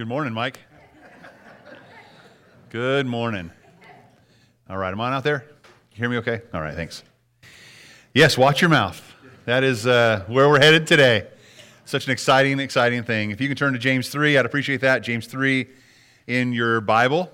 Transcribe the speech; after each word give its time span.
Good 0.00 0.08
morning, 0.08 0.32
Mike. 0.32 0.58
Good 2.70 3.04
morning. 3.04 3.50
All 4.70 4.78
right, 4.78 4.92
am 4.92 4.98
I 4.98 5.08
on 5.08 5.12
out 5.12 5.24
there? 5.24 5.44
You 5.92 5.98
hear 5.98 6.08
me 6.08 6.16
okay? 6.16 6.40
All 6.54 6.62
right, 6.62 6.74
thanks. 6.74 7.04
Yes, 8.14 8.38
watch 8.38 8.62
your 8.62 8.70
mouth. 8.70 8.98
That 9.44 9.62
is 9.62 9.86
uh, 9.86 10.24
where 10.26 10.48
we're 10.48 10.58
headed 10.58 10.86
today. 10.86 11.26
Such 11.84 12.06
an 12.06 12.12
exciting, 12.12 12.60
exciting 12.60 13.02
thing. 13.02 13.30
If 13.30 13.42
you 13.42 13.48
can 13.48 13.58
turn 13.58 13.74
to 13.74 13.78
James 13.78 14.08
3, 14.08 14.38
I'd 14.38 14.46
appreciate 14.46 14.80
that. 14.80 15.02
James 15.02 15.26
3 15.26 15.66
in 16.26 16.54
your 16.54 16.80
Bible. 16.80 17.30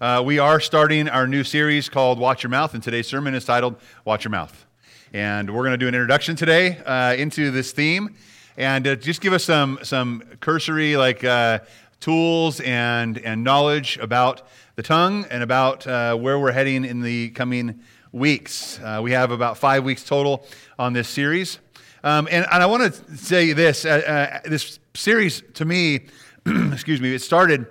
Uh, 0.00 0.22
we 0.24 0.38
are 0.38 0.58
starting 0.58 1.10
our 1.10 1.26
new 1.26 1.44
series 1.44 1.90
called 1.90 2.18
Watch 2.18 2.42
Your 2.42 2.50
Mouth, 2.50 2.72
and 2.72 2.82
today's 2.82 3.06
sermon 3.06 3.34
is 3.34 3.44
titled 3.44 3.76
Watch 4.06 4.24
Your 4.24 4.30
Mouth. 4.30 4.64
And 5.12 5.54
we're 5.54 5.64
going 5.64 5.72
to 5.72 5.76
do 5.76 5.86
an 5.86 5.94
introduction 5.94 6.34
today 6.34 6.78
uh, 6.78 7.12
into 7.12 7.50
this 7.50 7.72
theme 7.72 8.16
and 8.56 8.86
uh, 8.86 8.96
just 8.96 9.20
give 9.20 9.32
us 9.32 9.44
some, 9.44 9.78
some 9.82 10.22
cursory 10.40 10.96
like 10.96 11.22
uh, 11.24 11.60
tools 12.00 12.60
and, 12.60 13.18
and 13.18 13.42
knowledge 13.42 13.98
about 13.98 14.42
the 14.76 14.82
tongue 14.82 15.26
and 15.30 15.42
about 15.42 15.86
uh, 15.86 16.16
where 16.16 16.38
we're 16.38 16.52
heading 16.52 16.84
in 16.84 17.00
the 17.00 17.30
coming 17.30 17.80
weeks. 18.12 18.78
Uh, 18.80 19.00
we 19.02 19.12
have 19.12 19.30
about 19.30 19.58
five 19.58 19.84
weeks 19.84 20.04
total 20.04 20.46
on 20.78 20.92
this 20.92 21.08
series. 21.08 21.58
Um, 22.04 22.28
and, 22.30 22.46
and 22.52 22.62
I 22.62 22.66
want 22.66 22.94
to 22.94 23.16
say 23.16 23.52
this 23.52 23.82
this 23.82 24.78
series, 24.94 25.42
to 25.54 25.64
me, 25.64 26.06
excuse 26.46 27.00
me, 27.00 27.14
it 27.14 27.20
started 27.20 27.66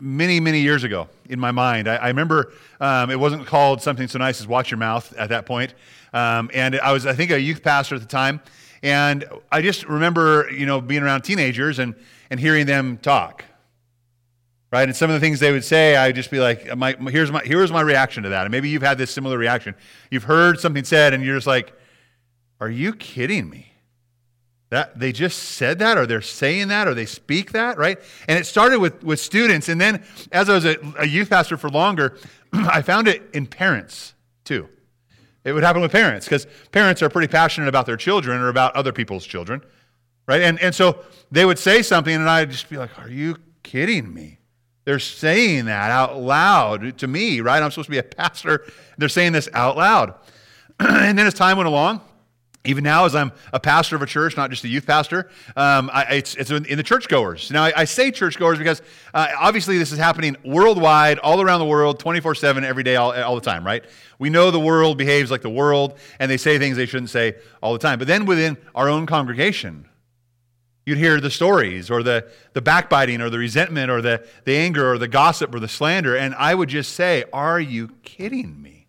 many, 0.00 0.40
many 0.40 0.60
years 0.60 0.84
ago 0.84 1.08
in 1.28 1.38
my 1.38 1.50
mind. 1.50 1.88
I, 1.88 1.96
I 1.96 2.08
remember 2.08 2.52
um, 2.80 3.10
it 3.10 3.20
wasn't 3.20 3.46
called 3.46 3.82
something 3.82 4.08
so 4.08 4.18
nice 4.18 4.40
as 4.40 4.46
Watch 4.46 4.70
Your 4.70 4.78
Mouth 4.78 5.12
at 5.16 5.28
that 5.28 5.46
point. 5.46 5.74
Um, 6.12 6.50
and 6.54 6.78
I 6.80 6.92
was, 6.92 7.06
I 7.06 7.12
think, 7.12 7.30
a 7.30 7.40
youth 7.40 7.62
pastor 7.62 7.94
at 7.94 8.00
the 8.00 8.06
time. 8.06 8.40
And 8.82 9.28
I 9.52 9.60
just 9.60 9.84
remember, 9.84 10.50
you 10.50 10.66
know, 10.66 10.80
being 10.80 11.02
around 11.02 11.22
teenagers 11.22 11.78
and, 11.78 11.94
and 12.30 12.40
hearing 12.40 12.66
them 12.66 12.96
talk. 12.98 13.44
Right? 14.72 14.88
And 14.88 14.96
some 14.96 15.10
of 15.10 15.14
the 15.14 15.20
things 15.20 15.40
they 15.40 15.50
would 15.50 15.64
say, 15.64 15.96
I'd 15.96 16.14
just 16.14 16.30
be 16.30 16.38
like, 16.38 16.76
my, 16.76 16.94
here's, 17.08 17.32
my, 17.32 17.42
here's 17.44 17.72
my 17.72 17.80
reaction 17.80 18.22
to 18.22 18.28
that. 18.28 18.42
And 18.42 18.52
maybe 18.52 18.68
you've 18.68 18.82
had 18.82 18.98
this 18.98 19.10
similar 19.10 19.36
reaction. 19.36 19.74
You've 20.12 20.24
heard 20.24 20.60
something 20.60 20.84
said, 20.84 21.12
and 21.12 21.24
you're 21.24 21.36
just 21.36 21.46
like, 21.46 21.72
are 22.60 22.70
you 22.70 22.92
kidding 22.92 23.50
me? 23.50 23.72
That 24.68 24.96
they 24.96 25.10
just 25.10 25.38
said 25.38 25.80
that, 25.80 25.98
or 25.98 26.06
they're 26.06 26.22
saying 26.22 26.68
that, 26.68 26.86
or 26.86 26.94
they 26.94 27.06
speak 27.06 27.50
that, 27.52 27.78
right? 27.78 27.98
And 28.28 28.38
it 28.38 28.46
started 28.46 28.78
with, 28.78 29.02
with 29.02 29.18
students. 29.18 29.68
And 29.68 29.80
then 29.80 30.04
as 30.30 30.48
I 30.48 30.54
was 30.54 30.64
a, 30.64 30.76
a 30.98 31.06
youth 31.06 31.30
pastor 31.30 31.56
for 31.56 31.68
longer, 31.68 32.16
I 32.52 32.82
found 32.82 33.08
it 33.08 33.22
in 33.32 33.46
parents 33.46 34.14
too. 34.44 34.68
It 35.42 35.52
would 35.52 35.64
happen 35.64 35.82
with 35.82 35.90
parents 35.90 36.26
because 36.26 36.46
parents 36.70 37.02
are 37.02 37.08
pretty 37.08 37.28
passionate 37.28 37.68
about 37.68 37.86
their 37.86 37.96
children 37.96 38.40
or 38.40 38.48
about 38.48 38.76
other 38.76 38.92
people's 38.92 39.26
children, 39.26 39.62
right? 40.28 40.42
And, 40.42 40.60
and 40.60 40.74
so 40.74 41.00
they 41.32 41.44
would 41.44 41.58
say 41.58 41.82
something, 41.82 42.14
and 42.14 42.28
I'd 42.28 42.50
just 42.50 42.68
be 42.68 42.76
like, 42.76 42.96
Are 42.98 43.08
you 43.08 43.36
kidding 43.62 44.12
me? 44.12 44.39
They're 44.84 44.98
saying 44.98 45.66
that 45.66 45.90
out 45.90 46.18
loud 46.18 46.98
to 46.98 47.06
me, 47.06 47.40
right? 47.40 47.62
I'm 47.62 47.70
supposed 47.70 47.86
to 47.86 47.92
be 47.92 47.98
a 47.98 48.02
pastor. 48.02 48.64
They're 48.98 49.08
saying 49.08 49.32
this 49.32 49.48
out 49.52 49.76
loud. 49.76 50.14
and 50.80 51.18
then 51.18 51.26
as 51.26 51.34
time 51.34 51.58
went 51.58 51.68
along, 51.68 52.00
even 52.64 52.84
now, 52.84 53.06
as 53.06 53.14
I'm 53.14 53.32
a 53.54 53.60
pastor 53.60 53.96
of 53.96 54.02
a 54.02 54.06
church, 54.06 54.36
not 54.36 54.50
just 54.50 54.64
a 54.64 54.68
youth 54.68 54.86
pastor, 54.86 55.30
um, 55.56 55.90
I, 55.94 56.16
it's, 56.16 56.34
it's, 56.34 56.50
in 56.50 56.76
the 56.76 56.82
churchgoers. 56.82 57.50
Now, 57.50 57.64
I, 57.64 57.72
I 57.74 57.84
say 57.84 58.10
churchgoers 58.10 58.58
because 58.58 58.82
uh, 59.14 59.28
obviously 59.38 59.78
this 59.78 59.92
is 59.92 59.98
happening 59.98 60.36
worldwide, 60.44 61.18
all 61.20 61.40
around 61.40 61.60
the 61.60 61.66
world, 61.66 61.98
24 61.98 62.34
7, 62.34 62.62
every 62.62 62.82
day, 62.82 62.96
all, 62.96 63.14
all 63.14 63.34
the 63.34 63.40
time, 63.40 63.64
right? 63.64 63.82
We 64.18 64.28
know 64.28 64.50
the 64.50 64.60
world 64.60 64.98
behaves 64.98 65.30
like 65.30 65.40
the 65.40 65.48
world, 65.48 65.98
and 66.18 66.30
they 66.30 66.36
say 66.36 66.58
things 66.58 66.76
they 66.76 66.84
shouldn't 66.84 67.08
say 67.08 67.36
all 67.62 67.72
the 67.72 67.78
time. 67.78 67.98
But 67.98 68.08
then 68.08 68.26
within 68.26 68.58
our 68.74 68.90
own 68.90 69.06
congregation, 69.06 69.86
you'd 70.90 70.98
hear 70.98 71.18
the 71.20 71.30
stories 71.30 71.90
or 71.90 72.02
the, 72.02 72.28
the 72.52 72.60
backbiting 72.60 73.22
or 73.22 73.30
the 73.30 73.38
resentment 73.38 73.90
or 73.90 74.02
the, 74.02 74.26
the 74.44 74.54
anger 74.56 74.92
or 74.92 74.98
the 74.98 75.08
gossip 75.08 75.54
or 75.54 75.60
the 75.60 75.68
slander, 75.68 76.14
and 76.14 76.34
I 76.34 76.54
would 76.54 76.68
just 76.68 76.92
say, 76.92 77.24
Are 77.32 77.58
you 77.58 77.88
kidding 78.02 78.60
me? 78.60 78.80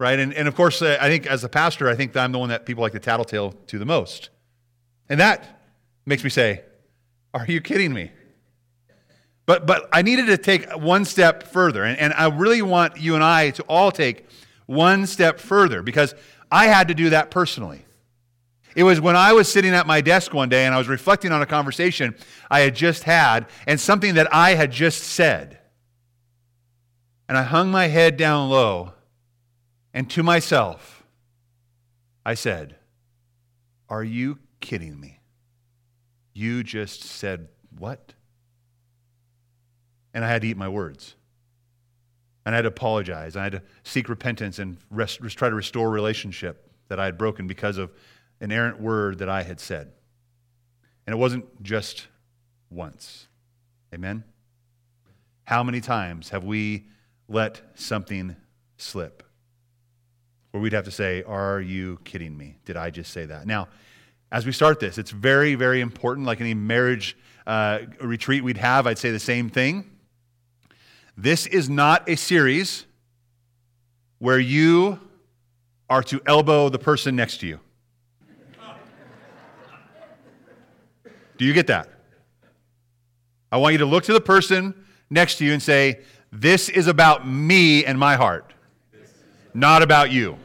right? 0.00 0.18
And, 0.18 0.32
and 0.32 0.48
of 0.48 0.56
course, 0.56 0.80
uh, 0.82 0.96
I 0.98 1.08
think 1.08 1.26
as 1.26 1.44
a 1.44 1.48
pastor, 1.48 1.88
I 1.88 1.94
think 1.94 2.16
I'm 2.16 2.32
the 2.32 2.38
one 2.38 2.48
that 2.48 2.64
people 2.64 2.82
like 2.82 2.92
to 2.92 2.98
tattletale 2.98 3.52
to 3.68 3.78
the 3.78 3.84
most. 3.84 4.30
And 5.10 5.20
that 5.20 5.62
makes 6.06 6.24
me 6.24 6.30
say, 6.30 6.62
Are 7.32 7.46
you 7.46 7.60
kidding 7.60 7.92
me? 7.92 8.10
But, 9.46 9.66
but 9.66 9.88
I 9.92 10.02
needed 10.02 10.26
to 10.26 10.38
take 10.38 10.70
one 10.72 11.04
step 11.04 11.42
further. 11.44 11.84
And, 11.84 11.98
and 11.98 12.14
I 12.14 12.28
really 12.28 12.62
want 12.62 12.98
you 12.98 13.14
and 13.14 13.22
I 13.22 13.50
to 13.50 13.62
all 13.64 13.92
take 13.92 14.26
one 14.66 15.06
step 15.06 15.38
further 15.38 15.82
because 15.82 16.14
I 16.50 16.66
had 16.66 16.88
to 16.88 16.94
do 16.94 17.10
that 17.10 17.30
personally. 17.30 17.84
It 18.76 18.84
was 18.84 19.00
when 19.00 19.16
I 19.16 19.32
was 19.32 19.50
sitting 19.50 19.72
at 19.72 19.86
my 19.86 20.00
desk 20.00 20.32
one 20.32 20.48
day 20.48 20.64
and 20.64 20.74
I 20.74 20.78
was 20.78 20.88
reflecting 20.88 21.32
on 21.32 21.42
a 21.42 21.46
conversation 21.46 22.14
I 22.50 22.60
had 22.60 22.74
just 22.74 23.04
had 23.04 23.46
and 23.66 23.80
something 23.80 24.14
that 24.14 24.32
I 24.32 24.54
had 24.54 24.70
just 24.70 25.02
said. 25.02 25.58
And 27.28 27.36
I 27.36 27.42
hung 27.42 27.70
my 27.70 27.88
head 27.88 28.16
down 28.16 28.50
low 28.50 28.92
and 29.92 30.08
to 30.10 30.22
myself, 30.22 31.04
I 32.24 32.34
said, 32.34 32.76
Are 33.88 34.04
you 34.04 34.38
kidding 34.60 35.00
me? 35.00 35.20
You 36.32 36.62
just 36.62 37.02
said 37.02 37.48
what? 37.76 38.14
And 40.14 40.24
I 40.24 40.28
had 40.28 40.42
to 40.42 40.48
eat 40.48 40.56
my 40.56 40.68
words. 40.68 41.14
And 42.44 42.54
I 42.54 42.56
had 42.56 42.62
to 42.62 42.68
apologize. 42.68 43.36
I 43.36 43.44
had 43.44 43.52
to 43.52 43.62
seek 43.82 44.08
repentance 44.08 44.58
and 44.58 44.78
rest, 44.90 45.20
try 45.20 45.48
to 45.48 45.54
restore 45.54 45.88
a 45.88 45.90
relationship 45.90 46.70
that 46.88 46.98
I 46.98 47.04
had 47.04 47.18
broken 47.18 47.46
because 47.46 47.78
of 47.78 47.92
an 48.40 48.52
errant 48.52 48.80
word 48.80 49.18
that 49.18 49.28
I 49.28 49.42
had 49.42 49.60
said. 49.60 49.92
And 51.06 51.14
it 51.14 51.16
wasn't 51.16 51.62
just 51.62 52.08
once. 52.70 53.26
Amen? 53.92 54.24
How 55.44 55.62
many 55.62 55.80
times 55.80 56.28
have 56.30 56.44
we 56.44 56.86
let 57.28 57.60
something 57.74 58.36
slip? 58.76 59.24
where 60.50 60.60
we'd 60.60 60.72
have 60.72 60.84
to 60.84 60.90
say, 60.90 61.22
Are 61.22 61.60
you 61.60 61.98
kidding 62.04 62.36
me? 62.36 62.56
Did 62.64 62.76
I 62.76 62.90
just 62.90 63.12
say 63.12 63.26
that? 63.26 63.46
Now, 63.46 63.68
as 64.32 64.46
we 64.46 64.52
start 64.52 64.80
this, 64.80 64.98
it's 64.98 65.10
very, 65.10 65.54
very 65.54 65.80
important. 65.80 66.26
Like 66.26 66.40
any 66.40 66.54
marriage 66.54 67.16
uh, 67.46 67.80
retreat 68.00 68.44
we'd 68.44 68.56
have, 68.56 68.86
I'd 68.86 68.98
say 68.98 69.10
the 69.10 69.18
same 69.18 69.48
thing. 69.48 69.90
This 71.16 71.46
is 71.46 71.68
not 71.68 72.08
a 72.08 72.16
series 72.16 72.86
where 74.18 74.38
you 74.38 75.00
are 75.88 76.02
to 76.04 76.20
elbow 76.26 76.68
the 76.68 76.78
person 76.78 77.16
next 77.16 77.38
to 77.38 77.46
you. 77.46 77.60
Do 81.40 81.46
you 81.46 81.54
get 81.54 81.68
that? 81.68 81.88
I 83.50 83.56
want 83.56 83.72
you 83.72 83.78
to 83.78 83.86
look 83.86 84.04
to 84.04 84.12
the 84.12 84.20
person 84.20 84.74
next 85.08 85.38
to 85.38 85.44
you 85.46 85.54
and 85.54 85.62
say, 85.62 86.00
This 86.30 86.68
is 86.68 86.86
about 86.86 87.26
me 87.26 87.82
and 87.86 87.98
my 87.98 88.16
heart 88.16 88.52
not 89.54 89.82
about 89.82 90.10
you. 90.10 90.38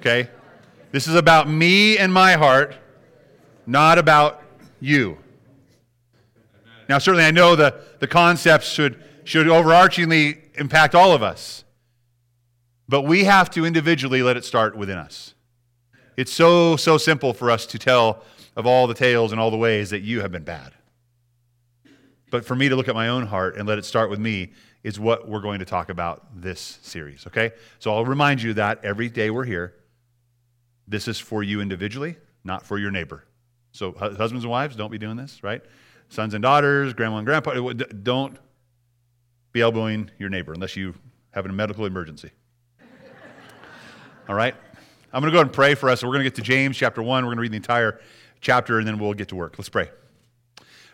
Okay? 0.00 0.28
This 0.92 1.08
is 1.08 1.14
about 1.14 1.48
me 1.48 1.98
and 1.98 2.12
my 2.12 2.34
heart, 2.34 2.76
not 3.66 3.98
about 3.98 4.42
you. 4.80 5.18
Now, 6.88 6.98
certainly, 6.98 7.24
I 7.24 7.30
know 7.30 7.56
the, 7.56 7.80
the 7.98 8.06
concepts 8.06 8.68
should, 8.68 9.02
should 9.24 9.46
overarchingly 9.46 10.38
impact 10.56 10.94
all 10.94 11.12
of 11.12 11.22
us, 11.22 11.64
but 12.88 13.02
we 13.02 13.24
have 13.24 13.50
to 13.50 13.64
individually 13.64 14.22
let 14.22 14.36
it 14.36 14.44
start 14.44 14.76
within 14.76 14.98
us. 14.98 15.34
It's 16.16 16.32
so, 16.32 16.76
so 16.76 16.98
simple 16.98 17.32
for 17.32 17.50
us 17.50 17.66
to 17.66 17.78
tell 17.78 18.22
of 18.56 18.66
all 18.66 18.86
the 18.86 18.94
tales 18.94 19.32
and 19.32 19.40
all 19.40 19.50
the 19.50 19.56
ways 19.56 19.90
that 19.90 20.00
you 20.00 20.20
have 20.20 20.32
been 20.32 20.44
bad. 20.44 20.72
But 22.30 22.44
for 22.44 22.56
me 22.56 22.68
to 22.68 22.76
look 22.76 22.88
at 22.88 22.94
my 22.94 23.08
own 23.08 23.26
heart 23.26 23.56
and 23.56 23.68
let 23.68 23.78
it 23.78 23.84
start 23.84 24.10
with 24.10 24.18
me 24.18 24.52
is 24.82 24.98
what 24.98 25.28
we're 25.28 25.40
going 25.40 25.60
to 25.60 25.64
talk 25.64 25.88
about 25.88 26.26
this 26.34 26.78
series, 26.82 27.26
okay? 27.26 27.52
So 27.78 27.94
I'll 27.94 28.04
remind 28.04 28.42
you 28.42 28.54
that 28.54 28.84
every 28.84 29.08
day 29.08 29.30
we're 29.30 29.44
here, 29.44 29.74
this 30.86 31.08
is 31.08 31.18
for 31.18 31.42
you 31.42 31.60
individually, 31.60 32.16
not 32.44 32.66
for 32.66 32.78
your 32.78 32.90
neighbor. 32.90 33.24
So, 33.72 33.92
husbands 33.92 34.44
and 34.44 34.50
wives, 34.50 34.76
don't 34.76 34.90
be 34.90 34.98
doing 34.98 35.16
this, 35.16 35.42
right? 35.42 35.62
Sons 36.08 36.34
and 36.34 36.42
daughters, 36.42 36.92
grandma 36.92 37.16
and 37.16 37.26
grandpa, 37.26 37.72
don't 37.72 38.36
be 39.52 39.62
elbowing 39.62 40.10
your 40.18 40.28
neighbor 40.28 40.52
unless 40.52 40.76
you 40.76 40.94
have 41.32 41.46
a 41.46 41.48
medical 41.48 41.86
emergency. 41.86 42.30
All 44.28 44.34
right? 44.34 44.54
I'm 45.12 45.20
going 45.20 45.30
to 45.30 45.34
go 45.34 45.38
ahead 45.38 45.46
and 45.46 45.54
pray 45.54 45.74
for 45.74 45.88
us. 45.88 46.02
We're 46.02 46.10
going 46.10 46.24
to 46.24 46.24
get 46.24 46.34
to 46.36 46.42
James 46.42 46.76
chapter 46.76 47.02
1. 47.02 47.24
We're 47.24 47.28
going 47.28 47.36
to 47.36 47.42
read 47.42 47.52
the 47.52 47.56
entire 47.56 48.00
chapter 48.44 48.78
and 48.78 48.86
then 48.86 48.98
we'll 48.98 49.14
get 49.14 49.28
to 49.28 49.36
work. 49.36 49.58
Let's 49.58 49.68
pray. 49.68 49.90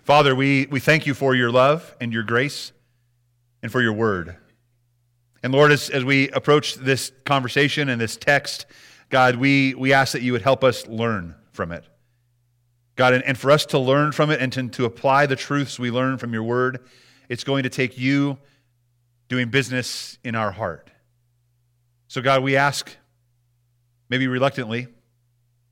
Father, 0.03 0.35
we, 0.35 0.67
we 0.71 0.81
thank 0.81 1.07
you 1.07 1.13
for 1.13 1.35
your 1.35 1.51
love 1.51 1.95
and 2.01 2.13
your 2.13 2.23
grace 2.23 2.73
and 3.63 3.71
for 3.71 3.83
your 3.83 3.93
word. 3.93 4.37
And 5.43 5.53
Lord, 5.53 5.73
as, 5.73 5.91
as 5.91 6.05
we 6.05 6.31
approach 6.31 6.77
this 6.77 7.13
conversation 7.25 7.89
and 7.89 8.01
this 8.01 8.17
text, 8.17 8.67
God, 9.11 9.37
we, 9.37 9.75
we 9.75 9.93
ask 9.93 10.13
that 10.13 10.23
you 10.23 10.33
would 10.33 10.43
help 10.43 10.65
us 10.65 10.87
learn 10.87 11.35
from 11.53 11.73
it. 11.73 11.85
God, 12.97 13.15
and, 13.15 13.25
and 13.25 13.39
for 13.39 13.51
us 13.51 13.67
to 13.67 13.79
learn 13.79 14.13
from 14.13 14.31
it 14.31 14.41
and 14.41 14.53
to, 14.53 14.69
to 14.69 14.85
apply 14.85 15.27
the 15.27 15.37
truths 15.37 15.79
we 15.79 15.91
learn 15.91 16.19
from 16.19 16.33
your 16.33 16.43
word, 16.43 16.81
it's 17.29 17.45
going 17.45 17.63
to 17.63 17.71
take 17.71 17.99
you 17.99 18.39
doing 19.29 19.49
business 19.49 20.19
in 20.25 20.35
our 20.35 20.51
heart. 20.51 20.91
So, 22.09 22.21
God, 22.21 22.43
we 22.43 22.57
ask, 22.57 22.95
maybe 24.09 24.27
reluctantly, 24.27 24.89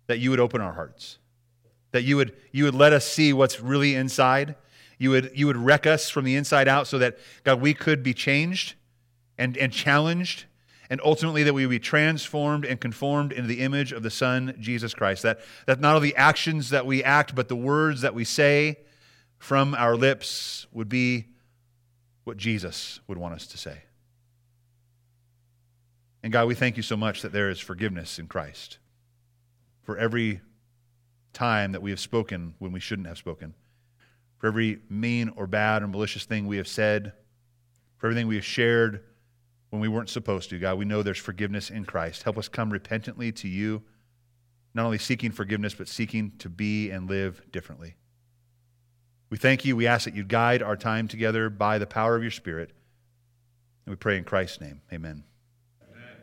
that 0.06 0.18
you 0.18 0.30
would 0.30 0.40
open 0.40 0.60
our 0.60 0.72
hearts. 0.72 1.18
That 1.92 2.02
you 2.02 2.16
would, 2.16 2.36
you 2.52 2.64
would 2.64 2.74
let 2.74 2.92
us 2.92 3.06
see 3.06 3.32
what's 3.32 3.60
really 3.60 3.94
inside. 3.94 4.56
You 4.98 5.10
would, 5.10 5.30
you 5.34 5.46
would 5.46 5.56
wreck 5.56 5.86
us 5.86 6.10
from 6.10 6.24
the 6.24 6.36
inside 6.36 6.68
out 6.68 6.86
so 6.86 6.98
that, 6.98 7.18
God, 7.44 7.60
we 7.60 7.74
could 7.74 8.02
be 8.02 8.14
changed 8.14 8.74
and, 9.38 9.56
and 9.56 9.72
challenged, 9.72 10.44
and 10.90 11.00
ultimately 11.04 11.42
that 11.44 11.54
we 11.54 11.64
would 11.64 11.70
be 11.70 11.78
transformed 11.78 12.64
and 12.64 12.80
conformed 12.80 13.32
into 13.32 13.46
the 13.46 13.60
image 13.60 13.92
of 13.92 14.02
the 14.02 14.10
Son, 14.10 14.56
Jesus 14.58 14.94
Christ. 14.94 15.22
That, 15.22 15.40
that 15.66 15.80
not 15.80 15.94
only 15.94 16.10
the 16.10 16.16
actions 16.16 16.70
that 16.70 16.86
we 16.86 17.04
act, 17.04 17.34
but 17.34 17.48
the 17.48 17.56
words 17.56 18.00
that 18.00 18.14
we 18.14 18.24
say 18.24 18.78
from 19.38 19.74
our 19.74 19.96
lips 19.96 20.66
would 20.72 20.88
be 20.88 21.26
what 22.24 22.36
Jesus 22.36 23.00
would 23.06 23.16
want 23.16 23.34
us 23.34 23.46
to 23.46 23.58
say. 23.58 23.82
And 26.22 26.32
God, 26.32 26.48
we 26.48 26.54
thank 26.56 26.76
you 26.76 26.82
so 26.82 26.96
much 26.96 27.22
that 27.22 27.32
there 27.32 27.48
is 27.48 27.60
forgiveness 27.60 28.18
in 28.18 28.26
Christ 28.26 28.78
for 29.82 29.96
every 29.96 30.40
time 31.38 31.72
that 31.72 31.82
we 31.82 31.90
have 31.90 32.00
spoken 32.00 32.54
when 32.58 32.72
we 32.72 32.80
shouldn't 32.80 33.06
have 33.06 33.16
spoken, 33.16 33.54
for 34.38 34.48
every 34.48 34.80
mean 34.90 35.30
or 35.36 35.46
bad 35.46 35.82
or 35.82 35.86
malicious 35.86 36.24
thing 36.24 36.46
we 36.46 36.56
have 36.56 36.66
said, 36.68 37.12
for 37.96 38.08
everything 38.08 38.26
we 38.26 38.34
have 38.34 38.44
shared 38.44 39.04
when 39.70 39.80
we 39.80 39.88
weren't 39.88 40.08
supposed 40.08 40.50
to. 40.50 40.58
God, 40.58 40.78
we 40.78 40.84
know 40.84 41.02
there's 41.02 41.18
forgiveness 41.18 41.70
in 41.70 41.84
Christ. 41.84 42.24
Help 42.24 42.38
us 42.38 42.48
come 42.48 42.70
repentantly 42.70 43.30
to 43.32 43.46
you, 43.48 43.82
not 44.74 44.84
only 44.84 44.98
seeking 44.98 45.30
forgiveness, 45.30 45.74
but 45.74 45.88
seeking 45.88 46.32
to 46.38 46.48
be 46.48 46.90
and 46.90 47.08
live 47.08 47.40
differently. 47.52 47.94
We 49.30 49.36
thank 49.36 49.64
you. 49.64 49.76
We 49.76 49.86
ask 49.86 50.06
that 50.06 50.14
you 50.14 50.24
guide 50.24 50.62
our 50.62 50.76
time 50.76 51.06
together 51.06 51.50
by 51.50 51.78
the 51.78 51.86
power 51.86 52.16
of 52.16 52.22
your 52.22 52.30
Spirit. 52.30 52.70
And 53.84 53.92
we 53.92 53.96
pray 53.96 54.16
in 54.16 54.24
Christ's 54.24 54.60
name. 54.60 54.80
Amen. 54.92 55.22
Amen. 55.82 56.16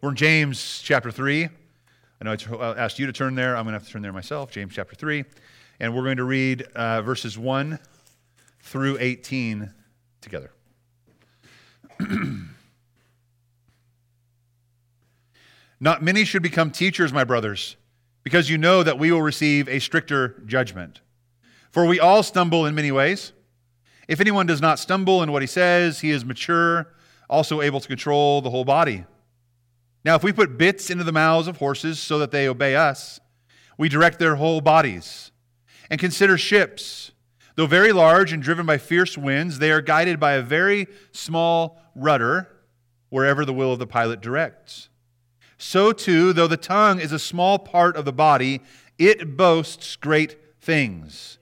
We're 0.00 0.10
in 0.10 0.16
James 0.16 0.80
chapter 0.82 1.10
3. 1.10 1.48
I 2.20 2.26
know 2.26 2.36
I 2.60 2.76
asked 2.76 2.98
you 2.98 3.06
to 3.06 3.12
turn 3.12 3.34
there. 3.34 3.56
I'm 3.56 3.64
going 3.64 3.72
to 3.72 3.78
have 3.78 3.86
to 3.86 3.92
turn 3.92 4.02
there 4.02 4.12
myself. 4.12 4.50
James 4.50 4.74
chapter 4.74 4.94
3. 4.94 5.24
And 5.80 5.94
we're 5.94 6.02
going 6.04 6.18
to 6.18 6.24
read 6.24 6.62
uh, 6.74 7.00
verses 7.00 7.38
1 7.38 7.78
through 8.60 8.98
18 9.00 9.72
together. 10.20 10.50
Not 15.80 16.02
many 16.02 16.26
should 16.26 16.42
become 16.42 16.70
teachers, 16.70 17.10
my 17.10 17.24
brothers, 17.24 17.76
because 18.22 18.50
you 18.50 18.58
know 18.58 18.82
that 18.82 18.98
we 18.98 19.10
will 19.10 19.22
receive 19.22 19.66
a 19.66 19.78
stricter 19.78 20.42
judgment. 20.44 21.00
For 21.70 21.86
we 21.86 21.98
all 21.98 22.22
stumble 22.22 22.66
in 22.66 22.74
many 22.74 22.92
ways. 22.92 23.32
If 24.08 24.20
anyone 24.20 24.44
does 24.44 24.60
not 24.60 24.78
stumble 24.78 25.22
in 25.22 25.32
what 25.32 25.40
he 25.40 25.46
says, 25.46 26.00
he 26.00 26.10
is 26.10 26.22
mature, 26.22 26.88
also 27.30 27.62
able 27.62 27.80
to 27.80 27.88
control 27.88 28.42
the 28.42 28.50
whole 28.50 28.66
body. 28.66 29.04
Now, 30.04 30.14
if 30.14 30.22
we 30.22 30.32
put 30.32 30.56
bits 30.56 30.90
into 30.90 31.04
the 31.04 31.12
mouths 31.12 31.48
of 31.48 31.58
horses 31.58 31.98
so 31.98 32.18
that 32.18 32.30
they 32.30 32.48
obey 32.48 32.74
us, 32.74 33.20
we 33.76 33.88
direct 33.88 34.18
their 34.18 34.36
whole 34.36 34.60
bodies. 34.60 35.30
And 35.90 36.00
consider 36.00 36.38
ships. 36.38 37.12
Though 37.56 37.66
very 37.66 37.92
large 37.92 38.32
and 38.32 38.42
driven 38.42 38.64
by 38.64 38.78
fierce 38.78 39.18
winds, 39.18 39.58
they 39.58 39.70
are 39.70 39.82
guided 39.82 40.18
by 40.18 40.32
a 40.32 40.42
very 40.42 40.86
small 41.12 41.82
rudder 41.94 42.48
wherever 43.10 43.44
the 43.44 43.52
will 43.52 43.72
of 43.72 43.78
the 43.78 43.86
pilot 43.86 44.20
directs. 44.20 44.88
So, 45.58 45.92
too, 45.92 46.32
though 46.32 46.46
the 46.46 46.56
tongue 46.56 47.00
is 47.00 47.12
a 47.12 47.18
small 47.18 47.58
part 47.58 47.96
of 47.96 48.06
the 48.06 48.12
body, 48.12 48.62
it 48.98 49.36
boasts 49.36 49.96
great 49.96 50.36
things. 50.60 51.38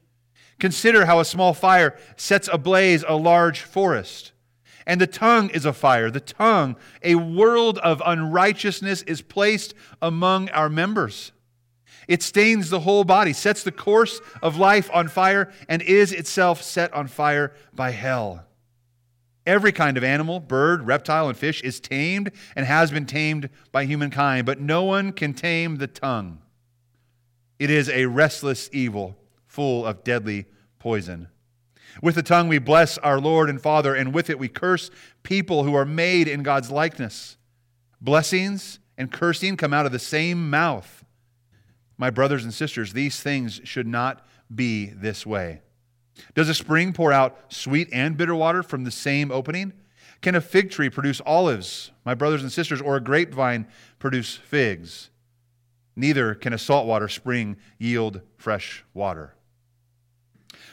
Consider 0.59 1.05
how 1.05 1.21
a 1.21 1.25
small 1.25 1.55
fire 1.55 1.97
sets 2.17 2.49
ablaze 2.53 3.05
a 3.07 3.15
large 3.15 3.61
forest. 3.61 4.33
And 4.89 4.99
the 5.01 5.07
tongue 5.07 5.51
is 5.51 5.67
a 5.67 5.75
fire. 5.75 6.11
The 6.11 6.19
tongue, 6.19 6.75
a 7.03 7.15
world 7.15 7.77
of 7.79 8.03
unrighteousness, 8.05 9.03
is 9.03 9.21
placed 9.21 9.75
among 10.01 10.49
our 10.49 10.71
members. 10.71 11.31
It 12.09 12.23
stains 12.23 12.71
the 12.71 12.81
whole 12.81 13.05
body, 13.05 13.35
sets 13.35 13.63
the 13.63 13.71
course 13.71 14.23
of 14.43 14.57
life 14.57 14.91
on 14.95 15.09
fire, 15.09 15.53
and 15.69 15.83
is 15.83 16.11
itself 16.11 16.63
set 16.63 16.91
on 16.95 17.07
fire 17.07 17.53
by 17.75 17.91
hell. 17.91 18.47
Every 19.47 19.73
kind 19.73 19.99
of 19.99 20.05
animal, 20.05 20.41
bird, 20.41 20.87
reptile, 20.87 21.29
and 21.29 21.37
fish 21.37 21.61
is 21.63 21.81
tamed 21.81 22.33
and 22.57 22.65
has 22.65 22.91
been 22.91 23.05
tamed 23.05 23.51
by 23.71 23.85
humankind, 23.85 24.47
but 24.47 24.59
no 24.59 24.85
one 24.85 25.13
can 25.13 25.35
tame 25.35 25.77
the 25.77 25.87
tongue. 25.87 26.41
It 27.59 27.69
is 27.69 27.91
a 27.91 28.07
restless 28.07 28.71
evil 28.73 29.19
full 29.47 29.85
of 29.85 30.03
deadly 30.03 30.47
poison. 30.79 31.29
With 32.03 32.15
the 32.15 32.23
tongue 32.23 32.49
we 32.49 32.59
bless 32.59 32.99
our 32.99 33.21
Lord 33.21 33.51
and 33.51 33.61
Father, 33.61 33.95
and 33.95 34.15
with 34.15 34.31
it 34.31 34.39
we 34.39 34.49
curse 34.49 34.91
people 35.23 35.65
who 35.65 35.75
are 35.75 35.85
made 35.85 36.29
in 36.29 36.43
God's 36.43 36.71
likeness. 36.71 37.37
Blessings 38.01 38.79
and 38.97 39.11
cursing 39.11 39.57
come 39.57 39.73
out 39.73 39.87
of 39.87 39.93
the 39.93 39.99
same 39.99 40.51
mouth. 40.51 41.05
My 41.97 42.11
brothers 42.11 42.45
and 42.45 42.55
sisters, 42.55 42.93
these 42.93 43.21
things 43.21 43.61
should 43.65 43.87
not 43.87 44.27
be 44.55 44.87
this 44.87 45.27
way. 45.27 45.63
Does 46.35 46.49
a 46.49 46.55
spring 46.55 46.93
pour 46.93 47.13
out 47.13 47.37
sweet 47.49 47.89
and 47.93 48.17
bitter 48.17 48.35
water 48.35 48.63
from 48.63 48.85
the 48.85 48.91
same 48.91 49.31
opening? 49.31 49.73
Can 50.21 50.35
a 50.35 50.41
fig 50.41 50.71
tree 50.71 50.91
produce 50.91 51.21
olives, 51.25 51.93
my 52.05 52.15
brothers 52.15 52.43
and 52.43 52.51
sisters, 52.51 52.81
or 52.81 52.97
a 52.97 53.01
grapevine 53.01 53.67
produce 53.99 54.35
figs? 54.35 55.11
Neither 55.95 56.35
can 56.35 56.53
a 56.53 56.59
saltwater 56.59 57.09
spring 57.09 57.57
yield 57.79 58.21
fresh 58.37 58.85
water. 58.95 59.35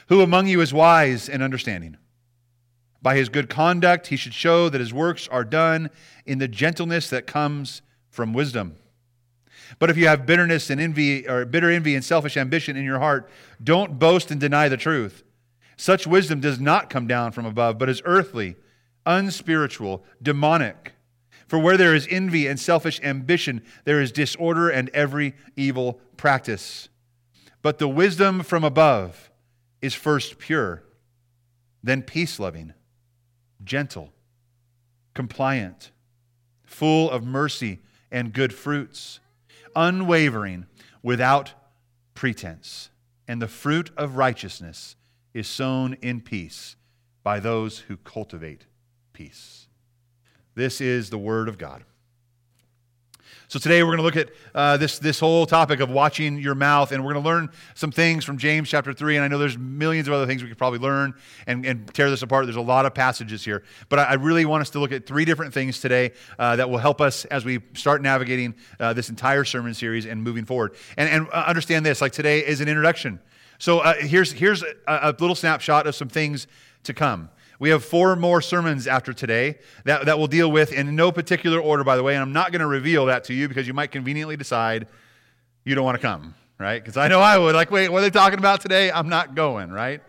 Who 0.07 0.21
among 0.21 0.47
you 0.47 0.61
is 0.61 0.73
wise 0.73 1.27
and 1.29 1.41
understanding? 1.41 1.97
By 3.01 3.15
his 3.15 3.29
good 3.29 3.49
conduct, 3.49 4.07
he 4.07 4.15
should 4.15 4.33
show 4.33 4.69
that 4.69 4.81
his 4.81 4.93
works 4.93 5.27
are 5.27 5.43
done 5.43 5.89
in 6.25 6.39
the 6.39 6.47
gentleness 6.47 7.09
that 7.09 7.27
comes 7.27 7.81
from 8.09 8.33
wisdom. 8.33 8.75
But 9.79 9.89
if 9.89 9.97
you 9.97 10.07
have 10.07 10.25
bitterness 10.25 10.69
and 10.69 10.79
envy, 10.79 11.27
or 11.27 11.45
bitter 11.45 11.69
envy 11.69 11.95
and 11.95 12.03
selfish 12.03 12.37
ambition 12.37 12.77
in 12.77 12.83
your 12.83 12.99
heart, 12.99 13.29
don't 13.63 13.99
boast 13.99 14.31
and 14.31 14.39
deny 14.39 14.69
the 14.69 14.77
truth. 14.77 15.23
Such 15.77 16.07
wisdom 16.07 16.39
does 16.39 16.59
not 16.59 16.89
come 16.89 17.07
down 17.07 17.31
from 17.31 17.45
above, 17.45 17.77
but 17.77 17.89
is 17.89 18.01
earthly, 18.05 18.55
unspiritual, 19.05 20.03
demonic. 20.21 20.93
For 21.47 21.59
where 21.59 21.77
there 21.77 21.93
is 21.93 22.07
envy 22.09 22.47
and 22.47 22.59
selfish 22.59 22.99
ambition, 23.03 23.61
there 23.83 24.01
is 24.01 24.11
disorder 24.11 24.69
and 24.69 24.89
every 24.89 25.35
evil 25.55 25.99
practice. 26.17 26.89
But 27.61 27.77
the 27.77 27.87
wisdom 27.87 28.41
from 28.41 28.63
above 28.63 29.29
is 29.81 29.93
first 29.93 30.39
pure, 30.39 30.83
then 31.83 32.01
peace 32.01 32.39
loving, 32.39 32.73
gentle, 33.63 34.13
compliant, 35.13 35.91
full 36.63 37.09
of 37.09 37.23
mercy 37.23 37.79
and 38.11 38.33
good 38.33 38.53
fruits, 38.53 39.19
unwavering, 39.75 40.65
without 41.03 41.53
pretense. 42.13 42.89
And 43.27 43.41
the 43.41 43.47
fruit 43.47 43.91
of 43.97 44.17
righteousness 44.17 44.95
is 45.33 45.47
sown 45.47 45.95
in 46.01 46.21
peace 46.21 46.75
by 47.23 47.39
those 47.39 47.79
who 47.79 47.97
cultivate 47.97 48.65
peace. 49.13 49.67
This 50.53 50.79
is 50.79 51.09
the 51.09 51.17
Word 51.17 51.49
of 51.49 51.57
God. 51.57 51.83
So 53.55 53.59
today 53.59 53.83
we're 53.83 53.95
going 53.95 53.99
to 53.99 54.03
look 54.03 54.17
at 54.17 54.31
uh, 54.53 54.75
this, 54.75 54.99
this 54.99 55.17
whole 55.17 55.45
topic 55.45 55.79
of 55.79 55.89
watching 55.89 56.39
your 56.39 56.55
mouth, 56.55 56.91
and 56.91 57.05
we're 57.05 57.13
going 57.13 57.23
to 57.23 57.29
learn 57.29 57.49
some 57.73 57.89
things 57.89 58.25
from 58.25 58.37
James 58.37 58.67
chapter 58.67 58.91
3. 58.91 59.15
And 59.15 59.23
I 59.23 59.29
know 59.29 59.37
there's 59.37 59.57
millions 59.57 60.09
of 60.09 60.13
other 60.13 60.25
things 60.25 60.43
we 60.43 60.49
could 60.49 60.57
probably 60.57 60.79
learn 60.79 61.13
and, 61.47 61.65
and 61.65 61.87
tear 61.93 62.09
this 62.09 62.21
apart. 62.21 62.47
There's 62.47 62.57
a 62.57 62.61
lot 62.61 62.85
of 62.85 62.93
passages 62.93 63.45
here. 63.45 63.63
But 63.87 63.99
I, 63.99 64.03
I 64.03 64.13
really 64.15 64.43
want 64.43 64.59
us 64.59 64.71
to 64.71 64.79
look 64.79 64.91
at 64.91 65.05
three 65.05 65.23
different 65.23 65.53
things 65.53 65.79
today 65.79 66.11
uh, 66.37 66.57
that 66.57 66.69
will 66.69 66.79
help 66.79 66.99
us 66.99 67.23
as 67.23 67.45
we 67.45 67.61
start 67.75 68.01
navigating 68.01 68.55
uh, 68.77 68.91
this 68.91 69.07
entire 69.07 69.45
sermon 69.45 69.73
series 69.73 70.05
and 70.05 70.21
moving 70.21 70.43
forward. 70.43 70.75
And, 70.97 71.07
and 71.07 71.27
uh, 71.31 71.45
understand 71.47 71.85
this 71.85 72.01
like 72.01 72.11
today 72.11 72.45
is 72.45 72.59
an 72.59 72.67
introduction. 72.67 73.21
So 73.57 73.79
uh, 73.79 73.93
here's, 73.93 74.33
here's 74.33 74.63
a, 74.63 74.75
a 74.85 75.15
little 75.17 75.33
snapshot 75.33 75.87
of 75.87 75.95
some 75.95 76.09
things 76.09 76.45
to 76.83 76.93
come. 76.93 77.29
We 77.59 77.69
have 77.69 77.83
four 77.83 78.15
more 78.15 78.41
sermons 78.41 78.87
after 78.87 79.13
today 79.13 79.59
that, 79.85 80.05
that 80.05 80.17
we'll 80.17 80.27
deal 80.27 80.51
with 80.51 80.73
in 80.73 80.95
no 80.95 81.11
particular 81.11 81.59
order, 81.59 81.83
by 81.83 81.95
the 81.95 82.03
way, 82.03 82.15
and 82.15 82.21
I'm 82.21 82.33
not 82.33 82.51
going 82.51 82.59
to 82.59 82.67
reveal 82.67 83.05
that 83.05 83.23
to 83.25 83.33
you 83.33 83.47
because 83.47 83.67
you 83.67 83.73
might 83.73 83.91
conveniently 83.91 84.35
decide 84.35 84.87
you 85.63 85.73
don't 85.75 85.85
want 85.85 85.95
to 85.95 86.01
come, 86.01 86.35
right? 86.59 86.81
Because 86.81 86.97
I 86.97 87.07
know 87.07 87.19
I 87.19 87.37
would. 87.37 87.55
Like, 87.55 87.71
wait, 87.71 87.89
what 87.89 87.99
are 87.99 88.01
they 88.01 88.09
talking 88.09 88.39
about 88.39 88.61
today? 88.61 88.91
I'm 88.91 89.09
not 89.09 89.35
going, 89.35 89.71
right? 89.71 90.01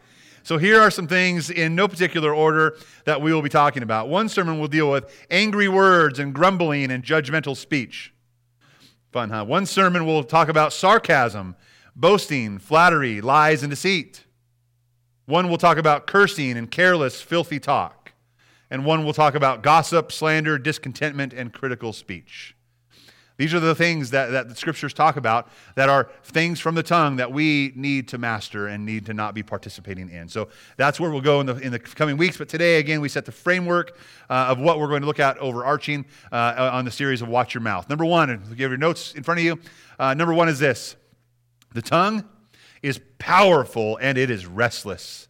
So 0.43 0.59
here 0.59 0.81
are 0.81 0.91
some 0.91 1.09
things 1.09 1.51
in 1.51 1.75
no 1.75 1.89
particular 1.89 2.33
order 2.33 2.77
that 3.05 3.21
we 3.21 3.33
will 3.33 3.43
be 3.43 3.49
talking 3.49 3.83
about. 3.83 4.09
One 4.09 4.29
sermon 4.29 4.61
will 4.61 4.69
deal 4.69 4.91
with 4.91 5.13
angry 5.31 5.69
words 5.69 6.19
and 6.19 6.35
grumbling 6.35 6.91
and 6.91 7.03
judgmental 7.03 7.57
speech. 7.57 8.13
Fun, 9.13 9.31
huh? 9.31 9.45
One 9.45 9.67
sermon 9.67 10.05
will 10.05 10.23
talk 10.23 10.49
about 10.49 10.73
sarcasm, 10.73 11.57
boasting, 11.97 12.59
flattery, 12.59 13.21
lies, 13.21 13.63
and 13.63 13.71
deceit. 13.71 14.26
One 15.27 15.49
will 15.49 15.59
talk 15.59 15.77
about 15.77 16.07
cursing 16.07 16.57
and 16.57 16.71
careless, 16.71 17.21
filthy 17.21 17.59
talk. 17.59 18.13
And 18.71 18.85
one 18.85 19.05
will 19.05 19.13
talk 19.13 19.35
about 19.35 19.63
gossip, 19.63 20.11
slander, 20.11 20.59
discontentment, 20.59 21.33
and 21.33 21.53
critical 21.53 21.93
speech. 21.93 22.57
These 23.37 23.53
are 23.53 23.61
the 23.61 23.75
things 23.75 24.11
that, 24.11 24.31
that 24.31 24.49
the 24.49 24.55
scriptures 24.55 24.95
talk 24.95 25.17
about 25.17 25.49
that 25.75 25.89
are 25.89 26.11
things 26.25 26.59
from 26.59 26.75
the 26.75 26.83
tongue 26.83 27.17
that 27.17 27.31
we 27.31 27.73
need 27.77 28.09
to 28.09 28.19
master 28.19 28.67
and 28.67 28.87
need 28.87 29.05
to 29.07 29.15
not 29.15 29.35
be 29.35 29.43
participating 29.43 30.09
in. 30.09 30.29
So 30.29 30.49
that's 30.79 30.99
where 30.99 31.11
we'll 31.11 31.21
go 31.21 31.41
in 31.41 31.47
the, 31.47 31.57
in 31.57 31.71
the 31.71 31.79
coming 31.79 32.17
weeks. 32.17 32.39
But 32.39 32.49
today, 32.49 32.79
again, 32.79 33.01
we 33.01 33.11
set 33.11 33.27
the 33.27 33.33
framework 33.33 33.99
uh, 34.31 34.47
of 34.49 34.59
what 34.59 34.81
we're 34.81 34.89
going 34.89 35.03
to 35.03 35.07
look 35.07 35.21
at 35.21 35.37
overarching 35.39 36.07
uh, 36.33 36.71
on 36.73 36.87
the 36.87 36.91
series 36.91 37.21
of 37.21 37.29
Watch 37.29 37.53
Your 37.53 37.61
Mouth. 37.61 37.91
Number 37.91 38.07
one, 38.07 38.31
and 38.31 38.43
you 38.57 38.65
have 38.65 38.71
your 38.71 38.79
notes 38.79 39.15
in 39.15 39.23
front 39.23 39.39
of 39.41 39.45
you. 39.45 39.59
Uh, 39.99 40.15
number 40.15 40.33
one 40.33 40.49
is 40.49 40.59
this 40.59 40.97
the 41.75 41.83
tongue 41.83 42.25
is 42.83 43.01
powerful 43.19 43.99
and 44.01 44.19
it 44.19 44.31
is 44.31 44.47
restless. 44.47 45.29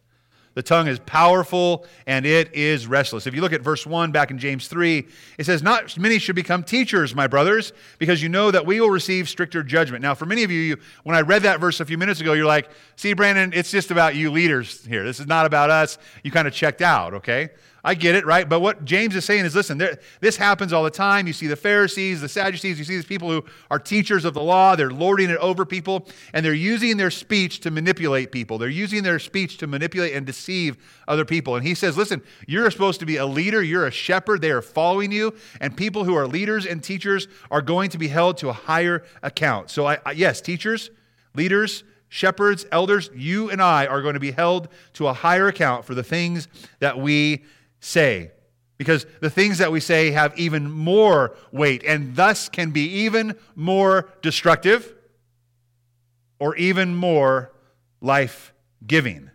The 0.57 0.63
tongue 0.63 0.87
is 0.87 0.97
powerful 0.97 1.85
and 2.07 2.25
it 2.25 2.51
is 2.55 2.87
restless. 2.87 3.27
If 3.27 3.35
you 3.35 3.41
look 3.41 3.53
at 3.53 3.61
verse 3.61 3.85
1 3.85 4.11
back 4.11 4.31
in 4.31 4.39
James 4.39 4.67
3, 4.67 5.07
it 5.37 5.45
says, 5.45 5.61
Not 5.61 5.95
many 5.99 6.17
should 6.17 6.35
become 6.35 6.63
teachers, 6.63 7.13
my 7.13 7.27
brothers, 7.27 7.73
because 7.99 8.23
you 8.23 8.29
know 8.29 8.49
that 8.49 8.65
we 8.65 8.81
will 8.81 8.89
receive 8.89 9.29
stricter 9.29 9.61
judgment. 9.61 10.01
Now, 10.01 10.15
for 10.15 10.25
many 10.25 10.41
of 10.41 10.49
you, 10.49 10.59
you 10.59 10.77
when 11.03 11.15
I 11.15 11.21
read 11.21 11.43
that 11.43 11.59
verse 11.59 11.79
a 11.79 11.85
few 11.85 11.99
minutes 11.99 12.21
ago, 12.21 12.33
you're 12.33 12.47
like, 12.47 12.71
See, 12.95 13.13
Brandon, 13.13 13.51
it's 13.53 13.69
just 13.69 13.91
about 13.91 14.15
you 14.15 14.31
leaders 14.31 14.83
here. 14.83 15.03
This 15.03 15.19
is 15.19 15.27
not 15.27 15.45
about 15.45 15.69
us. 15.69 15.99
You 16.23 16.31
kind 16.31 16.47
of 16.47 16.55
checked 16.55 16.81
out, 16.81 17.13
okay? 17.13 17.49
I 17.87 17.93
get 17.93 18.15
it, 18.15 18.25
right? 18.25 18.49
But 18.49 18.59
what 18.59 18.83
James 18.83 19.15
is 19.15 19.23
saying 19.23 19.45
is 19.45 19.55
listen, 19.55 19.77
there, 19.77 19.97
this 20.19 20.35
happens 20.35 20.73
all 20.73 20.83
the 20.83 20.89
time. 20.89 21.25
You 21.25 21.31
see 21.31 21.47
the 21.47 21.55
Pharisees, 21.55 22.19
the 22.19 22.27
Sadducees, 22.27 22.77
you 22.77 22.83
see 22.83 22.97
these 22.97 23.05
people 23.05 23.31
who 23.31 23.45
are 23.71 23.79
teachers 23.79 24.25
of 24.25 24.33
the 24.33 24.41
law. 24.41 24.75
They're 24.75 24.91
lording 24.91 25.29
it 25.29 25.37
over 25.37 25.65
people, 25.65 26.05
and 26.33 26.45
they're 26.45 26.53
using 26.53 26.97
their 26.97 27.09
speech 27.09 27.61
to 27.61 27.71
manipulate 27.71 28.33
people. 28.33 28.57
They're 28.57 28.67
using 28.67 29.03
their 29.03 29.19
speech 29.19 29.55
to 29.59 29.67
manipulate 29.67 30.13
and 30.15 30.25
deceive 30.25 30.75
other 31.07 31.23
people. 31.23 31.55
And 31.55 31.65
he 31.65 31.73
says, 31.73 31.95
listen, 31.95 32.21
you're 32.45 32.69
supposed 32.71 32.99
to 32.99 33.05
be 33.05 33.15
a 33.15 33.25
leader, 33.25 33.63
you're 33.63 33.87
a 33.87 33.91
shepherd. 33.91 34.41
They 34.41 34.51
are 34.51 34.61
following 34.61 35.13
you, 35.13 35.33
and 35.61 35.75
people 35.75 36.03
who 36.03 36.13
are 36.13 36.27
leaders 36.27 36.65
and 36.65 36.83
teachers 36.83 37.29
are 37.49 37.61
going 37.61 37.89
to 37.91 37.97
be 37.97 38.09
held 38.09 38.35
to 38.39 38.49
a 38.49 38.53
higher 38.53 39.05
account. 39.23 39.69
So, 39.69 39.87
I, 39.87 39.99
I 40.05 40.11
yes, 40.11 40.41
teachers, 40.41 40.91
leaders, 41.35 41.85
shepherds, 42.09 42.65
elders, 42.69 43.09
you 43.15 43.49
and 43.49 43.61
I 43.61 43.85
are 43.85 44.01
going 44.01 44.15
to 44.15 44.19
be 44.19 44.31
held 44.31 44.67
to 44.95 45.07
a 45.07 45.13
higher 45.13 45.47
account 45.47 45.85
for 45.85 45.95
the 45.95 46.03
things 46.03 46.49
that 46.79 46.99
we 46.99 47.45
say. 47.87 48.31
Because 48.77 49.07
the 49.21 49.29
things 49.29 49.57
that 49.57 49.71
we 49.71 49.79
say 49.79 50.11
have 50.11 50.37
even 50.37 50.69
more 50.69 51.35
weight 51.51 51.83
and 51.83 52.15
thus 52.15 52.47
can 52.47 52.71
be 52.71 52.87
even 52.87 53.35
more 53.55 54.09
destructive 54.21 54.93
or 56.39 56.55
even 56.57 56.93
more 56.93 57.51
life 58.01 58.53
giving. 58.85 59.31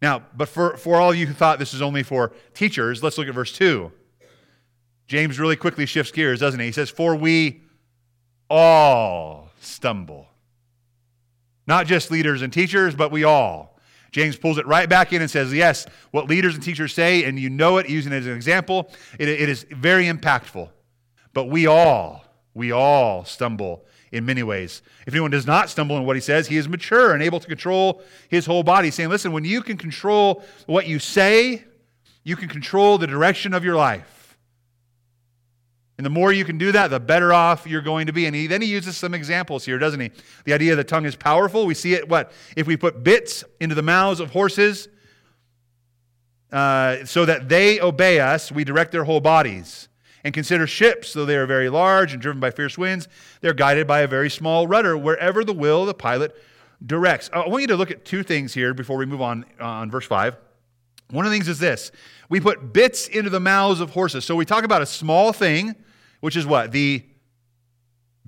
Now, 0.00 0.24
but 0.36 0.48
for, 0.48 0.76
for 0.76 1.00
all 1.00 1.10
of 1.10 1.16
you 1.16 1.28
who 1.28 1.34
thought 1.34 1.60
this 1.60 1.72
is 1.72 1.80
only 1.80 2.02
for 2.02 2.32
teachers, 2.54 3.02
let's 3.04 3.16
look 3.16 3.28
at 3.28 3.34
verse 3.34 3.52
2. 3.52 3.92
James 5.06 5.38
really 5.38 5.54
quickly 5.54 5.86
shifts 5.86 6.10
gears, 6.10 6.40
doesn't 6.40 6.58
he? 6.58 6.66
He 6.66 6.72
says, 6.72 6.90
For 6.90 7.14
we 7.14 7.62
all 8.50 9.50
stumble. 9.60 10.26
Not 11.68 11.86
just 11.86 12.10
leaders 12.10 12.42
and 12.42 12.52
teachers, 12.52 12.96
but 12.96 13.12
we 13.12 13.22
all. 13.22 13.71
James 14.12 14.36
pulls 14.36 14.58
it 14.58 14.66
right 14.66 14.88
back 14.88 15.12
in 15.12 15.22
and 15.22 15.30
says, 15.30 15.52
Yes, 15.52 15.86
what 16.10 16.28
leaders 16.28 16.54
and 16.54 16.62
teachers 16.62 16.92
say, 16.92 17.24
and 17.24 17.38
you 17.40 17.50
know 17.50 17.78
it, 17.78 17.88
using 17.88 18.12
it 18.12 18.16
as 18.16 18.26
an 18.26 18.34
example, 18.34 18.90
it, 19.18 19.28
it 19.28 19.48
is 19.48 19.64
very 19.70 20.04
impactful. 20.04 20.68
But 21.32 21.44
we 21.44 21.66
all, 21.66 22.22
we 22.52 22.70
all 22.72 23.24
stumble 23.24 23.86
in 24.12 24.26
many 24.26 24.42
ways. 24.42 24.82
If 25.06 25.14
anyone 25.14 25.30
does 25.30 25.46
not 25.46 25.70
stumble 25.70 25.96
in 25.96 26.04
what 26.04 26.14
he 26.14 26.20
says, 26.20 26.46
he 26.46 26.58
is 26.58 26.68
mature 26.68 27.14
and 27.14 27.22
able 27.22 27.40
to 27.40 27.46
control 27.48 28.02
his 28.28 28.44
whole 28.44 28.62
body. 28.62 28.90
Saying, 28.90 29.08
Listen, 29.08 29.32
when 29.32 29.44
you 29.44 29.62
can 29.62 29.78
control 29.78 30.44
what 30.66 30.86
you 30.86 30.98
say, 30.98 31.64
you 32.22 32.36
can 32.36 32.48
control 32.48 32.98
the 32.98 33.06
direction 33.06 33.54
of 33.54 33.64
your 33.64 33.76
life. 33.76 34.21
And 36.02 36.04
the 36.04 36.10
more 36.10 36.32
you 36.32 36.44
can 36.44 36.58
do 36.58 36.72
that, 36.72 36.88
the 36.88 36.98
better 36.98 37.32
off 37.32 37.64
you're 37.64 37.80
going 37.80 38.08
to 38.08 38.12
be. 38.12 38.26
And 38.26 38.34
he, 38.34 38.48
then 38.48 38.60
he 38.60 38.66
uses 38.66 38.96
some 38.96 39.14
examples 39.14 39.64
here, 39.64 39.78
doesn't 39.78 40.00
he? 40.00 40.10
The 40.42 40.52
idea 40.52 40.72
of 40.72 40.78
the 40.78 40.82
tongue 40.82 41.06
is 41.06 41.14
powerful. 41.14 41.64
We 41.64 41.74
see 41.74 41.94
it, 41.94 42.08
what? 42.08 42.32
If 42.56 42.66
we 42.66 42.76
put 42.76 43.04
bits 43.04 43.44
into 43.60 43.76
the 43.76 43.82
mouths 43.82 44.18
of 44.18 44.32
horses 44.32 44.88
uh, 46.50 47.04
so 47.04 47.24
that 47.24 47.48
they 47.48 47.80
obey 47.80 48.18
us, 48.18 48.50
we 48.50 48.64
direct 48.64 48.90
their 48.90 49.04
whole 49.04 49.20
bodies. 49.20 49.86
And 50.24 50.34
consider 50.34 50.66
ships, 50.66 51.12
though 51.12 51.24
they 51.24 51.36
are 51.36 51.46
very 51.46 51.68
large 51.68 52.12
and 52.12 52.20
driven 52.20 52.40
by 52.40 52.50
fierce 52.50 52.76
winds, 52.76 53.06
they're 53.40 53.54
guided 53.54 53.86
by 53.86 54.00
a 54.00 54.08
very 54.08 54.28
small 54.28 54.66
rudder 54.66 54.98
wherever 54.98 55.44
the 55.44 55.52
will 55.52 55.82
of 55.82 55.86
the 55.86 55.94
pilot 55.94 56.34
directs. 56.84 57.30
I 57.32 57.46
want 57.46 57.60
you 57.60 57.68
to 57.68 57.76
look 57.76 57.92
at 57.92 58.04
two 58.04 58.24
things 58.24 58.52
here 58.52 58.74
before 58.74 58.96
we 58.96 59.06
move 59.06 59.20
on 59.20 59.44
uh, 59.60 59.66
on 59.66 59.88
verse 59.88 60.06
5. 60.06 60.36
One 61.10 61.26
of 61.26 61.30
the 61.30 61.36
things 61.36 61.46
is 61.46 61.60
this 61.60 61.92
we 62.28 62.40
put 62.40 62.72
bits 62.72 63.06
into 63.06 63.30
the 63.30 63.38
mouths 63.38 63.78
of 63.78 63.90
horses. 63.90 64.24
So 64.24 64.34
we 64.34 64.44
talk 64.44 64.64
about 64.64 64.82
a 64.82 64.86
small 64.86 65.32
thing 65.32 65.76
which 66.22 66.36
is 66.36 66.46
what? 66.46 66.70
The 66.70 67.02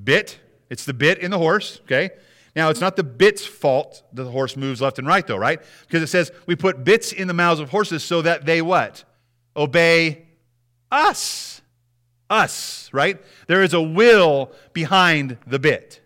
bit. 0.03 0.41
It's 0.69 0.85
the 0.85 0.93
bit 0.93 1.19
in 1.19 1.31
the 1.31 1.39
horse, 1.39 1.81
okay? 1.85 2.11
Now, 2.57 2.69
it's 2.69 2.81
not 2.81 2.97
the 2.97 3.05
bit's 3.05 3.47
fault 3.47 4.03
that 4.13 4.25
the 4.25 4.31
horse 4.31 4.57
moves 4.57 4.81
left 4.81 4.99
and 4.99 5.07
right, 5.07 5.25
though, 5.25 5.37
right? 5.37 5.61
Because 5.87 6.03
it 6.03 6.09
says 6.09 6.33
we 6.47 6.57
put 6.57 6.83
bits 6.83 7.13
in 7.13 7.29
the 7.29 7.35
mouths 7.35 7.61
of 7.61 7.71
horses 7.71 8.03
so 8.03 8.21
that 8.23 8.47
they 8.47 8.61
what? 8.61 9.05
Obey 9.57 10.27
us. 10.91 11.63
Us, 12.29 12.91
right? 12.93 13.23
There 13.47 13.63
is 13.63 13.75
a 13.75 13.81
will 13.81 14.51
behind 14.73 15.39
the 15.47 15.61
bit. 15.61 16.01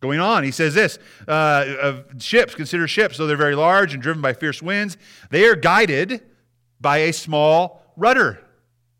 Going 0.00 0.20
on, 0.20 0.44
he 0.44 0.50
says 0.50 0.74
this 0.74 0.98
uh, 1.26 2.02
ships, 2.18 2.54
consider 2.54 2.86
ships, 2.86 3.16
though 3.16 3.26
they're 3.26 3.38
very 3.38 3.56
large 3.56 3.94
and 3.94 4.02
driven 4.02 4.20
by 4.20 4.34
fierce 4.34 4.60
winds, 4.60 4.98
they 5.30 5.46
are 5.46 5.56
guided 5.56 6.20
by 6.78 6.98
a 6.98 7.12
small 7.12 7.82
rudder 7.96 8.45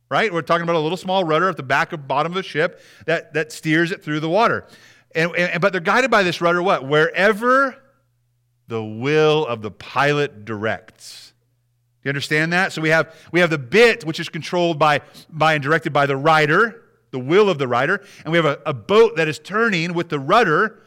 right? 0.09 0.33
We're 0.33 0.43
talking 0.43 0.63
about 0.63 0.77
a 0.77 0.81
little 0.81 0.97
small 0.97 1.25
rudder 1.25 1.49
at 1.49 1.57
the 1.57 1.63
back 1.63 1.93
of 1.93 2.07
bottom 2.07 2.33
of 2.33 2.37
the 2.37 2.43
ship 2.43 2.81
that, 3.07 3.35
that 3.35 3.53
steers 3.53 3.93
it 3.93 4.03
through 4.03 4.21
the 4.21 4.29
water. 4.29 4.67
And, 5.15 5.35
and, 5.37 5.61
but 5.61 5.73
they're 5.73 5.81
guided 5.81 6.11
by 6.11 6.23
this 6.23 6.41
rudder 6.41 6.63
what? 6.63 6.87
Wherever 6.87 7.77
the 8.69 8.85
will 8.85 9.47
of 9.47 9.63
the 9.63 9.71
pilot 9.71 10.45
directs. 10.45 11.33
Do 12.03 12.09
you 12.09 12.11
understand 12.11 12.53
that? 12.53 12.73
So 12.73 12.83
we 12.83 12.91
have, 12.91 13.15
we 13.33 13.41
have 13.41 13.51
the 13.51 13.59
bit, 13.59 14.05
which 14.05 14.21
is 14.21 14.29
controlled 14.29 14.79
by, 14.79 15.01
by 15.31 15.55
and 15.55 15.63
directed 15.63 15.93
by 15.93 16.07
the 16.07 16.17
rider, 16.17 16.83
the 17.11 17.19
will 17.19 17.49
of 17.49 17.59
the 17.59 17.69
rider, 17.69 18.05
and 18.25 18.33
we 18.33 18.39
have 18.39 18.45
a, 18.45 18.59
a 18.67 18.75
boat 18.75 19.17
that 19.17 19.29
is 19.29 19.39
turning 19.39 19.95
with 19.95 20.09
the 20.09 20.19
rudder 20.19 20.83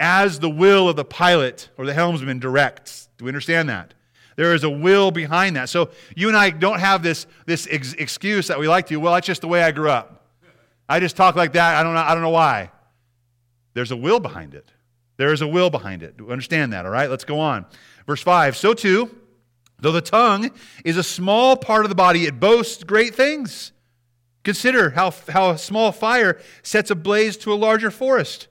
as 0.00 0.40
the 0.40 0.50
will 0.50 0.88
of 0.88 0.96
the 0.96 1.04
pilot 1.04 1.68
or 1.76 1.86
the 1.86 1.94
helmsman 1.94 2.38
directs. 2.38 3.08
Do 3.18 3.24
we 3.24 3.28
understand 3.28 3.68
that? 3.68 3.94
There 4.36 4.54
is 4.54 4.64
a 4.64 4.70
will 4.70 5.10
behind 5.10 5.56
that. 5.56 5.68
So 5.68 5.90
you 6.16 6.28
and 6.28 6.36
I 6.36 6.50
don't 6.50 6.80
have 6.80 7.02
this, 7.02 7.26
this 7.46 7.68
ex- 7.70 7.94
excuse 7.94 8.48
that 8.48 8.58
we 8.58 8.68
like 8.68 8.86
to. 8.88 8.96
Well, 8.96 9.14
that's 9.14 9.26
just 9.26 9.40
the 9.40 9.48
way 9.48 9.62
I 9.62 9.70
grew 9.70 9.90
up. 9.90 10.26
I 10.88 11.00
just 11.00 11.16
talk 11.16 11.36
like 11.36 11.52
that. 11.52 11.76
I 11.76 11.82
don't 11.82 11.94
know, 11.94 12.00
I 12.00 12.14
don't 12.14 12.22
know 12.22 12.30
why. 12.30 12.70
There's 13.74 13.90
a 13.90 13.96
will 13.96 14.20
behind 14.20 14.54
it. 14.54 14.70
There 15.16 15.32
is 15.32 15.42
a 15.42 15.48
will 15.48 15.70
behind 15.70 16.02
it. 16.02 16.16
Understand 16.20 16.72
that, 16.72 16.84
all 16.84 16.90
right? 16.90 17.08
Let's 17.08 17.24
go 17.24 17.38
on. 17.40 17.66
Verse 18.06 18.22
5 18.22 18.56
So 18.56 18.74
too, 18.74 19.14
though 19.78 19.92
the 19.92 20.00
tongue 20.00 20.50
is 20.84 20.96
a 20.96 21.02
small 21.02 21.56
part 21.56 21.84
of 21.84 21.88
the 21.88 21.94
body, 21.94 22.26
it 22.26 22.40
boasts 22.40 22.82
great 22.84 23.14
things. 23.14 23.72
Consider 24.42 24.90
how, 24.90 25.12
how 25.30 25.50
a 25.50 25.58
small 25.58 25.90
fire 25.90 26.38
sets 26.62 26.90
ablaze 26.90 27.36
to 27.38 27.52
a 27.52 27.54
larger 27.54 27.90
forest. 27.90 28.48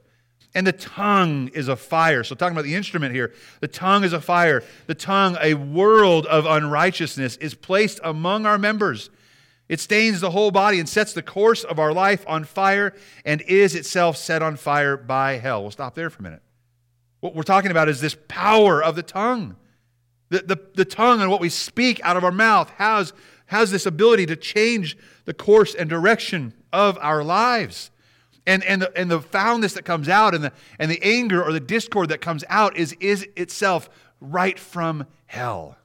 And 0.56 0.68
the 0.68 0.72
tongue 0.72 1.48
is 1.50 1.68
a 1.68 1.76
fire. 1.76 2.24
So, 2.24 2.36
talking 2.36 2.56
about 2.56 2.66
the 2.66 2.76
instrument 2.76 3.16
here, 3.16 3.34
the 3.60 3.68
tongue 3.68 4.04
is 4.04 4.14
a 4.14 4.22
fire. 4.22 4.64
The 4.86 4.94
tongue, 4.94 5.38
a 5.42 5.56
world 5.56 6.28
of 6.28 6.46
unrighteousness, 6.46 7.38
is 7.38 7.56
placed 7.56 8.00
among 8.04 8.46
our 8.46 8.60
members. 8.60 9.10
It 9.70 9.80
stains 9.80 10.22
the 10.22 10.32
whole 10.32 10.52
body 10.52 10.80
and 10.80 10.88
sets 10.88 11.14
the 11.14 11.24
course 11.24 11.64
of 11.64 11.80
our 11.80 11.94
life 11.94 12.24
on 12.28 12.44
fire 12.44 12.94
and 13.26 13.42
is 13.42 13.74
itself 13.74 14.18
set 14.18 14.44
on 14.44 14.56
fire 14.58 14.98
by 14.98 15.38
hell. 15.38 15.62
We'll 15.62 15.72
stop 15.72 15.96
there 15.96 16.10
for 16.10 16.20
a 16.20 16.24
minute. 16.24 16.42
What 17.22 17.34
we're 17.34 17.44
talking 17.44 17.72
about 17.72 17.90
is 17.90 18.02
this 18.02 18.18
power 18.28 18.84
of 18.84 18.96
the 18.96 19.04
tongue. 19.04 19.56
The, 20.30 20.40
the, 20.40 20.60
the 20.76 20.86
tongue 20.86 21.22
and 21.22 21.32
what 21.32 21.40
we 21.40 21.50
speak 21.50 22.02
out 22.04 22.18
of 22.18 22.24
our 22.24 22.32
mouth 22.32 22.70
has, 22.72 23.14
has 23.48 23.72
this 23.72 23.86
ability 23.86 24.26
to 24.28 24.36
change 24.36 24.98
the 25.26 25.34
course 25.34 25.74
and 25.74 25.90
direction 25.90 26.54
of 26.74 26.98
our 27.02 27.24
lives. 27.24 27.92
And, 28.46 28.64
and, 28.66 28.82
the, 28.82 28.98
and 28.98 29.10
the 29.10 29.22
foulness 29.22 29.74
that 29.74 29.86
comes 29.86 30.10
out 30.10 30.36
and 30.36 30.44
the, 30.44 30.52
and 30.78 30.92
the 30.92 31.02
anger 31.02 31.42
or 31.42 31.54
the 31.54 31.60
discord 31.62 32.10
that 32.10 32.20
comes 32.20 32.44
out 32.50 32.76
is, 32.76 32.94
is 33.00 33.28
itself 33.36 33.90
right 34.20 34.60
from 34.60 35.06
hell. 35.26 35.78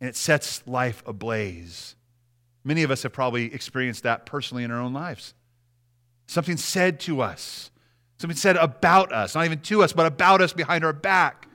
And 0.00 0.08
it 0.08 0.16
sets 0.16 0.62
life 0.66 1.02
ablaze. 1.06 1.96
Many 2.64 2.84
of 2.84 2.90
us 2.92 3.02
have 3.02 3.12
probably 3.12 3.52
experienced 3.52 4.04
that 4.04 4.26
personally 4.26 4.62
in 4.62 4.70
our 4.70 4.80
own 4.80 4.92
lives. 4.92 5.34
Something 6.26 6.56
said 6.56 7.00
to 7.00 7.20
us, 7.20 7.70
something 8.18 8.36
said 8.36 8.56
about 8.56 9.12
us, 9.12 9.34
not 9.34 9.44
even 9.44 9.58
to 9.60 9.82
us, 9.82 9.92
but 9.92 10.06
about 10.06 10.40
us 10.40 10.52
behind 10.52 10.84
our 10.84 10.92
back. 10.92 11.48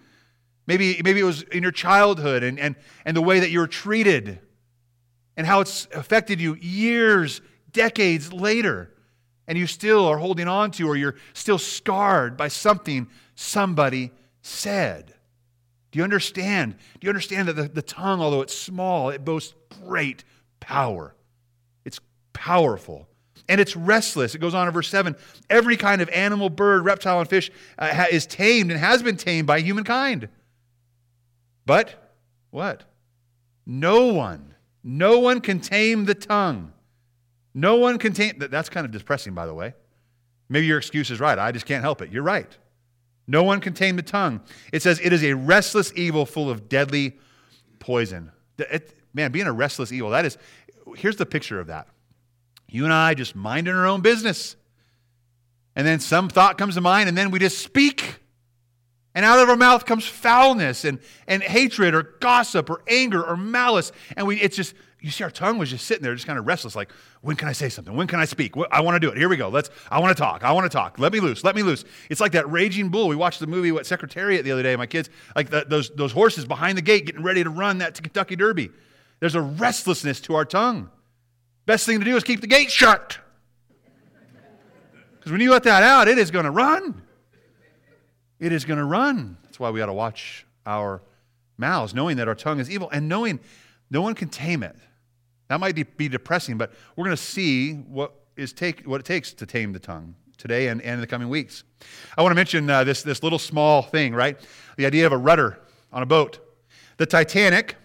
Maybe, 0.65 0.99
maybe 1.01 1.21
it 1.21 1.23
was 1.23 1.43
in 1.43 1.63
your 1.63 1.71
childhood 1.71 2.43
and, 2.43 2.59
and, 2.59 2.75
and 3.05 3.15
the 3.15 3.21
way 3.21 3.39
that 3.39 3.49
you 3.49 3.59
were 3.59 3.67
treated 3.67 4.39
and 5.37 5.47
how 5.47 5.61
it's 5.61 5.87
affected 5.93 6.41
you 6.41 6.55
years, 6.55 7.39
decades 7.71 8.33
later 8.33 8.93
and 9.47 9.57
you 9.57 9.67
still 9.67 10.05
are 10.05 10.17
holding 10.17 10.47
on 10.47 10.71
to, 10.71 10.87
or 10.87 10.95
you're 10.95 11.15
still 11.33 11.57
scarred 11.57 12.35
by 12.35 12.47
something 12.47 13.07
somebody 13.35 14.11
said. 14.41 15.13
Do 15.91 15.99
you 15.99 16.03
understand? 16.03 16.75
Do 16.99 17.05
you 17.05 17.09
understand 17.09 17.47
that 17.47 17.53
the, 17.53 17.63
the 17.63 17.81
tongue, 17.81 18.21
although 18.21 18.41
it's 18.41 18.55
small, 18.55 19.09
it 19.09 19.23
boasts 19.23 19.53
great 19.83 20.23
power? 20.59 21.15
It's 21.85 21.99
powerful. 22.33 23.07
And 23.49 23.61
it's 23.61 23.77
restless. 23.77 24.35
It 24.35 24.39
goes 24.39 24.53
on 24.53 24.67
in 24.67 24.73
verse 24.73 24.89
7. 24.89 25.15
Every 25.49 25.77
kind 25.77 26.01
of 26.01 26.09
animal, 26.09 26.49
bird, 26.49 26.83
reptile, 26.83 27.21
and 27.21 27.29
fish 27.29 27.49
uh, 27.79 28.05
is 28.11 28.25
tamed 28.25 28.71
and 28.71 28.79
has 28.79 29.01
been 29.01 29.15
tamed 29.15 29.47
by 29.47 29.61
humankind. 29.61 30.27
But 31.65 32.13
what? 32.51 32.83
No 33.65 34.07
one, 34.07 34.55
no 34.83 35.19
one 35.19 35.41
can 35.41 35.59
tame 35.59 36.05
the 36.05 36.15
tongue. 36.15 36.73
No 37.53 37.77
one 37.77 37.97
can 37.97 38.13
tame. 38.13 38.37
That's 38.37 38.69
kind 38.69 38.85
of 38.85 38.91
depressing, 38.91 39.33
by 39.33 39.45
the 39.45 39.53
way. 39.53 39.73
Maybe 40.49 40.67
your 40.67 40.77
excuse 40.77 41.11
is 41.11 41.19
right. 41.19 41.37
I 41.37 41.51
just 41.51 41.65
can't 41.65 41.83
help 41.83 42.01
it. 42.01 42.11
You're 42.11 42.23
right. 42.23 42.55
No 43.27 43.43
one 43.43 43.59
can 43.59 43.73
tame 43.73 43.97
the 43.97 44.03
tongue. 44.03 44.41
It 44.71 44.81
says 44.81 44.99
it 45.03 45.11
is 45.11 45.23
a 45.23 45.33
restless 45.33 45.91
evil 45.95 46.25
full 46.25 46.49
of 46.49 46.69
deadly 46.69 47.17
poison. 47.79 48.31
It, 48.57 48.97
man, 49.13 49.31
being 49.31 49.47
a 49.47 49.51
restless 49.51 49.91
evil, 49.91 50.11
that 50.11 50.23
is, 50.23 50.37
here's 50.95 51.17
the 51.17 51.25
picture 51.25 51.59
of 51.59 51.67
that. 51.67 51.87
You 52.69 52.85
and 52.85 52.93
I 52.93 53.13
just 53.13 53.35
minding 53.35 53.73
our 53.73 53.85
own 53.85 54.01
business. 54.01 54.55
And 55.75 55.85
then 55.85 55.99
some 55.99 56.29
thought 56.29 56.57
comes 56.57 56.75
to 56.75 56.81
mind, 56.81 57.09
and 57.09 57.17
then 57.17 57.29
we 57.29 57.39
just 57.39 57.59
speak. 57.59 58.19
And 59.13 59.25
out 59.25 59.39
of 59.39 59.49
our 59.49 59.55
mouth 59.55 59.85
comes 59.85 60.05
foulness 60.05 60.85
and, 60.85 60.99
and 61.27 61.43
hatred 61.43 61.93
or 61.93 62.03
gossip 62.21 62.69
or 62.69 62.81
anger 62.87 63.23
or 63.23 63.35
malice. 63.35 63.91
And 64.15 64.25
we, 64.27 64.39
it's 64.39 64.55
just, 64.55 64.73
you 64.99 65.11
see, 65.11 65.23
our 65.23 65.29
tongue 65.29 65.59
was 65.59 65.69
just 65.69 65.85
sitting 65.85 66.01
there, 66.01 66.15
just 66.15 66.25
kind 66.25 66.39
of 66.39 66.47
restless, 66.47 66.75
like, 66.75 66.91
when 67.21 67.35
can 67.35 67.47
I 67.47 67.51
say 67.51 67.69
something? 67.69 67.95
When 67.95 68.07
can 68.07 68.19
I 68.19 68.25
speak? 68.25 68.55
I 68.71 68.81
want 68.81 68.95
to 68.95 68.99
do 68.99 69.11
it. 69.11 69.17
Here 69.17 69.29
we 69.29 69.37
go. 69.37 69.47
Let's, 69.47 69.69
I 69.91 69.99
want 69.99 70.17
to 70.17 70.21
talk. 70.21 70.43
I 70.43 70.51
want 70.51 70.65
to 70.65 70.75
talk. 70.75 70.97
Let 70.97 71.13
me 71.13 71.19
loose. 71.19 71.43
Let 71.43 71.55
me 71.55 71.61
loose. 71.61 71.85
It's 72.09 72.19
like 72.19 72.31
that 72.31 72.49
raging 72.51 72.89
bull. 72.89 73.07
We 73.07 73.15
watched 73.15 73.39
the 73.39 73.47
movie, 73.47 73.71
what, 73.71 73.85
Secretariat 73.85 74.43
the 74.43 74.51
other 74.51 74.63
day, 74.63 74.75
my 74.75 74.87
kids, 74.87 75.09
like 75.35 75.51
the, 75.51 75.65
those, 75.67 75.91
those 75.91 76.11
horses 76.11 76.45
behind 76.45 76.77
the 76.77 76.81
gate 76.81 77.05
getting 77.05 77.21
ready 77.21 77.43
to 77.43 77.49
run 77.49 77.77
that 77.77 78.01
Kentucky 78.01 78.35
Derby. 78.35 78.71
There's 79.19 79.35
a 79.35 79.41
restlessness 79.41 80.19
to 80.21 80.35
our 80.35 80.45
tongue. 80.45 80.89
Best 81.67 81.85
thing 81.85 81.99
to 81.99 82.05
do 82.05 82.15
is 82.15 82.23
keep 82.23 82.41
the 82.41 82.47
gate 82.47 82.71
shut. 82.71 83.19
Because 85.19 85.31
when 85.31 85.41
you 85.41 85.51
let 85.51 85.63
that 85.63 85.83
out, 85.83 86.07
it 86.07 86.17
is 86.17 86.31
going 86.31 86.45
to 86.45 86.51
run. 86.51 87.03
It 88.39 88.51
is 88.51 88.65
going 88.65 88.79
to 88.79 88.85
run. 88.85 89.37
That's 89.43 89.59
why 89.59 89.69
we 89.69 89.79
got 89.79 89.87
to 89.87 89.93
watch 89.93 90.45
our 90.65 91.01
mouths, 91.57 91.93
knowing 91.93 92.17
that 92.17 92.27
our 92.27 92.35
tongue 92.35 92.59
is 92.59 92.69
evil 92.69 92.89
and 92.89 93.07
knowing 93.07 93.39
no 93.89 94.01
one 94.01 94.15
can 94.15 94.29
tame 94.29 94.63
it. 94.63 94.75
That 95.47 95.59
might 95.59 95.75
be 95.97 96.09
depressing, 96.09 96.57
but 96.57 96.73
we're 96.95 97.05
going 97.05 97.15
to 97.15 97.21
see 97.21 97.73
what, 97.73 98.13
is 98.35 98.53
take, 98.53 98.83
what 98.83 98.99
it 98.99 99.05
takes 99.05 99.33
to 99.33 99.45
tame 99.45 99.71
the 99.71 99.79
tongue 99.79 100.15
today 100.37 100.67
and, 100.67 100.81
and 100.81 100.95
in 100.95 101.01
the 101.01 101.07
coming 101.07 101.29
weeks. 101.29 101.63
I 102.17 102.21
want 102.21 102.31
to 102.31 102.35
mention 102.35 102.69
uh, 102.69 102.83
this, 102.83 103.01
this 103.01 103.23
little 103.23 103.39
small 103.39 103.81
thing, 103.81 104.13
right? 104.13 104.39
The 104.77 104.85
idea 104.85 105.05
of 105.05 105.11
a 105.11 105.17
rudder 105.17 105.59
on 105.91 106.03
a 106.03 106.05
boat. 106.05 106.39
The 106.97 107.05
Titanic 107.05 107.75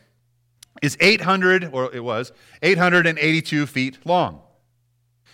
is 0.83 0.97
800, 1.01 1.71
or 1.73 1.95
it 1.95 2.03
was, 2.03 2.33
882 2.63 3.67
feet 3.67 4.05
long. 4.05 4.41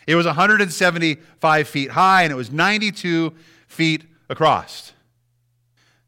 It 0.06 0.14
was 0.14 0.26
175 0.26 1.68
feet 1.68 1.90
high 1.90 2.22
and 2.22 2.32
it 2.32 2.36
was 2.36 2.50
92 2.50 3.34
feet 3.66 4.04
across. 4.28 4.92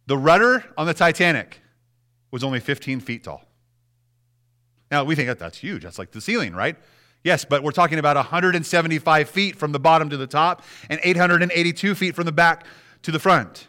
The 0.06 0.16
rudder 0.16 0.64
on 0.76 0.86
the 0.86 0.94
Titanic 0.94 1.60
was 2.30 2.42
only 2.42 2.60
15 2.60 3.00
feet 3.00 3.24
tall. 3.24 3.44
Now, 4.90 5.04
we 5.04 5.14
think 5.14 5.28
that 5.28 5.38
that's 5.38 5.58
huge. 5.58 5.82
That's 5.82 5.98
like 5.98 6.10
the 6.10 6.20
ceiling, 6.20 6.54
right? 6.54 6.76
Yes, 7.22 7.44
but 7.44 7.62
we're 7.62 7.70
talking 7.70 7.98
about 7.98 8.16
175 8.16 9.28
feet 9.28 9.56
from 9.56 9.72
the 9.72 9.78
bottom 9.78 10.08
to 10.10 10.16
the 10.16 10.26
top 10.26 10.62
and 10.88 10.98
882 11.02 11.94
feet 11.94 12.14
from 12.14 12.24
the 12.24 12.32
back 12.32 12.64
to 13.02 13.12
the 13.12 13.18
front. 13.18 13.68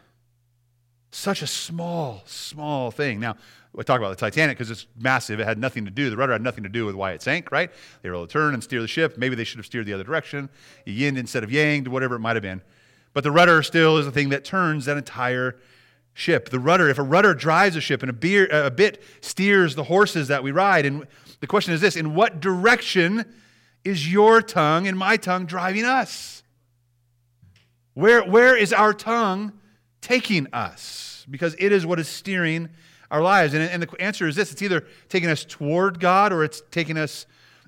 Such 1.12 1.42
a 1.42 1.48
small, 1.48 2.24
small 2.26 2.92
thing. 2.92 3.20
Now, 3.20 3.36
we 3.74 3.84
talk 3.84 4.00
about 4.00 4.10
the 4.10 4.16
Titanic 4.16 4.58
because 4.58 4.72
it's 4.72 4.88
massive. 4.98 5.40
It 5.40 5.46
had 5.46 5.58
nothing 5.58 5.86
to 5.86 5.92
do, 5.92 6.10
the 6.10 6.18
rudder 6.18 6.34
had 6.34 6.42
nothing 6.42 6.64
to 6.64 6.70
do 6.70 6.86
with 6.86 6.96
why 6.96 7.12
it 7.12 7.22
sank, 7.22 7.52
right? 7.52 7.70
They 8.02 8.10
were 8.10 8.16
able 8.16 8.28
to 8.28 8.34
turn 8.34 8.54
and 8.54 8.64
steer 8.64 8.82
the 8.82 8.88
ship. 8.88 9.18
Maybe 9.18 9.36
they 9.36 9.44
should 9.44 9.60
have 9.60 9.66
steered 9.66 9.86
the 9.86 9.94
other 9.94 10.04
direction, 10.04 10.50
yin 10.86 11.18
instead 11.18 11.44
of 11.44 11.52
yang, 11.52 11.86
whatever 11.86 12.16
it 12.16 12.20
might 12.20 12.36
have 12.36 12.44
been. 12.44 12.62
But 13.14 13.24
the 13.24 13.32
rudder 13.32 13.62
still 13.64 13.98
is 13.98 14.06
the 14.06 14.12
thing 14.12 14.30
that 14.30 14.46
turns 14.46 14.86
that 14.86 14.98
entire 14.98 15.58
ship. 16.14 16.50
The 16.50 16.60
rudder, 16.60 16.90
if 16.90 16.98
a 16.98 17.04
rudder 17.04 17.34
drives 17.34 17.76
a 17.76 17.82
ship 17.82 18.04
and 18.04 18.10
a, 18.10 18.14
beer, 18.14 18.48
a 18.52 18.72
bit 18.72 19.02
steers 19.22 19.76
the 19.76 19.84
horses 19.84 20.28
that 20.28 20.44
we 20.44 20.52
ride, 20.52 20.86
and 20.86 21.08
the 21.40 21.48
question 21.48 21.74
is 21.74 21.82
this 21.82 21.96
in 21.96 22.14
what 22.14 22.40
direction 22.40 23.26
is 23.84 24.12
your 24.12 24.42
tongue 24.42 24.88
and 24.88 24.98
my 24.98 25.18
tongue 25.18 25.46
driving 25.46 25.86
us? 25.86 26.44
Where, 27.94 28.24
where 28.24 28.56
is 28.56 28.72
our 28.72 28.94
tongue 28.94 29.54
taking 30.02 30.48
us? 30.54 31.26
Because 31.30 31.56
it 31.60 31.72
is 31.72 31.86
what 31.86 32.00
is 32.00 32.08
steering 32.08 32.70
our 33.10 33.22
lives. 33.22 33.54
And, 33.54 33.64
and 33.64 33.84
the 33.84 34.02
answer 34.02 34.28
is 34.28 34.36
this 34.36 34.52
it's 34.52 34.62
either 34.62 34.86
taking 35.10 35.30
us 35.30 35.44
toward 35.44 36.00
God 36.00 36.32
or 36.32 36.44
it's 36.44 36.62
taking 36.72 36.98
us 36.98 37.26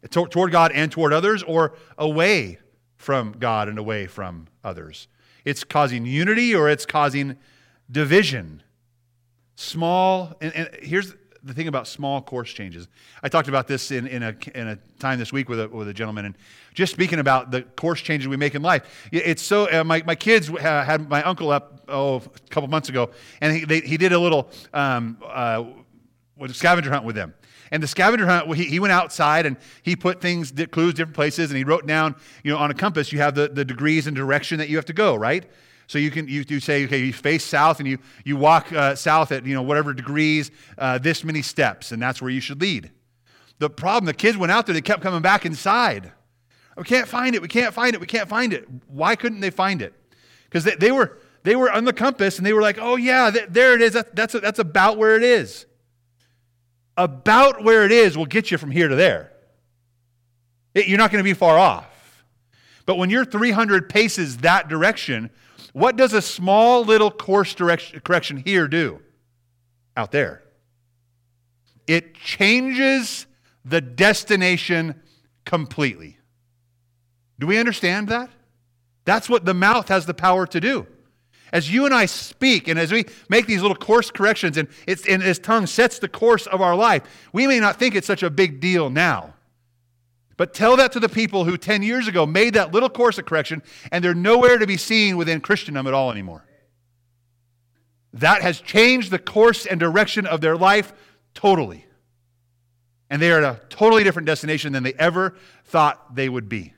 toward 0.10 0.51
God 0.51 0.71
and 0.73 0.91
toward 0.91 1.13
others 1.13 1.43
or 1.43 1.75
away 1.97 2.60
from 2.97 3.34
God 3.34 3.67
and 3.67 3.77
away 3.77 4.08
from 4.08 4.47
others. 4.63 5.08
It's 5.45 5.63
causing 5.63 6.06
unity 6.06 6.56
or 6.56 6.69
it's 6.69 6.86
causing 6.86 7.38
division. 7.91 8.63
Small, 9.55 10.33
and, 10.41 10.55
and 10.55 10.69
here's 10.81 11.13
the 11.43 11.53
thing 11.53 11.67
about 11.67 11.87
small 11.87 12.21
course 12.21 12.51
changes. 12.51 12.87
I 13.21 13.27
talked 13.29 13.49
about 13.49 13.67
this 13.67 13.91
in, 13.91 14.07
in, 14.07 14.23
a, 14.23 14.35
in 14.55 14.67
a 14.69 14.77
time 14.99 15.19
this 15.19 15.33
week 15.33 15.49
with 15.49 15.59
a, 15.59 15.67
with 15.67 15.87
a 15.89 15.93
gentleman, 15.93 16.25
and 16.25 16.37
just 16.73 16.93
speaking 16.93 17.19
about 17.19 17.51
the 17.51 17.63
course 17.63 18.01
changes 18.01 18.27
we 18.27 18.37
make 18.37 18.55
in 18.55 18.61
life. 18.61 19.09
It's 19.11 19.41
so, 19.41 19.69
uh, 19.69 19.83
my, 19.83 20.01
my 20.05 20.15
kids 20.15 20.47
had 20.47 21.09
my 21.09 21.21
uncle 21.23 21.51
up 21.51 21.83
oh, 21.89 22.15
a 22.17 22.49
couple 22.49 22.69
months 22.69 22.89
ago, 22.89 23.11
and 23.41 23.55
he, 23.55 23.65
they, 23.65 23.81
he 23.81 23.97
did 23.97 24.13
a 24.13 24.19
little 24.19 24.49
um, 24.73 25.17
uh, 25.25 25.65
scavenger 26.47 26.89
hunt 26.89 27.03
with 27.03 27.15
them. 27.15 27.33
And 27.71 27.81
the 27.81 27.87
scavenger 27.87 28.25
hunt, 28.25 28.55
he, 28.55 28.65
he 28.65 28.79
went 28.79 28.93
outside 28.93 29.45
and 29.45 29.57
he 29.81 29.95
put 29.95 30.21
things, 30.21 30.53
clues, 30.71 30.93
different 30.93 31.15
places, 31.15 31.49
and 31.49 31.57
he 31.57 31.63
wrote 31.63 31.85
down, 31.85 32.15
you 32.43 32.51
know, 32.51 32.57
on 32.57 32.71
a 32.71 32.73
compass, 32.73 33.11
you 33.11 33.19
have 33.19 33.35
the, 33.35 33.49
the 33.49 33.65
degrees 33.65 34.07
and 34.07 34.15
direction 34.15 34.59
that 34.59 34.69
you 34.69 34.77
have 34.77 34.85
to 34.85 34.93
go, 34.93 35.15
right? 35.15 35.45
So 35.87 35.97
you 35.97 36.11
can 36.11 36.27
you, 36.27 36.59
say, 36.59 36.85
okay, 36.85 36.99
you 36.99 37.13
face 37.13 37.43
south 37.43 37.79
and 37.79 37.87
you, 37.87 37.99
you 38.23 38.37
walk 38.37 38.71
uh, 38.71 38.95
south 38.95 39.31
at 39.31 39.45
you 39.45 39.53
know 39.53 39.61
whatever 39.61 39.93
degrees, 39.93 40.51
uh, 40.77 40.97
this 40.97 41.23
many 41.23 41.41
steps, 41.41 41.91
and 41.91 42.01
that's 42.01 42.21
where 42.21 42.31
you 42.31 42.39
should 42.39 42.61
lead. 42.61 42.91
The 43.59 43.69
problem, 43.69 44.05
the 44.05 44.13
kids 44.13 44.37
went 44.37 44.51
out 44.51 44.65
there, 44.65 44.73
they 44.73 44.81
kept 44.81 45.01
coming 45.01 45.21
back 45.21 45.45
inside. 45.45 46.11
We 46.77 46.83
can't 46.83 47.07
find 47.07 47.35
it, 47.35 47.41
we 47.41 47.47
can't 47.47 47.73
find 47.73 47.93
it, 47.93 48.01
we 48.01 48.07
can't 48.07 48.27
find 48.27 48.53
it. 48.53 48.67
Why 48.87 49.15
couldn't 49.15 49.41
they 49.41 49.51
find 49.51 49.81
it? 49.81 49.93
Because 50.45 50.63
they, 50.63 50.75
they, 50.75 50.91
were 50.91 51.19
they 51.43 51.55
were 51.55 51.71
on 51.71 51.85
the 51.85 51.93
compass 51.93 52.37
and 52.37 52.45
they 52.45 52.53
were 52.53 52.61
like, 52.61 52.77
oh 52.79 52.95
yeah, 52.95 53.29
th- 53.29 53.49
there 53.49 53.75
it 53.75 53.81
is. 53.81 53.93
That, 53.93 54.15
that's, 54.15 54.33
that's 54.33 54.59
about 54.59 54.97
where 54.97 55.15
it 55.15 55.23
is. 55.23 55.65
About 56.97 57.63
where 57.63 57.85
it 57.85 57.91
is 57.91 58.17
will 58.17 58.25
get 58.25 58.51
you 58.51 58.57
from 58.57 58.71
here 58.71 58.87
to 58.87 58.95
there. 58.95 59.31
It, 60.73 60.87
you're 60.87 60.97
not 60.97 61.11
going 61.11 61.23
to 61.23 61.27
be 61.27 61.33
far 61.33 61.57
off. 61.57 62.25
But 62.85 62.97
when 62.97 63.09
you're 63.09 63.25
300 63.25 63.89
paces 63.89 64.37
that 64.37 64.67
direction, 64.67 65.29
what 65.73 65.95
does 65.95 66.13
a 66.13 66.21
small 66.21 66.86
little 66.86 67.12
course 67.12 67.53
direction, 67.53 67.99
correction 67.99 68.38
here 68.38 68.67
do 68.67 69.01
out 69.97 70.12
there? 70.12 70.43
It 71.88 72.15
changes 72.15 73.25
the 73.65 73.81
destination 73.81 75.01
completely. 75.45 76.17
Do 77.39 77.47
we 77.47 77.57
understand 77.57 78.07
that? 78.09 78.29
That's 79.05 79.27
what 79.27 79.45
the 79.45 79.53
mouth 79.53 79.89
has 79.89 80.05
the 80.05 80.13
power 80.13 80.47
to 80.47 80.62
do. 80.62 80.88
As 81.51 81.71
you 81.71 81.86
and 81.86 81.93
I 81.93 82.05
speak, 82.05 82.67
and 82.67 82.79
as 82.79 82.91
we 82.91 83.05
make 83.29 83.45
these 83.45 83.62
little 83.62 83.75
course 83.75 84.09
corrections, 84.09 84.57
and, 84.57 84.67
it's, 84.88 85.05
and 85.07 85.21
his 85.21 85.38
tongue 85.39 85.67
sets 85.67 85.99
the 85.99 86.07
course 86.07 86.47
of 86.47 86.62
our 86.62 86.75
life, 86.75 87.03
we 87.31 87.45
may 87.45 87.59
not 87.59 87.77
think 87.77 87.95
it's 87.95 88.07
such 88.07 88.23
a 88.23 88.29
big 88.29 88.59
deal 88.59 88.89
now. 88.89 89.32
But 90.35 90.53
tell 90.53 90.77
that 90.77 90.91
to 90.93 90.99
the 90.99 91.09
people 91.09 91.45
who 91.45 91.57
10 91.57 91.83
years 91.83 92.07
ago 92.07 92.25
made 92.25 92.55
that 92.55 92.71
little 92.71 92.89
course 92.89 93.17
of 93.17 93.25
correction 93.25 93.61
and 93.91 94.03
they're 94.03 94.15
nowhere 94.15 94.57
to 94.57 94.65
be 94.65 94.77
seen 94.77 95.17
within 95.17 95.41
Christendom 95.41 95.85
at 95.85 95.93
all 95.93 96.11
anymore. 96.11 96.45
That 98.13 98.41
has 98.41 98.59
changed 98.59 99.11
the 99.11 99.19
course 99.19 99.65
and 99.65 99.79
direction 99.79 100.25
of 100.25 100.41
their 100.41 100.57
life 100.57 100.93
totally. 101.33 101.85
And 103.09 103.21
they 103.21 103.31
are 103.31 103.43
at 103.43 103.43
a 103.43 103.61
totally 103.69 104.03
different 104.03 104.25
destination 104.25 104.73
than 104.73 104.83
they 104.83 104.93
ever 104.93 105.35
thought 105.65 106.15
they 106.15 106.29
would 106.29 106.49
be. 106.49 106.73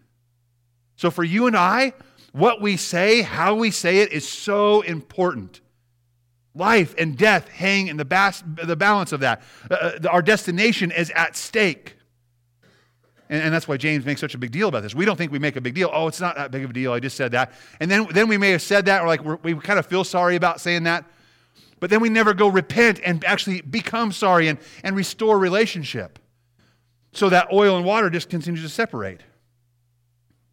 So 0.98 1.12
for 1.12 1.24
you 1.24 1.48
and 1.48 1.56
I, 1.56 1.94
what 2.32 2.62
we 2.62 2.78
say, 2.78 3.22
how 3.22 3.56
we 3.56 3.72
say 3.72 4.00
it 4.00 4.12
is 4.12 4.28
so 4.28 4.82
important. 4.82 5.62
Life 6.54 6.96
and 6.98 7.18
death 7.18 7.50
hang 7.50 7.88
in 7.88 7.98
the, 7.98 8.06
bas- 8.06 8.44
the 8.46 8.76
balance 8.76 9.12
of 9.12 9.22
that. 9.22 9.42
Uh, 9.70 9.76
uh 9.76 10.08
our 10.10 10.22
destination 10.22 10.92
is 10.92 11.12
at 11.12 11.36
stake. 11.36 11.95
And, 13.30 13.42
and, 13.42 13.54
that's 13.54 13.68
why 13.68 13.78
James 13.78 14.06
makes 14.06 14.22
such 14.22 14.36
a 14.36 14.38
big 14.38 14.52
deal 14.52 14.68
about 14.68 14.84
this. 14.84 14.94
We 14.94 15.04
don't 15.04 15.16
think 15.16 15.32
we 15.32 15.40
make 15.40 15.56
a 15.56 15.62
big 15.62 15.74
deal. 15.74 15.90
Oh, 15.92 16.08
it's 16.08 16.22
not 16.22 16.36
that 16.36 16.52
big 16.52 16.64
of 16.64 16.70
a 16.70 16.74
deal. 16.74 16.94
I 16.94 17.00
just 17.00 17.18
said 17.18 17.32
that. 17.32 17.54
And 17.80 17.90
then, 17.90 18.08
then 18.12 18.28
we 18.28 18.38
may 18.38 18.52
have 18.52 18.62
said 18.62 18.86
that, 18.86 19.02
or 19.02 19.08
like 19.08 19.44
we 19.44 19.56
kind 19.56 19.80
of 19.80 19.88
feel 19.88 20.04
sorry 20.04 20.36
about 20.36 20.62
saying 20.62 20.84
that. 20.84 21.06
But 21.80 21.90
then 21.90 22.02
we 22.02 22.10
never 22.10 22.34
go 22.34 22.48
repent 22.48 23.00
and 23.04 23.24
actually 23.26 23.62
become 23.62 24.12
sorry 24.12 24.48
and, 24.48 24.60
and 24.84 24.96
restore 24.96 25.40
relationship. 25.40 26.20
So 27.14 27.30
that 27.30 27.48
oil 27.52 27.78
and 27.78 27.86
water 27.86 28.10
just 28.10 28.30
continues 28.30 28.62
to 28.62 28.70
separate. 28.70 29.22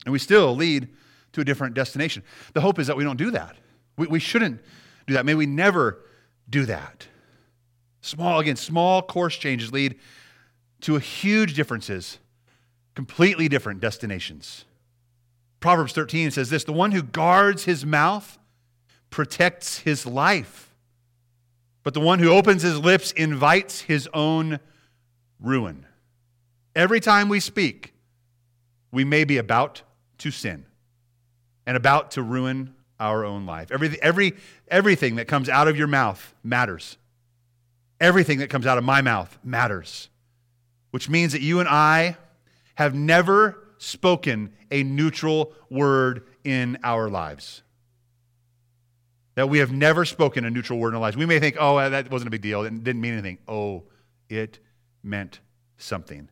And 0.05 0.13
we 0.13 0.19
still 0.19 0.55
lead 0.55 0.89
to 1.33 1.41
a 1.41 1.45
different 1.45 1.75
destination. 1.75 2.23
The 2.55 2.61
hope 2.61 2.79
is 2.79 2.87
that 2.87 2.97
we 2.97 3.05
don't 3.05 3.17
do 3.17 3.31
that. 3.33 3.57
We, 3.97 4.07
we 4.07 4.19
shouldn't 4.19 4.61
do 5.07 5.15
that. 5.15 5.27
May 5.27 5.35
we 5.35 5.47
never 5.47 6.05
do 6.49 6.67
that. 6.67 7.07
Small, 8.01 8.41
again, 8.41 8.57
small 8.57 9.03
course 9.03 9.37
changes 9.37 9.73
lead 9.73 9.99
to 10.83 10.99
huge 10.99 11.55
differences 11.55 12.19
completely 12.95 13.49
different 13.49 13.81
destinations. 13.81 14.65
Proverbs 15.61 15.93
13 15.93 16.31
says 16.31 16.51
this 16.51 16.65
The 16.65 16.73
one 16.73 16.93
who 16.93 17.03
guards 17.03 17.65
his 17.65 17.87
mouth 17.87 18.39
protects 19.11 19.79
his 19.79 20.07
life, 20.07 20.75
but 21.83 21.95
the 21.95 22.01
one 22.01 22.19
who 22.19 22.31
opens 22.31 22.63
his 22.63 22.79
lips 22.79 23.13
invites 23.13 23.83
his 23.83 24.09
own 24.13 24.59
ruin. 25.41 25.87
Every 26.75 27.01
time 27.01 27.29
we 27.29 27.41
speak, 27.41 27.93
we 28.91 29.05
may 29.05 29.25
be 29.25 29.39
about 29.39 29.83
to 30.19 30.31
sin 30.31 30.67
and 31.67 31.77
about 31.77 32.13
to 32.13 32.23
ruin 32.23 32.75
our 32.99 33.25
own 33.25 33.47
life. 33.47 33.71
Every, 33.71 34.01
every, 34.01 34.35
everything 34.69 35.17
that 35.17 35.27
comes 35.27 35.49
out 35.49 35.69
of 35.69 35.77
your 35.77 35.87
mouth 35.87 36.35
matters. 36.43 36.97
Everything 38.01 38.39
that 38.39 38.51
comes 38.51 38.67
out 38.67 38.79
of 38.79 38.85
my 38.85 39.01
mouth 39.01 39.39
matters, 39.45 40.09
which 40.91 41.09
means 41.09 41.33
that 41.33 41.43
you 41.43 41.61
and 41.61 41.69
I 41.69 42.17
have 42.75 42.95
never 42.95 43.59
spoken 43.79 44.53
a 44.71 44.83
neutral 44.83 45.53
word 45.71 46.25
in 46.45 46.79
our 46.83 47.09
lives. 47.09 47.63
That 49.35 49.49
we 49.49 49.59
have 49.59 49.73
never 49.73 50.05
spoken 50.05 50.45
a 50.45 50.51
neutral 50.51 50.79
word 50.79 50.91
in 50.91 50.95
our 50.97 51.01
lives. 51.01 51.17
We 51.17 51.27
may 51.27 51.41
think, 51.41 51.57
oh, 51.59 51.77
uh, 51.77 51.89
that 51.89 52.11
wasn't 52.11 52.29
a 52.29 52.31
big 52.31 52.43
deal. 52.43 52.63
It 52.65 52.85
didn't 52.85 53.01
mean 53.01 53.15
anything. 53.15 53.39
Oh, 53.49 53.85
it 54.29 54.59
meant 55.03 55.41
something. 55.79 56.29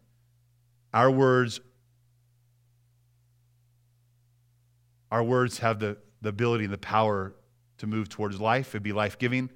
Our 0.93 1.11
words, 1.11 1.61
our 5.11 5.23
words 5.23 5.59
have 5.59 5.79
the, 5.81 5.99
the 6.21 6.29
ability 6.29 6.65
and 6.65 6.73
the 6.73 6.79
power 6.79 7.35
to 7.79 7.87
move 7.87 8.09
towards 8.09 8.41
life 8.41 8.75
and 8.75 8.83
be 8.83 8.93
life 8.93 9.19
giving, 9.19 9.51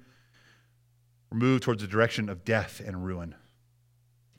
move 1.31 1.61
towards 1.61 1.81
the 1.81 1.87
direction 1.87 2.29
of 2.29 2.43
death 2.43 2.81
and 2.85 3.05
ruin. 3.05 3.35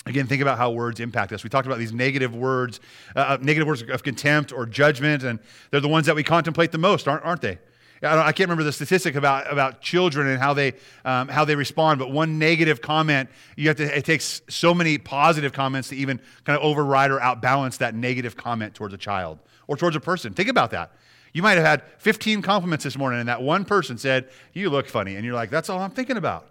Again, 0.06 0.28
think 0.28 0.40
about 0.40 0.56
how 0.56 0.70
words 0.70 1.00
impact 1.00 1.32
us. 1.32 1.42
We 1.42 1.50
talked 1.50 1.66
about 1.66 1.78
these 1.78 1.92
negative 1.92 2.34
words, 2.34 2.78
uh, 3.14 3.20
uh 3.20 3.38
negative 3.40 3.66
words 3.66 3.82
of 3.82 4.02
contempt 4.02 4.52
or 4.52 4.64
judgment, 4.64 5.24
and 5.24 5.40
they're 5.70 5.80
the 5.80 5.88
ones 5.88 6.06
that 6.06 6.14
we 6.14 6.22
contemplate 6.22 6.70
the 6.70 6.78
most, 6.78 7.08
aren't, 7.08 7.24
aren't 7.24 7.42
they? 7.42 7.58
I, 8.02 8.28
I 8.28 8.32
can't 8.32 8.48
remember 8.48 8.62
the 8.62 8.72
statistic 8.72 9.16
about, 9.16 9.50
about 9.50 9.80
children 9.80 10.28
and 10.28 10.40
how 10.40 10.54
they, 10.54 10.74
um, 11.04 11.28
how 11.28 11.44
they 11.44 11.56
respond, 11.56 11.98
but 11.98 12.12
one 12.12 12.38
negative 12.38 12.80
comment, 12.80 13.28
you 13.56 13.68
have 13.68 13.76
to, 13.78 13.96
it 13.96 14.04
takes 14.04 14.42
so 14.48 14.72
many 14.72 14.96
positive 14.96 15.52
comments 15.52 15.88
to 15.88 15.96
even 15.96 16.20
kind 16.44 16.56
of 16.56 16.64
override 16.64 17.10
or 17.10 17.18
outbalance 17.18 17.78
that 17.78 17.94
negative 17.94 18.36
comment 18.36 18.74
towards 18.74 18.94
a 18.94 18.98
child 18.98 19.40
or 19.66 19.76
towards 19.76 19.96
a 19.96 20.00
person. 20.00 20.32
Think 20.32 20.48
about 20.48 20.70
that. 20.70 20.92
You 21.32 21.42
might 21.42 21.58
have 21.58 21.66
had 21.66 21.82
15 21.98 22.42
compliments 22.42 22.84
this 22.84 22.96
morning, 22.96 23.20
and 23.20 23.28
that 23.28 23.42
one 23.42 23.64
person 23.64 23.98
said, 23.98 24.30
You 24.54 24.70
look 24.70 24.86
funny. 24.86 25.16
And 25.16 25.24
you're 25.24 25.34
like, 25.34 25.50
That's 25.50 25.68
all 25.68 25.80
I'm 25.80 25.90
thinking 25.90 26.16
about. 26.16 26.48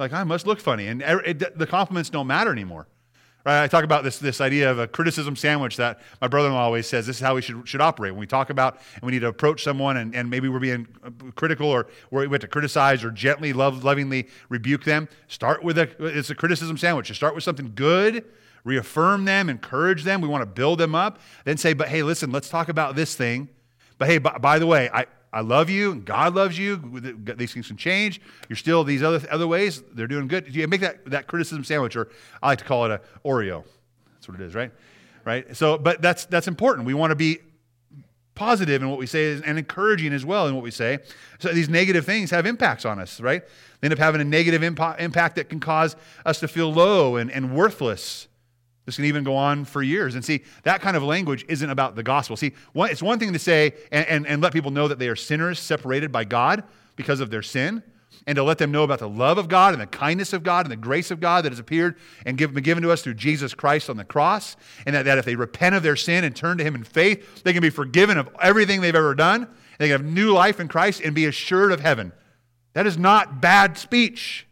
Like, 0.00 0.14
I 0.14 0.24
must 0.24 0.46
look 0.46 0.58
funny. 0.60 0.86
And 0.86 1.02
er, 1.02 1.22
it, 1.24 1.58
the 1.58 1.66
compliments 1.66 2.08
don't 2.08 2.26
matter 2.26 2.50
anymore. 2.50 2.88
Right? 3.44 3.62
I 3.62 3.68
talk 3.68 3.84
about 3.84 4.02
this, 4.02 4.18
this 4.18 4.40
idea 4.40 4.70
of 4.70 4.78
a 4.78 4.88
criticism 4.88 5.36
sandwich 5.36 5.76
that 5.76 6.00
my 6.20 6.28
brother-in-law 6.28 6.62
always 6.62 6.86
says 6.86 7.06
this 7.06 7.16
is 7.16 7.22
how 7.22 7.34
we 7.34 7.42
should, 7.42 7.68
should 7.68 7.82
operate. 7.82 8.12
When 8.12 8.20
we 8.20 8.26
talk 8.26 8.48
about 8.50 8.80
and 8.94 9.02
we 9.02 9.12
need 9.12 9.20
to 9.20 9.28
approach 9.28 9.62
someone 9.62 9.98
and, 9.98 10.14
and 10.14 10.28
maybe 10.28 10.48
we're 10.48 10.58
being 10.58 10.88
uh, 11.04 11.10
critical 11.36 11.68
or 11.68 11.86
we 12.10 12.26
have 12.28 12.40
to 12.40 12.48
criticize 12.48 13.04
or 13.04 13.10
gently, 13.10 13.52
love, 13.52 13.84
lovingly 13.84 14.28
rebuke 14.48 14.84
them, 14.84 15.08
start 15.28 15.62
with 15.62 15.78
a, 15.78 15.88
it's 15.98 16.30
a 16.30 16.34
criticism 16.34 16.78
sandwich. 16.78 17.10
You 17.10 17.14
start 17.14 17.34
with 17.34 17.44
something 17.44 17.72
good, 17.74 18.24
reaffirm 18.64 19.26
them, 19.26 19.50
encourage 19.50 20.04
them. 20.04 20.22
We 20.22 20.28
want 20.28 20.42
to 20.42 20.46
build 20.46 20.78
them 20.78 20.94
up. 20.94 21.18
Then 21.44 21.58
say, 21.58 21.74
but 21.74 21.88
hey, 21.88 22.02
listen, 22.02 22.32
let's 22.32 22.48
talk 22.48 22.68
about 22.68 22.96
this 22.96 23.14
thing. 23.14 23.48
But 23.98 24.08
hey, 24.08 24.18
by, 24.18 24.38
by 24.38 24.58
the 24.58 24.66
way, 24.66 24.88
I, 24.92 25.06
I 25.32 25.42
love 25.42 25.70
you, 25.70 25.94
God 25.94 26.34
loves 26.34 26.58
you. 26.58 26.76
These 27.36 27.54
things 27.54 27.68
can 27.68 27.76
change. 27.76 28.20
You're 28.48 28.56
still 28.56 28.82
these 28.82 29.02
other 29.02 29.26
other 29.30 29.46
ways. 29.46 29.82
They're 29.92 30.08
doing 30.08 30.26
good. 30.26 30.54
You 30.54 30.66
make 30.66 30.80
that 30.80 31.04
that 31.06 31.26
criticism 31.28 31.62
sandwich, 31.62 31.94
or 31.94 32.08
I 32.42 32.48
like 32.48 32.58
to 32.58 32.64
call 32.64 32.84
it 32.86 32.90
a 32.90 33.00
Oreo. 33.24 33.64
That's 34.14 34.28
what 34.28 34.40
it 34.40 34.44
is, 34.44 34.54
right? 34.54 34.72
Right. 35.24 35.56
So, 35.56 35.78
but 35.78 36.02
that's 36.02 36.24
that's 36.24 36.48
important. 36.48 36.86
We 36.86 36.94
want 36.94 37.12
to 37.12 37.16
be 37.16 37.38
positive 38.34 38.80
in 38.80 38.88
what 38.88 38.98
we 38.98 39.06
say 39.06 39.40
and 39.44 39.58
encouraging 39.58 40.14
as 40.14 40.24
well 40.24 40.46
in 40.48 40.54
what 40.54 40.64
we 40.64 40.70
say. 40.70 40.98
So 41.40 41.50
these 41.50 41.68
negative 41.68 42.06
things 42.06 42.30
have 42.30 42.46
impacts 42.46 42.86
on 42.86 42.98
us, 42.98 43.20
right? 43.20 43.42
They 43.80 43.86
end 43.86 43.92
up 43.92 43.98
having 43.98 44.20
a 44.22 44.24
negative 44.24 44.62
impact 44.62 45.36
that 45.36 45.50
can 45.50 45.60
cause 45.60 45.94
us 46.24 46.40
to 46.40 46.48
feel 46.48 46.72
low 46.72 47.16
and, 47.16 47.30
and 47.30 47.54
worthless. 47.54 48.28
This 48.90 48.96
can 48.96 49.04
even 49.04 49.22
go 49.22 49.36
on 49.36 49.64
for 49.64 49.84
years. 49.84 50.16
And 50.16 50.24
see, 50.24 50.42
that 50.64 50.80
kind 50.80 50.96
of 50.96 51.04
language 51.04 51.44
isn't 51.48 51.70
about 51.70 51.94
the 51.94 52.02
gospel. 52.02 52.36
See, 52.36 52.54
one, 52.72 52.90
it's 52.90 53.00
one 53.00 53.20
thing 53.20 53.32
to 53.32 53.38
say 53.38 53.72
and, 53.92 54.04
and, 54.08 54.26
and 54.26 54.42
let 54.42 54.52
people 54.52 54.72
know 54.72 54.88
that 54.88 54.98
they 54.98 55.08
are 55.08 55.14
sinners 55.14 55.60
separated 55.60 56.10
by 56.10 56.24
God 56.24 56.64
because 56.96 57.20
of 57.20 57.30
their 57.30 57.40
sin, 57.40 57.84
and 58.26 58.34
to 58.34 58.42
let 58.42 58.58
them 58.58 58.72
know 58.72 58.82
about 58.82 58.98
the 58.98 59.08
love 59.08 59.38
of 59.38 59.46
God 59.46 59.74
and 59.74 59.80
the 59.80 59.86
kindness 59.86 60.32
of 60.32 60.42
God 60.42 60.66
and 60.66 60.72
the 60.72 60.76
grace 60.76 61.12
of 61.12 61.20
God 61.20 61.44
that 61.44 61.52
has 61.52 61.60
appeared 61.60 61.94
and 62.26 62.36
give, 62.36 62.52
been 62.52 62.64
given 62.64 62.82
to 62.82 62.90
us 62.90 63.00
through 63.02 63.14
Jesus 63.14 63.54
Christ 63.54 63.88
on 63.88 63.96
the 63.96 64.04
cross, 64.04 64.56
and 64.84 64.96
that, 64.96 65.04
that 65.04 65.18
if 65.18 65.24
they 65.24 65.36
repent 65.36 65.76
of 65.76 65.84
their 65.84 65.94
sin 65.94 66.24
and 66.24 66.34
turn 66.34 66.58
to 66.58 66.64
Him 66.64 66.74
in 66.74 66.82
faith, 66.82 67.44
they 67.44 67.52
can 67.52 67.62
be 67.62 67.70
forgiven 67.70 68.18
of 68.18 68.28
everything 68.42 68.80
they've 68.80 68.92
ever 68.92 69.14
done. 69.14 69.48
They 69.78 69.86
can 69.86 70.02
have 70.02 70.04
new 70.04 70.32
life 70.32 70.58
in 70.58 70.66
Christ 70.66 71.00
and 71.04 71.14
be 71.14 71.26
assured 71.26 71.70
of 71.70 71.78
heaven. 71.78 72.12
That 72.72 72.88
is 72.88 72.98
not 72.98 73.40
bad 73.40 73.78
speech. 73.78 74.48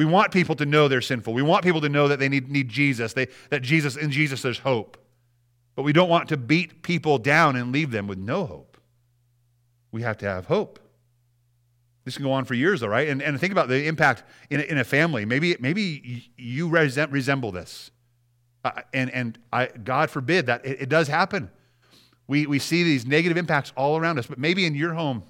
We 0.00 0.06
want 0.06 0.32
people 0.32 0.54
to 0.54 0.64
know 0.64 0.88
they're 0.88 1.02
sinful. 1.02 1.34
We 1.34 1.42
want 1.42 1.62
people 1.62 1.82
to 1.82 1.88
know 1.90 2.08
that 2.08 2.18
they 2.18 2.30
need, 2.30 2.50
need 2.50 2.70
Jesus, 2.70 3.12
they, 3.12 3.28
that 3.50 3.60
Jesus 3.60 3.96
in 3.98 4.10
Jesus 4.10 4.40
there's 4.40 4.60
hope. 4.60 4.96
But 5.74 5.82
we 5.82 5.92
don't 5.92 6.08
want 6.08 6.30
to 6.30 6.38
beat 6.38 6.82
people 6.82 7.18
down 7.18 7.54
and 7.54 7.70
leave 7.70 7.90
them 7.90 8.06
with 8.06 8.16
no 8.16 8.46
hope. 8.46 8.78
We 9.92 10.00
have 10.00 10.16
to 10.16 10.26
have 10.26 10.46
hope. 10.46 10.78
This 12.06 12.16
can 12.16 12.24
go 12.24 12.32
on 12.32 12.46
for 12.46 12.54
years, 12.54 12.80
though, 12.80 12.86
right? 12.86 13.10
And, 13.10 13.20
and 13.20 13.38
think 13.38 13.52
about 13.52 13.68
the 13.68 13.88
impact 13.88 14.22
in 14.48 14.60
a, 14.60 14.62
in 14.62 14.78
a 14.78 14.84
family. 14.84 15.26
Maybe, 15.26 15.54
maybe 15.60 16.30
you 16.34 16.70
resemble 16.70 17.52
this. 17.52 17.90
Uh, 18.64 18.80
and 18.94 19.10
and 19.10 19.38
I, 19.52 19.66
God 19.66 20.08
forbid 20.08 20.46
that 20.46 20.64
it, 20.64 20.80
it 20.80 20.88
does 20.88 21.08
happen. 21.08 21.50
We, 22.26 22.46
we 22.46 22.58
see 22.58 22.84
these 22.84 23.04
negative 23.04 23.36
impacts 23.36 23.70
all 23.76 23.98
around 23.98 24.18
us, 24.18 24.26
but 24.26 24.38
maybe 24.38 24.64
in 24.64 24.74
your 24.74 24.94
home, 24.94 25.24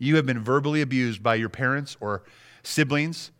you 0.00 0.16
have 0.16 0.26
been 0.26 0.40
verbally 0.40 0.82
abused 0.82 1.22
by 1.22 1.36
your 1.36 1.48
parents 1.48 1.96
or 2.00 2.24
siblings 2.64 3.30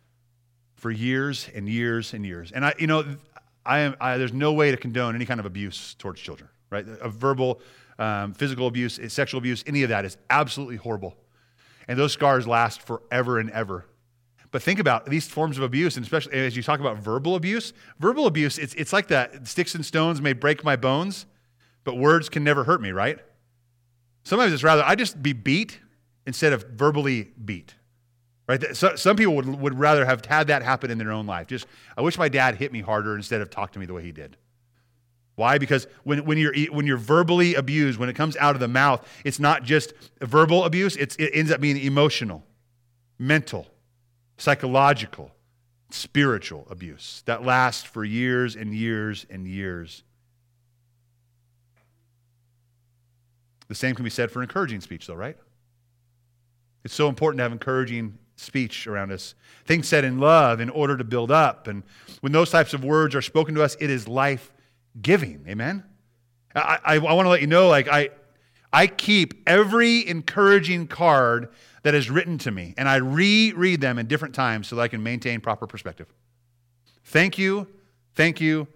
for 0.83 0.91
years 0.91 1.49
and 1.55 1.69
years 1.69 2.13
and 2.13 2.25
years. 2.25 2.51
And 2.51 2.65
I, 2.65 2.73
you 2.77 2.87
know, 2.87 3.05
I 3.65 3.79
am, 3.79 3.95
I, 4.01 4.17
there's 4.17 4.33
no 4.33 4.51
way 4.51 4.69
to 4.69 4.75
condone 4.75 5.15
any 5.15 5.25
kind 5.25 5.39
of 5.39 5.45
abuse 5.45 5.95
towards 5.97 6.19
children, 6.19 6.49
right? 6.69 6.85
A 6.99 7.07
verbal, 7.07 7.61
um, 7.97 8.33
physical 8.33 8.67
abuse, 8.67 8.99
sexual 9.07 9.37
abuse, 9.37 9.63
any 9.65 9.83
of 9.83 9.89
that 9.89 10.03
is 10.03 10.17
absolutely 10.29 10.75
horrible. 10.75 11.15
And 11.87 11.97
those 11.97 12.11
scars 12.11 12.45
last 12.45 12.81
forever 12.81 13.39
and 13.39 13.49
ever. 13.51 13.85
But 14.51 14.61
think 14.61 14.77
about 14.77 15.05
these 15.05 15.25
forms 15.25 15.57
of 15.57 15.63
abuse, 15.63 15.95
and 15.95 16.03
especially 16.03 16.33
as 16.33 16.57
you 16.57 16.61
talk 16.61 16.81
about 16.81 16.97
verbal 16.97 17.35
abuse. 17.35 17.71
Verbal 17.99 18.27
abuse, 18.27 18.57
it's, 18.57 18.73
it's 18.73 18.91
like 18.91 19.07
that 19.07 19.47
sticks 19.47 19.75
and 19.75 19.85
stones 19.85 20.19
may 20.19 20.33
break 20.33 20.65
my 20.65 20.75
bones, 20.75 21.25
but 21.85 21.97
words 21.97 22.27
can 22.27 22.43
never 22.43 22.65
hurt 22.65 22.81
me, 22.81 22.91
right? 22.91 23.19
Sometimes 24.25 24.51
it's 24.51 24.63
rather, 24.63 24.83
I 24.85 24.95
just 24.95 25.23
be 25.23 25.31
beat 25.31 25.79
instead 26.27 26.51
of 26.51 26.63
verbally 26.71 27.31
beat. 27.45 27.73
Right? 28.47 28.75
So, 28.75 28.95
some 28.95 29.15
people 29.15 29.35
would, 29.35 29.47
would 29.47 29.79
rather 29.79 30.05
have 30.05 30.25
had 30.25 30.47
that 30.47 30.63
happen 30.63 30.91
in 30.91 30.97
their 30.97 31.11
own 31.11 31.25
life. 31.25 31.47
Just, 31.47 31.65
I 31.97 32.01
wish 32.01 32.17
my 32.17 32.29
dad 32.29 32.55
hit 32.55 32.71
me 32.71 32.81
harder 32.81 33.15
instead 33.15 33.41
of 33.41 33.49
talk 33.49 33.71
to 33.73 33.79
me 33.79 33.85
the 33.85 33.93
way 33.93 34.03
he 34.03 34.11
did. 34.11 34.37
Why? 35.35 35.57
Because 35.57 35.87
when, 36.03 36.25
when, 36.25 36.37
you're, 36.37 36.53
when 36.71 36.85
you're 36.85 36.97
verbally 36.97 37.55
abused, 37.55 37.97
when 37.97 38.09
it 38.09 38.15
comes 38.15 38.37
out 38.37 38.55
of 38.55 38.59
the 38.59 38.67
mouth, 38.67 39.07
it's 39.23 39.39
not 39.39 39.63
just 39.63 39.93
verbal 40.21 40.65
abuse, 40.65 40.95
it's, 40.97 41.15
it 41.15 41.31
ends 41.33 41.51
up 41.51 41.59
being 41.59 41.77
emotional, 41.77 42.45
mental, 43.17 43.67
psychological, 44.37 45.31
spiritual 45.89 46.67
abuse 46.69 47.23
that 47.25 47.43
lasts 47.43 47.83
for 47.83 48.03
years 48.03 48.55
and 48.55 48.75
years 48.75 49.25
and 49.29 49.47
years. 49.47 50.03
The 53.69 53.75
same 53.75 53.95
can 53.95 54.03
be 54.03 54.09
said 54.09 54.29
for 54.29 54.43
encouraging 54.43 54.81
speech, 54.81 55.07
though, 55.07 55.15
right? 55.15 55.37
It's 56.83 56.93
so 56.93 57.07
important 57.07 57.39
to 57.39 57.43
have 57.43 57.51
encouraging 57.51 58.19
speech 58.35 58.87
around 58.87 59.11
us. 59.11 59.35
Things 59.65 59.87
said 59.87 60.03
in 60.03 60.19
love 60.19 60.59
in 60.59 60.69
order 60.69 60.97
to 60.97 61.03
build 61.03 61.31
up. 61.31 61.67
And 61.67 61.83
when 62.21 62.31
those 62.31 62.49
types 62.49 62.73
of 62.73 62.83
words 62.83 63.15
are 63.15 63.21
spoken 63.21 63.55
to 63.55 63.63
us, 63.63 63.77
it 63.79 63.89
is 63.89 64.07
life 64.07 64.51
giving. 65.01 65.45
Amen? 65.47 65.83
I, 66.55 66.79
I, 66.83 66.93
I 66.95 67.13
want 67.13 67.25
to 67.25 67.29
let 67.29 67.41
you 67.41 67.47
know, 67.47 67.67
like, 67.67 67.87
I, 67.87 68.09
I 68.71 68.87
keep 68.87 69.43
every 69.47 70.07
encouraging 70.07 70.87
card 70.87 71.49
that 71.83 71.93
is 71.93 72.09
written 72.09 72.37
to 72.39 72.51
me, 72.51 72.73
and 72.77 72.87
I 72.87 72.95
reread 72.95 73.81
them 73.81 73.99
in 73.99 74.07
different 74.07 74.33
times 74.33 74.67
so 74.67 74.75
that 74.75 74.81
I 74.81 74.87
can 74.87 75.03
maintain 75.03 75.41
proper 75.41 75.67
perspective. 75.67 76.07
Thank 77.05 77.37
you, 77.37 77.67
thank 78.15 78.39
you, 78.39 78.67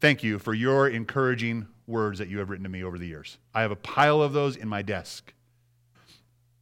thank 0.00 0.22
you 0.22 0.38
for 0.38 0.52
your 0.52 0.88
encouraging 0.88 1.68
words 1.86 2.18
that 2.18 2.28
you 2.28 2.38
have 2.38 2.50
written 2.50 2.64
to 2.64 2.70
me 2.70 2.82
over 2.82 2.98
the 2.98 3.06
years. 3.06 3.38
I 3.54 3.62
have 3.62 3.70
a 3.70 3.76
pile 3.76 4.20
of 4.20 4.32
those 4.32 4.56
in 4.56 4.68
my 4.68 4.82
desk. 4.82 5.32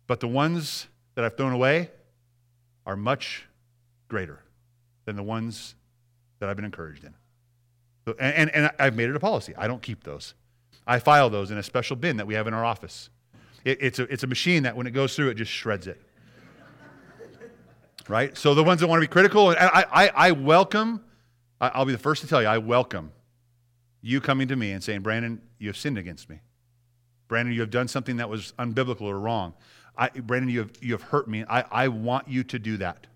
But 0.06 0.20
the 0.20 0.28
ones 0.28 0.86
that 1.14 1.24
I've 1.24 1.36
thrown 1.36 1.52
away, 1.52 1.90
are 2.86 2.96
much 2.96 3.46
greater 4.08 4.40
than 5.04 5.16
the 5.16 5.22
ones 5.22 5.74
that 6.38 6.48
I've 6.48 6.56
been 6.56 6.64
encouraged 6.64 7.04
in. 7.04 7.14
And, 8.06 8.50
and, 8.50 8.54
and, 8.54 8.70
I've 8.78 8.94
made 8.94 9.08
it 9.08 9.16
a 9.16 9.20
policy. 9.20 9.54
I 9.56 9.66
don't 9.66 9.80
keep 9.80 10.04
those. 10.04 10.34
I 10.86 10.98
file 10.98 11.30
those 11.30 11.50
in 11.50 11.56
a 11.56 11.62
special 11.62 11.96
bin 11.96 12.18
that 12.18 12.26
we 12.26 12.34
have 12.34 12.46
in 12.46 12.52
our 12.52 12.64
office. 12.64 13.08
It, 13.64 13.78
it's, 13.80 13.98
a, 13.98 14.02
it's 14.12 14.22
a 14.24 14.26
machine 14.26 14.64
that 14.64 14.76
when 14.76 14.86
it 14.86 14.90
goes 14.90 15.16
through, 15.16 15.30
it 15.30 15.34
just 15.34 15.50
shreds 15.50 15.86
it. 15.86 16.00
right? 18.08 18.36
So 18.36 18.54
the 18.54 18.62
ones 18.62 18.80
that 18.80 18.88
want 18.88 19.00
to 19.00 19.08
be 19.08 19.10
critical, 19.10 19.50
and 19.50 19.58
I, 19.58 19.86
I, 19.90 20.10
I 20.14 20.32
welcome, 20.32 21.02
I'll 21.60 21.86
be 21.86 21.92
the 21.92 21.98
first 21.98 22.20
to 22.22 22.28
tell 22.28 22.42
you, 22.42 22.48
I 22.48 22.58
welcome 22.58 23.10
you 24.02 24.20
coming 24.20 24.48
to 24.48 24.56
me 24.56 24.72
and 24.72 24.84
saying, 24.84 25.00
Brandon, 25.00 25.40
you 25.58 25.68
have 25.68 25.78
sinned 25.78 25.96
against 25.96 26.28
me. 26.28 26.40
Brandon, 27.26 27.54
you 27.54 27.60
have 27.62 27.70
done 27.70 27.88
something 27.88 28.18
that 28.18 28.28
was 28.28 28.52
unbiblical 28.58 29.02
or 29.02 29.18
wrong. 29.18 29.54
I, 29.96 30.08
Brandon, 30.08 30.48
you 30.48 30.60
have, 30.60 30.72
you 30.80 30.92
have 30.92 31.02
hurt 31.02 31.28
me. 31.28 31.44
I, 31.48 31.64
I 31.70 31.88
want 31.88 32.28
you 32.28 32.44
to 32.44 32.58
do 32.58 32.76
that. 32.78 33.06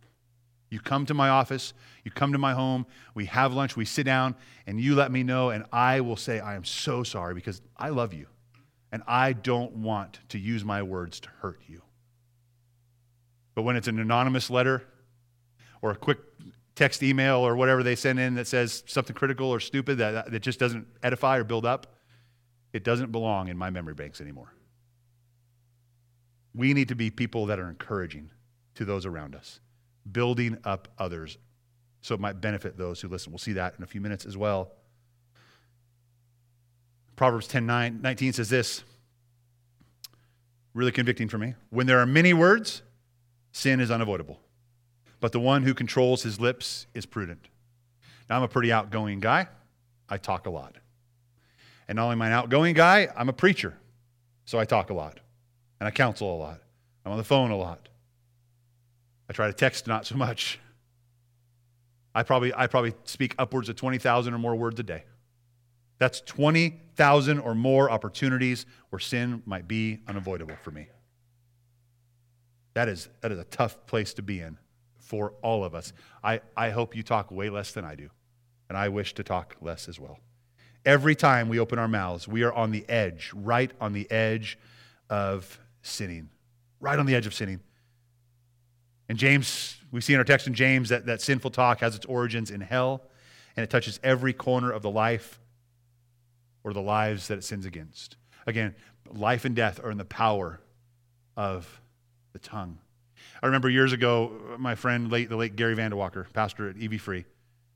You 0.71 0.81
come 0.81 1.07
to 1.07 1.15
my 1.15 1.31
office, 1.31 1.73
you 2.05 2.11
come 2.11 2.33
to 2.33 2.39
my 2.39 2.53
home, 2.53 2.87
we 3.15 3.25
have 3.27 3.55
lunch, 3.55 3.77
we 3.77 3.85
sit 3.85 4.05
down, 4.05 4.35
and 4.67 4.79
you 4.79 4.95
let 4.95 5.11
me 5.11 5.23
know, 5.23 5.51
and 5.51 5.65
I 5.73 6.01
will 6.01 6.17
say, 6.17 6.41
I 6.41 6.57
am 6.57 6.65
so 6.65 7.03
sorry 7.03 7.35
because 7.35 7.63
I 7.77 7.89
love 7.89 8.13
you. 8.13 8.27
And 8.93 9.03
I 9.07 9.33
don't 9.33 9.77
want 9.77 10.21
to 10.31 10.39
use 10.39 10.65
my 10.65 10.83
words 10.83 11.21
to 11.21 11.29
hurt 11.41 11.61
you. 11.67 11.83
But 13.55 13.63
when 13.63 13.77
it's 13.77 13.89
an 13.89 13.99
anonymous 13.99 14.51
letter 14.51 14.85
or 15.83 15.91
a 15.91 15.97
quick 15.97 16.19
text 16.75 17.03
email 17.03 17.39
or 17.39 17.57
whatever 17.57 17.83
they 17.83 17.97
send 17.97 18.21
in 18.21 18.35
that 18.37 18.47
says 18.47 18.85
something 18.87 19.17
critical 19.17 19.49
or 19.49 19.61
stupid 19.61 19.99
that, 19.99 20.31
that 20.31 20.41
just 20.41 20.59
doesn't 20.59 20.87
edify 21.03 21.39
or 21.39 21.45
build 21.45 21.67
up, 21.67 21.97
it 22.73 22.85
doesn't 22.85 23.11
belong 23.11 23.49
in 23.49 23.57
my 23.57 23.71
memory 23.71 23.95
banks 23.95 24.21
anymore. 24.21 24.53
We 26.55 26.75
need 26.75 26.89
to 26.89 26.95
be 26.95 27.11
people 27.11 27.47
that 27.47 27.59
are 27.59 27.69
encouraging 27.69 28.31
to 28.75 28.85
those 28.85 29.07
around 29.07 29.35
us, 29.35 29.61
building 30.11 30.59
up 30.65 30.89
others 30.99 31.39
so 32.01 32.15
it 32.15 32.21
might 32.21 32.41
benefit 32.41 32.79
those 32.79 33.01
who 33.01 33.09
listen. 33.09 33.33
We'll 33.33 33.39
see 33.39 33.53
that 33.55 33.75
in 33.77 33.85
a 33.85 33.87
few 33.87 34.01
minutes 34.01 34.25
as 34.25 34.37
well. 34.37 34.73
Proverbs 37.17 37.49
10 37.49 37.67
9, 37.67 38.01
19 38.01 38.33
says 38.33 38.49
this, 38.49 38.85
really 40.75 40.93
convicting 40.93 41.29
for 41.29 41.39
me. 41.39 41.55
When 41.71 41.87
there 41.87 41.99
are 41.99 42.07
many 42.07 42.33
words, 42.33 42.83
sin 43.53 43.81
is 43.81 43.91
unavoidable 43.91 44.39
but 45.21 45.33
the 45.33 45.41
one 45.41 45.63
who 45.63 45.75
controls 45.75 46.23
his 46.23 46.41
lips 46.41 46.87
is 46.95 47.07
prudent. 47.07 47.49
Now, 48.29 48.37
I'm 48.37 48.43
a 48.43 48.49
pretty 48.49 48.73
outgoing 48.73 49.21
guy. 49.21 49.49
I 50.09 50.19
talk 50.19 50.47
a 50.47 50.51
lot. 50.51 50.77
And 51.89 51.97
not 51.97 52.05
only 52.05 52.13
am 52.15 52.23
I 52.23 52.27
an 52.29 52.33
outgoing 52.33 52.75
guy, 52.75 53.09
I'm 53.17 53.29
a 53.29 53.33
preacher. 53.33 53.75
So 54.45 54.59
I 54.59 54.65
talk 54.65 54.91
a 54.91 54.95
lot. 54.95 55.21
And 55.81 55.87
I 55.87 55.91
counsel 55.91 56.35
a 56.35 56.39
lot. 56.39 56.61
I'm 57.05 57.13
on 57.13 57.19
the 57.19 57.25
phone 57.25 57.51
a 57.51 57.57
lot. 57.57 57.89
I 59.29 59.33
try 59.33 59.47
to 59.47 59.53
text 59.53 59.87
not 59.87 60.07
so 60.07 60.17
much. 60.17 60.59
I 62.15 62.23
probably, 62.23 62.53
I 62.55 62.67
probably 62.67 62.95
speak 63.05 63.35
upwards 63.39 63.69
of 63.69 63.77
20,000 63.77 64.35
or 64.35 64.39
more 64.39 64.57
words 64.57 64.81
a 64.81 64.83
day. 64.83 65.05
That's 65.99 66.21
20,000 66.23 67.39
or 67.39 67.55
more 67.55 67.91
opportunities 67.91 68.67
where 68.91 69.01
sin 69.01 69.43
might 69.47 69.69
be 69.69 70.01
unavoidable 70.09 70.57
for 70.63 70.71
me. 70.71 70.89
That 72.75 72.89
is, 72.89 73.09
that 73.21 73.33
is 73.33 73.39
a 73.39 73.45
tough 73.45 73.87
place 73.87 74.15
to 74.15 74.23
be 74.23 74.41
in 74.41 74.57
for 74.99 75.33
all 75.43 75.65
of 75.65 75.75
us. 75.75 75.93
I, 76.23 76.41
I 76.57 76.71
hope 76.71 76.95
you 76.95 77.03
talk 77.03 77.31
way 77.31 77.51
less 77.51 77.73
than 77.73 77.85
I 77.85 77.95
do, 77.95 78.11
and 78.69 78.79
I 78.79 78.89
wish 78.89 79.15
to 79.15 79.25
talk 79.25 79.57
less 79.61 79.89
as 79.89 79.99
well. 79.99 80.19
Every 80.85 81.17
time 81.17 81.49
we 81.49 81.59
open 81.59 81.79
our 81.79 81.89
mouths, 81.89 82.29
we 82.29 82.45
are 82.45 82.53
on 82.53 82.71
the 82.71 82.89
edge, 82.89 83.33
right 83.35 83.73
on 83.81 83.93
the 83.93 84.11
edge 84.11 84.59
of 85.11 85.59
sinning, 85.83 86.31
right 86.81 86.99
on 86.99 87.07
the 87.07 87.15
edge 87.15 87.27
of 87.27 87.35
sinning. 87.35 87.61
And 89.09 89.19
James, 89.19 89.79
we 89.91 90.01
see 90.01 90.13
in 90.13 90.19
our 90.19 90.25
text 90.25 90.47
in 90.47 90.55
James 90.55 90.91
that, 90.91 91.07
that 91.07 91.21
sinful 91.21 91.51
talk 91.51 91.81
has 91.81 91.97
its 91.97 92.07
origins 92.07 92.51
in 92.51 92.61
hell, 92.61 93.03
and 93.57 93.65
it 93.65 93.71
touches 93.71 93.99
every 94.03 94.33
corner 94.33 94.71
of 94.71 94.83
the 94.83 94.91
life 94.91 95.41
or 96.63 96.73
the 96.73 96.83
lives 96.83 97.29
that 97.29 97.39
it 97.39 97.45
sins 97.45 97.65
against. 97.65 98.17
Again, 98.47 98.75
life 99.11 99.45
and 99.45 99.57
death 99.57 99.81
are 99.83 99.91
in 99.91 99.99
the 99.99 100.05
power 100.05 100.61
of 101.37 101.81
the 102.33 102.39
tongue. 102.39 102.79
I 103.43 103.47
remember 103.47 103.69
years 103.69 103.93
ago, 103.93 104.33
my 104.59 104.75
friend, 104.75 105.11
late, 105.11 105.29
the 105.29 105.37
late 105.37 105.57
Gary 105.57 105.77
Vanderwalker, 105.77 106.31
pastor 106.33 106.69
at 106.69 106.77
EV 106.81 107.01
Free, 107.01 107.25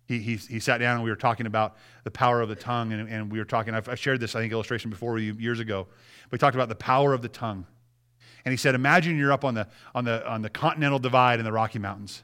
he, 0.06 0.18
he, 0.18 0.36
he 0.36 0.60
sat 0.60 0.78
down 0.78 0.96
and 0.96 1.04
we 1.04 1.10
were 1.10 1.16
talking 1.16 1.46
about 1.46 1.76
the 2.04 2.10
power 2.10 2.40
of 2.40 2.48
the 2.48 2.56
tongue. 2.56 2.92
And, 2.92 3.08
and 3.08 3.30
we 3.30 3.38
were 3.38 3.44
talking, 3.44 3.74
I've, 3.74 3.88
I've 3.88 3.98
shared 3.98 4.20
this, 4.20 4.34
I 4.34 4.40
think, 4.40 4.52
illustration 4.52 4.90
before 4.90 5.18
you 5.18 5.34
years 5.34 5.60
ago. 5.60 5.86
We 6.30 6.38
talked 6.38 6.54
about 6.54 6.68
the 6.68 6.74
power 6.74 7.14
of 7.14 7.22
the 7.22 7.28
tongue. 7.28 7.66
And 8.44 8.52
he 8.52 8.57
said, 8.57 8.74
Imagine 8.74 9.18
you're 9.18 9.33
up 9.33 9.44
on 9.44 9.55
the, 9.55 9.68
on 9.94 10.05
the, 10.05 10.26
on 10.28 10.42
the 10.42 10.50
Continental 10.50 10.98
Divide 10.98 11.38
in 11.38 11.44
the 11.44 11.52
Rocky 11.52 11.78
Mountains. 11.78 12.22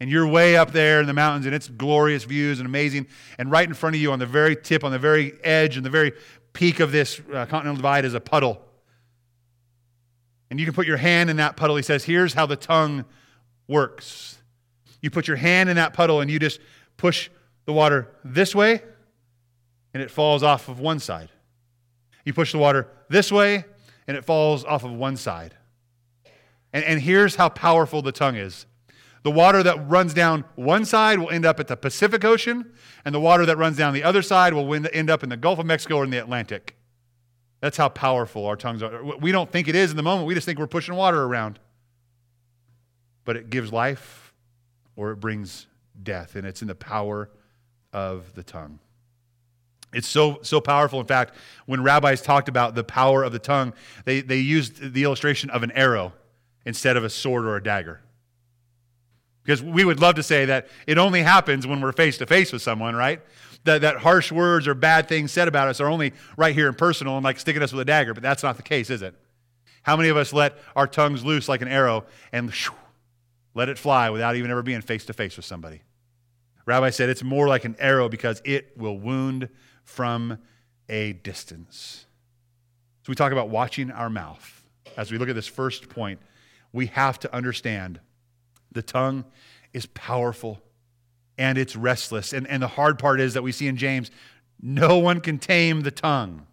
And 0.00 0.10
you're 0.10 0.26
way 0.26 0.56
up 0.56 0.72
there 0.72 1.00
in 1.00 1.06
the 1.06 1.12
mountains, 1.12 1.46
and 1.46 1.54
it's 1.54 1.68
glorious 1.68 2.24
views 2.24 2.58
and 2.58 2.66
amazing. 2.66 3.06
And 3.38 3.50
right 3.50 3.66
in 3.66 3.74
front 3.74 3.96
of 3.96 4.02
you, 4.02 4.12
on 4.12 4.18
the 4.18 4.26
very 4.26 4.56
tip, 4.56 4.84
on 4.84 4.92
the 4.92 4.98
very 4.98 5.32
edge, 5.44 5.76
and 5.76 5.86
the 5.86 5.90
very 5.90 6.12
peak 6.52 6.80
of 6.80 6.92
this 6.92 7.20
uh, 7.32 7.46
Continental 7.46 7.76
Divide, 7.76 8.04
is 8.04 8.14
a 8.14 8.20
puddle. 8.20 8.60
And 10.50 10.58
you 10.58 10.66
can 10.66 10.74
put 10.74 10.86
your 10.86 10.96
hand 10.96 11.30
in 11.30 11.36
that 11.38 11.56
puddle. 11.56 11.76
He 11.76 11.82
says, 11.82 12.04
Here's 12.04 12.34
how 12.34 12.46
the 12.46 12.56
tongue 12.56 13.04
works. 13.68 14.38
You 15.00 15.10
put 15.10 15.28
your 15.28 15.36
hand 15.36 15.68
in 15.68 15.76
that 15.76 15.92
puddle 15.92 16.20
and 16.20 16.30
you 16.30 16.38
just 16.38 16.60
push 16.96 17.28
the 17.66 17.72
water 17.72 18.08
this 18.24 18.54
way, 18.54 18.82
and 19.92 20.02
it 20.02 20.10
falls 20.10 20.42
off 20.42 20.68
of 20.68 20.80
one 20.80 20.98
side. 20.98 21.30
You 22.24 22.32
push 22.32 22.52
the 22.52 22.58
water 22.58 22.88
this 23.08 23.30
way, 23.30 23.64
and 24.06 24.16
it 24.16 24.24
falls 24.24 24.64
off 24.64 24.84
of 24.84 24.92
one 24.92 25.16
side. 25.16 25.54
And, 26.72 26.84
and 26.84 27.00
here's 27.00 27.36
how 27.36 27.48
powerful 27.48 28.02
the 28.02 28.12
tongue 28.12 28.36
is 28.36 28.66
the 29.24 29.30
water 29.30 29.62
that 29.62 29.88
runs 29.88 30.12
down 30.12 30.44
one 30.54 30.84
side 30.84 31.18
will 31.18 31.30
end 31.30 31.46
up 31.46 31.58
at 31.58 31.66
the 31.66 31.76
Pacific 31.76 32.24
Ocean, 32.24 32.72
and 33.06 33.14
the 33.14 33.20
water 33.20 33.46
that 33.46 33.56
runs 33.56 33.78
down 33.78 33.94
the 33.94 34.04
other 34.04 34.20
side 34.20 34.52
will 34.52 34.72
end 34.74 35.08
up 35.08 35.22
in 35.22 35.30
the 35.30 35.36
Gulf 35.36 35.58
of 35.58 35.64
Mexico 35.64 35.96
or 35.96 36.04
in 36.04 36.10
the 36.10 36.18
Atlantic. 36.18 36.76
That's 37.60 37.78
how 37.78 37.88
powerful 37.88 38.44
our 38.44 38.56
tongues 38.56 38.82
are. 38.82 39.02
We 39.02 39.32
don't 39.32 39.50
think 39.50 39.66
it 39.66 39.74
is 39.74 39.90
in 39.90 39.96
the 39.96 40.02
moment. 40.02 40.26
We 40.26 40.34
just 40.34 40.44
think 40.44 40.58
we're 40.58 40.66
pushing 40.66 40.94
water 40.94 41.22
around. 41.22 41.58
But 43.24 43.38
it 43.38 43.48
gives 43.48 43.72
life 43.72 44.34
or 44.96 45.12
it 45.12 45.16
brings 45.16 45.66
death, 46.02 46.36
and 46.36 46.46
it's 46.46 46.60
in 46.60 46.68
the 46.68 46.74
power 46.74 47.30
of 47.94 48.34
the 48.34 48.42
tongue. 48.42 48.78
It's 49.94 50.08
so, 50.08 50.38
so 50.42 50.60
powerful. 50.60 51.00
In 51.00 51.06
fact, 51.06 51.34
when 51.66 51.82
rabbis 51.82 52.20
talked 52.20 52.48
about 52.48 52.74
the 52.74 52.84
power 52.84 53.22
of 53.22 53.32
the 53.32 53.38
tongue, 53.38 53.72
they, 54.04 54.20
they 54.20 54.38
used 54.38 54.92
the 54.92 55.04
illustration 55.04 55.50
of 55.50 55.62
an 55.62 55.70
arrow 55.72 56.12
instead 56.66 56.96
of 56.96 57.04
a 57.04 57.10
sword 57.10 57.44
or 57.44 57.56
a 57.56 57.62
dagger. 57.62 58.00
Because 59.42 59.62
we 59.62 59.84
would 59.84 60.00
love 60.00 60.14
to 60.14 60.22
say 60.22 60.46
that 60.46 60.68
it 60.86 60.96
only 60.96 61.22
happens 61.22 61.66
when 61.66 61.80
we're 61.80 61.92
face 61.92 62.16
to 62.18 62.26
face 62.26 62.52
with 62.52 62.62
someone, 62.62 62.94
right? 62.94 63.20
that, 63.64 63.80
that 63.80 63.98
harsh 63.98 64.30
words 64.30 64.68
or 64.68 64.74
bad 64.74 65.08
things 65.08 65.32
said 65.32 65.48
about 65.48 65.68
us 65.68 65.80
are 65.80 65.88
only 65.88 66.12
right 66.36 66.54
here 66.54 66.68
and 66.68 66.78
personal 66.78 67.16
and 67.16 67.24
like 67.24 67.38
sticking 67.38 67.62
us 67.62 67.72
with 67.72 67.80
a 67.80 67.84
dagger, 67.84 68.14
but 68.14 68.22
that's 68.22 68.42
not 68.42 68.56
the 68.56 68.62
case, 68.62 68.90
is 68.90 69.02
it? 69.02 69.14
How 69.82 69.96
many 69.96 70.08
of 70.08 70.16
us 70.16 70.32
let 70.32 70.58
our 70.76 70.86
tongues 70.86 71.24
loose 71.24 71.48
like 71.48 71.62
an 71.62 71.68
arrow 71.68 72.04
and 72.32 72.52
shoo, 72.52 72.72
let 73.54 73.68
it 73.68 73.78
fly 73.78 74.10
without 74.10 74.36
even 74.36 74.50
ever 74.50 74.62
being 74.62 74.80
face 74.80 75.04
to 75.06 75.12
face 75.12 75.36
with 75.36 75.44
somebody? 75.44 75.82
Rabbi 76.66 76.90
said 76.90 77.10
it's 77.10 77.22
more 77.22 77.48
like 77.48 77.64
an 77.64 77.76
arrow 77.78 78.08
because 78.08 78.40
it 78.44 78.76
will 78.76 78.98
wound 78.98 79.48
from 79.84 80.38
a 80.88 81.12
distance. 81.12 82.06
So 83.02 83.10
we 83.10 83.14
talk 83.14 83.32
about 83.32 83.50
watching 83.50 83.90
our 83.90 84.10
mouth. 84.10 84.62
As 84.96 85.12
we 85.12 85.18
look 85.18 85.28
at 85.28 85.34
this 85.34 85.46
first 85.46 85.88
point, 85.88 86.20
we 86.72 86.86
have 86.86 87.18
to 87.20 87.34
understand 87.34 88.00
the 88.72 88.82
tongue 88.82 89.24
is 89.72 89.86
powerful 89.86 90.60
and 91.38 91.58
it's 91.58 91.76
restless. 91.76 92.32
And, 92.32 92.46
and 92.48 92.62
the 92.62 92.68
hard 92.68 92.98
part 92.98 93.20
is 93.20 93.34
that 93.34 93.42
we 93.42 93.52
see 93.52 93.68
in 93.68 93.76
James 93.76 94.10
no 94.60 94.98
one 94.98 95.20
can 95.20 95.38
tame 95.38 95.82
the 95.82 95.90
tongue. 95.90 96.46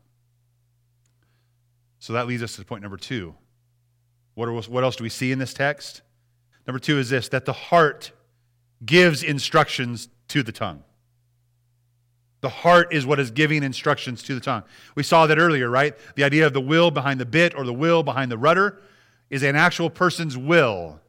So 2.00 2.13
that 2.13 2.28
leads 2.28 2.44
us 2.44 2.56
to 2.56 2.65
point 2.65 2.82
number 2.82 2.98
two. 2.98 3.36
What, 4.34 4.50
are, 4.50 4.54
what 4.54 4.84
else 4.84 4.96
do 4.96 5.04
we 5.04 5.10
see 5.10 5.32
in 5.32 5.39
this 5.39 5.54
text? 5.54 6.02
Number 6.65 6.80
two 6.80 6.98
is 6.98 7.10
this 7.10 7.30
that 7.30 7.46
the 7.46 7.54
heart 7.54 8.12
gives 8.86 9.24
instructions 9.24 10.10
to 10.30 10.44
the 10.44 10.52
tongue. 10.52 10.84
The 12.41 12.49
heart 12.49 12.91
is 12.91 13.06
what 13.06 13.19
is 13.19 13.32
giving 13.32 13.63
instructions 13.63 14.23
to 14.23 14.34
the 14.34 14.41
tongue. 14.41 14.63
We 14.95 15.04
saw 15.04 15.27
that 15.27 15.38
earlier, 15.38 15.69
right? 15.69 15.95
The 16.15 16.23
idea 16.23 16.47
of 16.47 16.54
the 16.54 16.62
will 16.62 16.89
behind 16.89 17.19
the 17.19 17.25
bit 17.25 17.56
or 17.56 17.65
the 17.65 17.73
will 17.73 18.01
behind 18.01 18.32
the 18.32 18.38
rudder 18.38 18.82
is 19.30 19.43
an 19.43 19.56
actual 19.56 19.89
person's 19.89 20.38
will. 20.38 20.99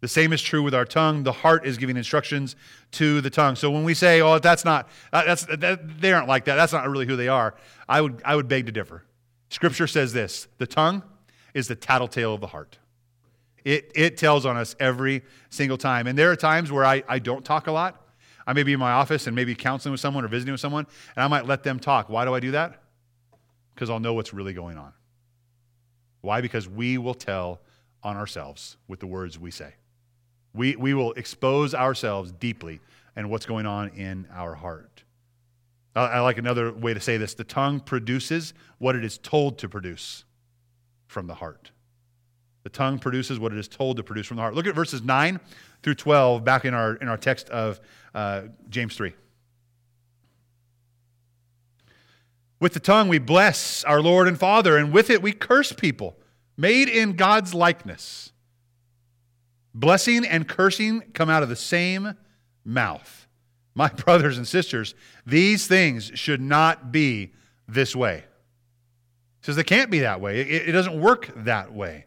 The 0.00 0.08
same 0.08 0.32
is 0.32 0.42
true 0.42 0.62
with 0.62 0.74
our 0.74 0.84
tongue. 0.84 1.22
The 1.22 1.32
heart 1.32 1.66
is 1.66 1.78
giving 1.78 1.96
instructions 1.96 2.56
to 2.92 3.20
the 3.22 3.30
tongue. 3.30 3.56
So 3.56 3.70
when 3.70 3.84
we 3.84 3.94
say, 3.94 4.20
"Oh, 4.20 4.38
that's 4.38 4.62
not," 4.62 4.88
uh, 5.12 5.24
that's 5.24 5.46
that, 5.46 6.00
they 6.00 6.12
aren't 6.12 6.28
like 6.28 6.44
that. 6.44 6.56
That's 6.56 6.74
not 6.74 6.86
really 6.88 7.06
who 7.06 7.16
they 7.16 7.28
are. 7.28 7.54
I 7.88 8.02
would 8.02 8.20
I 8.22 8.36
would 8.36 8.46
beg 8.46 8.66
to 8.66 8.72
differ. 8.72 9.04
Scripture 9.48 9.86
says 9.86 10.12
this: 10.12 10.46
the 10.58 10.66
tongue 10.66 11.02
is 11.54 11.68
the 11.68 11.74
tattletale 11.74 12.34
of 12.34 12.42
the 12.42 12.48
heart. 12.48 12.78
It 13.64 13.92
it 13.94 14.18
tells 14.18 14.44
on 14.44 14.58
us 14.58 14.76
every 14.78 15.22
single 15.48 15.78
time. 15.78 16.06
And 16.06 16.18
there 16.18 16.30
are 16.30 16.36
times 16.36 16.70
where 16.70 16.84
I, 16.84 17.02
I 17.08 17.18
don't 17.18 17.44
talk 17.44 17.66
a 17.66 17.72
lot. 17.72 18.03
I 18.46 18.52
may 18.52 18.62
be 18.62 18.72
in 18.72 18.80
my 18.80 18.92
office 18.92 19.26
and 19.26 19.34
maybe 19.34 19.54
counseling 19.54 19.92
with 19.92 20.00
someone 20.00 20.24
or 20.24 20.28
visiting 20.28 20.52
with 20.52 20.60
someone, 20.60 20.86
and 21.16 21.24
I 21.24 21.28
might 21.28 21.46
let 21.46 21.62
them 21.62 21.78
talk. 21.78 22.08
Why 22.08 22.24
do 22.24 22.34
I 22.34 22.40
do 22.40 22.52
that? 22.52 22.82
Because 23.74 23.90
I'll 23.90 24.00
know 24.00 24.14
what's 24.14 24.34
really 24.34 24.52
going 24.52 24.76
on. 24.76 24.92
Why? 26.20 26.40
Because 26.40 26.68
we 26.68 26.98
will 26.98 27.14
tell 27.14 27.60
on 28.02 28.16
ourselves 28.16 28.76
with 28.88 29.00
the 29.00 29.06
words 29.06 29.38
we 29.38 29.50
say. 29.50 29.74
We, 30.54 30.76
we 30.76 30.94
will 30.94 31.12
expose 31.14 31.74
ourselves 31.74 32.32
deeply 32.32 32.80
and 33.16 33.30
what's 33.30 33.46
going 33.46 33.66
on 33.66 33.88
in 33.90 34.26
our 34.32 34.54
heart. 34.54 35.04
I, 35.96 36.04
I 36.04 36.20
like 36.20 36.38
another 36.38 36.72
way 36.72 36.94
to 36.94 37.00
say 37.00 37.16
this 37.16 37.34
the 37.34 37.44
tongue 37.44 37.80
produces 37.80 38.54
what 38.78 38.94
it 38.94 39.04
is 39.04 39.18
told 39.18 39.58
to 39.58 39.68
produce 39.68 40.24
from 41.06 41.26
the 41.26 41.34
heart. 41.34 41.70
The 42.62 42.70
tongue 42.70 42.98
produces 42.98 43.38
what 43.38 43.52
it 43.52 43.58
is 43.58 43.68
told 43.68 43.98
to 43.98 44.02
produce 44.02 44.26
from 44.26 44.36
the 44.36 44.42
heart. 44.42 44.54
Look 44.54 44.66
at 44.66 44.74
verses 44.74 45.02
9 45.02 45.38
through 45.82 45.94
12 45.96 46.44
back 46.44 46.64
in 46.64 46.72
our, 46.72 46.94
in 46.96 47.08
our 47.08 47.18
text 47.18 47.50
of 47.50 47.78
uh, 48.14 48.42
James 48.68 48.96
3. 48.96 49.12
With 52.60 52.72
the 52.72 52.80
tongue 52.80 53.08
we 53.08 53.18
bless 53.18 53.84
our 53.84 54.00
Lord 54.00 54.28
and 54.28 54.38
Father, 54.38 54.76
and 54.76 54.92
with 54.92 55.10
it 55.10 55.20
we 55.20 55.32
curse 55.32 55.72
people 55.72 56.16
made 56.56 56.88
in 56.88 57.14
God's 57.16 57.52
likeness. 57.52 58.32
Blessing 59.74 60.24
and 60.24 60.48
cursing 60.48 61.02
come 61.12 61.28
out 61.28 61.42
of 61.42 61.48
the 61.48 61.56
same 61.56 62.14
mouth. 62.64 63.26
My 63.74 63.88
brothers 64.04 64.38
and 64.38 64.46
sisters, 64.46 64.94
these 65.26 65.66
things 65.66 66.12
should 66.14 66.40
not 66.40 66.92
be 66.92 67.32
this 67.66 67.96
way. 67.96 68.24
says 69.40 69.56
they 69.56 69.64
can't 69.64 69.90
be 69.90 70.00
that 70.00 70.20
way. 70.20 70.40
It, 70.40 70.68
it 70.68 70.72
doesn't 70.72 71.00
work 71.00 71.30
that 71.36 71.72
way. 71.72 72.06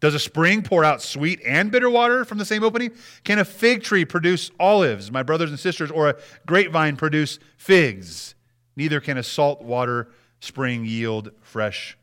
Does 0.00 0.14
a 0.14 0.18
spring 0.18 0.62
pour 0.62 0.84
out 0.84 1.02
sweet 1.02 1.40
and 1.44 1.72
bitter 1.72 1.90
water 1.90 2.24
from 2.24 2.38
the 2.38 2.44
same 2.44 2.62
opening? 2.62 2.92
Can 3.24 3.38
a 3.38 3.44
fig 3.44 3.82
tree 3.82 4.04
produce 4.04 4.50
olives, 4.60 5.10
my 5.10 5.22
brothers 5.22 5.50
and 5.50 5.58
sisters, 5.58 5.90
or 5.90 6.10
a 6.10 6.16
grapevine 6.46 6.96
produce 6.96 7.38
figs? 7.56 8.34
Neither 8.76 9.00
can 9.00 9.18
a 9.18 9.24
salt 9.24 9.62
water 9.62 10.08
spring 10.40 10.84
yield 10.84 11.32
fresh 11.42 11.98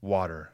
water. 0.00 0.52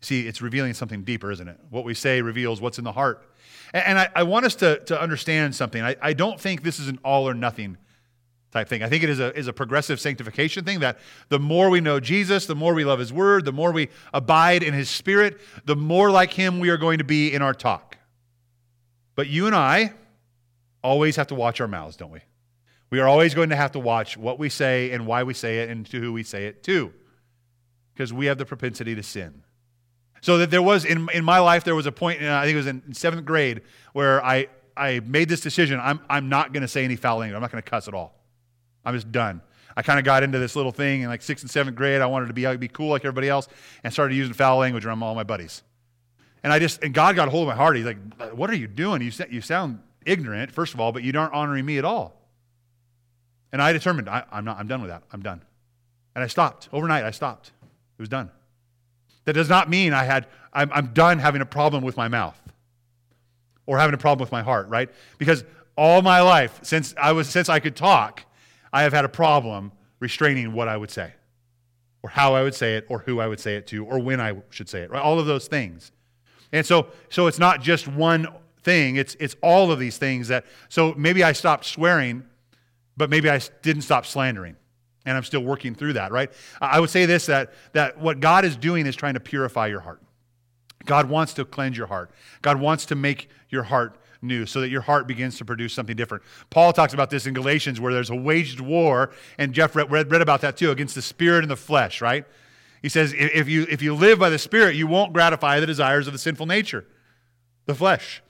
See, 0.00 0.28
it's 0.28 0.40
revealing 0.40 0.74
something 0.74 1.02
deeper, 1.02 1.32
isn't 1.32 1.48
it? 1.48 1.58
What 1.70 1.84
we 1.84 1.94
say 1.94 2.22
reveals 2.22 2.60
what's 2.60 2.78
in 2.78 2.84
the 2.84 2.92
heart. 2.92 3.26
And 3.74 3.98
I, 3.98 4.22
want 4.22 4.46
us 4.46 4.54
to, 4.56 4.78
to 4.84 5.00
understand 5.00 5.54
something. 5.54 5.82
I, 5.82 5.96
I 6.00 6.12
don't 6.12 6.40
think 6.40 6.62
this 6.62 6.78
is 6.78 6.86
an 6.86 7.00
all 7.04 7.28
or 7.28 7.34
nothing 7.34 7.76
type 8.56 8.68
thing. 8.68 8.82
I 8.82 8.88
think 8.88 9.02
it 9.02 9.10
is 9.10 9.20
a, 9.20 9.36
is 9.38 9.48
a 9.48 9.52
progressive 9.52 10.00
sanctification 10.00 10.64
thing 10.64 10.80
that 10.80 10.98
the 11.28 11.38
more 11.38 11.68
we 11.68 11.80
know 11.80 12.00
Jesus, 12.00 12.46
the 12.46 12.54
more 12.54 12.72
we 12.74 12.84
love 12.84 12.98
his 12.98 13.12
word, 13.12 13.44
the 13.44 13.52
more 13.52 13.70
we 13.70 13.88
abide 14.14 14.62
in 14.62 14.72
his 14.72 14.88
spirit, 14.88 15.38
the 15.64 15.76
more 15.76 16.10
like 16.10 16.32
him 16.32 16.58
we 16.58 16.70
are 16.70 16.78
going 16.78 16.98
to 16.98 17.04
be 17.04 17.32
in 17.32 17.42
our 17.42 17.54
talk. 17.54 17.98
But 19.14 19.28
you 19.28 19.46
and 19.46 19.54
I 19.54 19.92
always 20.82 21.16
have 21.16 21.26
to 21.28 21.34
watch 21.34 21.60
our 21.60 21.68
mouths, 21.68 21.96
don't 21.96 22.10
we? 22.10 22.20
We 22.88 23.00
are 23.00 23.08
always 23.08 23.34
going 23.34 23.50
to 23.50 23.56
have 23.56 23.72
to 23.72 23.78
watch 23.78 24.16
what 24.16 24.38
we 24.38 24.48
say 24.48 24.90
and 24.92 25.06
why 25.06 25.22
we 25.24 25.34
say 25.34 25.58
it 25.58 25.70
and 25.70 25.84
to 25.86 26.00
who 26.00 26.12
we 26.12 26.22
say 26.22 26.46
it 26.46 26.62
to, 26.64 26.92
because 27.92 28.12
we 28.12 28.26
have 28.26 28.38
the 28.38 28.46
propensity 28.46 28.94
to 28.94 29.02
sin. 29.02 29.42
So 30.22 30.38
that 30.38 30.50
there 30.50 30.62
was 30.62 30.84
in, 30.84 31.08
in 31.12 31.24
my 31.24 31.40
life, 31.40 31.64
there 31.64 31.74
was 31.74 31.86
a 31.86 31.92
point, 31.92 32.22
uh, 32.22 32.36
I 32.36 32.44
think 32.44 32.54
it 32.54 32.58
was 32.58 32.66
in 32.66 32.94
seventh 32.94 33.24
grade, 33.24 33.62
where 33.92 34.24
I, 34.24 34.46
I 34.76 35.00
made 35.00 35.28
this 35.28 35.40
decision. 35.40 35.78
I'm, 35.82 36.00
I'm 36.08 36.28
not 36.28 36.52
going 36.52 36.62
to 36.62 36.68
say 36.68 36.84
any 36.84 36.96
foul 36.96 37.18
language. 37.18 37.36
I'm 37.36 37.42
not 37.42 37.52
going 37.52 37.62
to 37.62 37.70
cuss 37.70 37.88
at 37.88 37.94
all. 37.94 38.14
I'm 38.86 38.94
just 38.94 39.12
done. 39.12 39.42
I 39.76 39.82
kind 39.82 39.98
of 39.98 40.06
got 40.06 40.22
into 40.22 40.38
this 40.38 40.56
little 40.56 40.72
thing 40.72 41.02
in 41.02 41.08
like 41.08 41.20
sixth 41.20 41.44
and 41.44 41.50
seventh 41.50 41.76
grade. 41.76 42.00
I 42.00 42.06
wanted 42.06 42.28
to 42.28 42.32
be, 42.32 42.56
be 42.56 42.68
cool 42.68 42.88
like 42.88 43.04
everybody 43.04 43.28
else 43.28 43.46
and 43.84 43.92
started 43.92 44.14
using 44.14 44.32
foul 44.32 44.56
language 44.58 44.86
around 44.86 45.02
all 45.02 45.14
my 45.14 45.24
buddies. 45.24 45.62
And 46.42 46.52
I 46.52 46.58
just, 46.58 46.82
and 46.82 46.94
God 46.94 47.16
got 47.16 47.28
a 47.28 47.30
hold 47.30 47.42
of 47.42 47.48
my 47.48 47.56
heart. 47.56 47.76
He's 47.76 47.84
like, 47.84 47.98
uh, 48.18 48.28
what 48.28 48.48
are 48.48 48.54
you 48.54 48.68
doing? 48.68 49.02
You, 49.02 49.10
you 49.28 49.40
sound 49.42 49.80
ignorant, 50.06 50.52
first 50.52 50.72
of 50.72 50.80
all, 50.80 50.92
but 50.92 51.02
you 51.02 51.12
aren't 51.18 51.34
honoring 51.34 51.66
me 51.66 51.76
at 51.76 51.84
all. 51.84 52.22
And 53.52 53.60
I 53.60 53.72
determined, 53.72 54.08
I, 54.08 54.24
I'm 54.30 54.44
not, 54.44 54.58
I'm 54.58 54.68
done 54.68 54.80
with 54.80 54.90
that. 54.90 55.02
I'm 55.12 55.22
done. 55.22 55.42
And 56.14 56.24
I 56.24 56.28
stopped. 56.28 56.68
Overnight, 56.72 57.04
I 57.04 57.10
stopped. 57.10 57.50
It 57.98 58.02
was 58.02 58.08
done. 58.08 58.30
That 59.24 59.32
does 59.32 59.48
not 59.48 59.68
mean 59.68 59.92
I 59.92 60.04
had, 60.04 60.26
I'm, 60.52 60.70
I'm 60.72 60.94
done 60.94 61.18
having 61.18 61.42
a 61.42 61.46
problem 61.46 61.82
with 61.82 61.96
my 61.96 62.08
mouth 62.08 62.40
or 63.66 63.78
having 63.78 63.94
a 63.94 63.98
problem 63.98 64.24
with 64.24 64.32
my 64.32 64.42
heart, 64.42 64.68
right? 64.68 64.88
Because 65.18 65.44
all 65.76 66.00
my 66.00 66.22
life, 66.22 66.60
since 66.62 66.94
I 66.96 67.12
was, 67.12 67.28
since 67.28 67.48
I 67.48 67.58
could 67.60 67.76
talk, 67.76 68.22
I 68.72 68.82
have 68.82 68.92
had 68.92 69.04
a 69.04 69.08
problem 69.08 69.72
restraining 70.00 70.52
what 70.52 70.68
I 70.68 70.76
would 70.76 70.90
say, 70.90 71.12
or 72.02 72.10
how 72.10 72.34
I 72.34 72.42
would 72.42 72.54
say 72.54 72.76
it, 72.76 72.86
or 72.88 73.00
who 73.00 73.20
I 73.20 73.26
would 73.26 73.40
say 73.40 73.56
it 73.56 73.66
to, 73.68 73.84
or 73.84 73.98
when 73.98 74.20
I 74.20 74.34
should 74.50 74.68
say 74.68 74.80
it, 74.80 74.90
right? 74.90 75.02
All 75.02 75.18
of 75.18 75.26
those 75.26 75.48
things. 75.48 75.92
And 76.52 76.64
so, 76.64 76.88
so 77.08 77.26
it's 77.26 77.38
not 77.38 77.60
just 77.60 77.88
one 77.88 78.28
thing, 78.62 78.96
it's, 78.96 79.16
it's 79.20 79.36
all 79.42 79.70
of 79.70 79.78
these 79.78 79.98
things 79.98 80.28
that, 80.28 80.44
so 80.68 80.94
maybe 80.96 81.22
I 81.22 81.32
stopped 81.32 81.64
swearing, 81.64 82.24
but 82.96 83.10
maybe 83.10 83.30
I 83.30 83.40
didn't 83.62 83.82
stop 83.82 84.06
slandering. 84.06 84.56
And 85.04 85.16
I'm 85.16 85.22
still 85.22 85.42
working 85.42 85.76
through 85.76 85.92
that, 85.92 86.10
right? 86.10 86.32
I 86.60 86.80
would 86.80 86.90
say 86.90 87.06
this 87.06 87.26
that, 87.26 87.52
that 87.74 88.00
what 88.00 88.18
God 88.18 88.44
is 88.44 88.56
doing 88.56 88.86
is 88.86 88.96
trying 88.96 89.14
to 89.14 89.20
purify 89.20 89.68
your 89.68 89.78
heart. 89.78 90.02
God 90.84 91.08
wants 91.08 91.34
to 91.34 91.44
cleanse 91.44 91.76
your 91.76 91.86
heart. 91.86 92.10
God 92.42 92.60
wants 92.60 92.86
to 92.86 92.96
make 92.96 93.28
your 93.48 93.62
heart 93.62 93.98
new 94.26 94.46
so 94.46 94.60
that 94.60 94.68
your 94.68 94.80
heart 94.80 95.06
begins 95.06 95.38
to 95.38 95.44
produce 95.44 95.72
something 95.72 95.96
different. 95.96 96.22
Paul 96.50 96.72
talks 96.72 96.94
about 96.94 97.10
this 97.10 97.26
in 97.26 97.34
Galatians 97.34 97.80
where 97.80 97.92
there's 97.92 98.10
a 98.10 98.16
waged 98.16 98.60
war, 98.60 99.10
and 99.38 99.52
Jeff 99.52 99.76
read, 99.76 99.90
read, 99.90 100.22
about 100.22 100.40
that 100.42 100.56
too, 100.56 100.70
against 100.70 100.94
the 100.94 101.02
spirit 101.02 101.44
and 101.44 101.50
the 101.50 101.56
flesh, 101.56 102.00
right? 102.00 102.24
He 102.82 102.88
says, 102.88 103.14
if 103.16 103.48
you, 103.48 103.66
if 103.68 103.82
you 103.82 103.94
live 103.94 104.18
by 104.18 104.30
the 104.30 104.38
spirit, 104.38 104.76
you 104.76 104.86
won't 104.86 105.12
gratify 105.12 105.60
the 105.60 105.66
desires 105.66 106.06
of 106.06 106.12
the 106.12 106.18
sinful 106.18 106.46
nature, 106.46 106.86
the 107.66 107.74
flesh. 107.74 108.22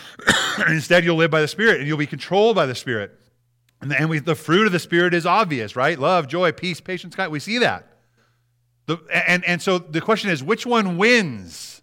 Instead, 0.68 1.04
you'll 1.04 1.16
live 1.16 1.30
by 1.30 1.40
the 1.40 1.48
spirit 1.48 1.78
and 1.78 1.86
you'll 1.86 1.98
be 1.98 2.06
controlled 2.06 2.56
by 2.56 2.66
the 2.66 2.74
spirit. 2.74 3.18
And, 3.80 3.92
and 3.92 4.08
we, 4.08 4.18
the 4.20 4.34
fruit 4.34 4.66
of 4.66 4.72
the 4.72 4.78
spirit 4.78 5.14
is 5.14 5.26
obvious, 5.26 5.76
right? 5.76 5.98
Love, 5.98 6.28
joy, 6.28 6.52
peace, 6.52 6.80
patience, 6.80 7.14
kindness. 7.14 7.32
We 7.32 7.40
see 7.40 7.58
that. 7.58 7.88
The, 8.86 8.98
and, 9.12 9.44
and 9.44 9.60
so 9.60 9.78
the 9.78 10.00
question 10.00 10.30
is, 10.30 10.42
which 10.42 10.66
one 10.66 10.96
wins? 10.96 11.81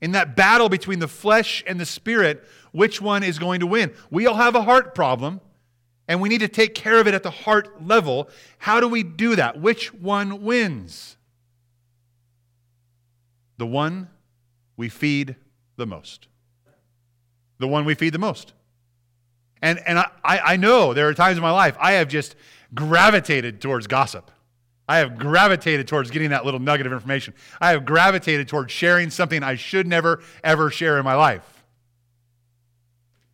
In 0.00 0.12
that 0.12 0.36
battle 0.36 0.68
between 0.68 0.98
the 0.98 1.08
flesh 1.08 1.64
and 1.66 1.80
the 1.80 1.86
spirit, 1.86 2.44
which 2.72 3.00
one 3.00 3.22
is 3.22 3.38
going 3.38 3.60
to 3.60 3.66
win? 3.66 3.92
We 4.10 4.26
all 4.26 4.34
have 4.34 4.54
a 4.54 4.62
heart 4.62 4.94
problem, 4.94 5.40
and 6.08 6.20
we 6.20 6.28
need 6.28 6.40
to 6.40 6.48
take 6.48 6.74
care 6.74 6.98
of 6.98 7.06
it 7.06 7.14
at 7.14 7.22
the 7.22 7.30
heart 7.30 7.86
level. 7.86 8.28
How 8.58 8.80
do 8.80 8.88
we 8.88 9.02
do 9.02 9.36
that? 9.36 9.60
Which 9.60 9.94
one 9.94 10.42
wins? 10.42 11.16
The 13.56 13.66
one 13.66 14.08
we 14.76 14.88
feed 14.88 15.36
the 15.76 15.86
most. 15.86 16.26
The 17.58 17.68
one 17.68 17.84
we 17.84 17.94
feed 17.94 18.12
the 18.12 18.18
most. 18.18 18.52
And, 19.62 19.80
and 19.86 19.98
I, 19.98 20.08
I 20.24 20.56
know 20.56 20.92
there 20.92 21.08
are 21.08 21.14
times 21.14 21.38
in 21.38 21.42
my 21.42 21.50
life 21.50 21.76
I 21.80 21.92
have 21.92 22.08
just 22.08 22.36
gravitated 22.74 23.60
towards 23.60 23.86
gossip. 23.86 24.30
I 24.88 24.98
have 24.98 25.16
gravitated 25.16 25.88
towards 25.88 26.10
getting 26.10 26.30
that 26.30 26.44
little 26.44 26.60
nugget 26.60 26.86
of 26.86 26.92
information. 26.92 27.34
I 27.60 27.70
have 27.70 27.84
gravitated 27.84 28.48
towards 28.48 28.72
sharing 28.72 29.10
something 29.10 29.42
I 29.42 29.54
should 29.54 29.86
never, 29.86 30.22
ever 30.42 30.70
share 30.70 30.98
in 30.98 31.04
my 31.04 31.14
life. 31.14 31.64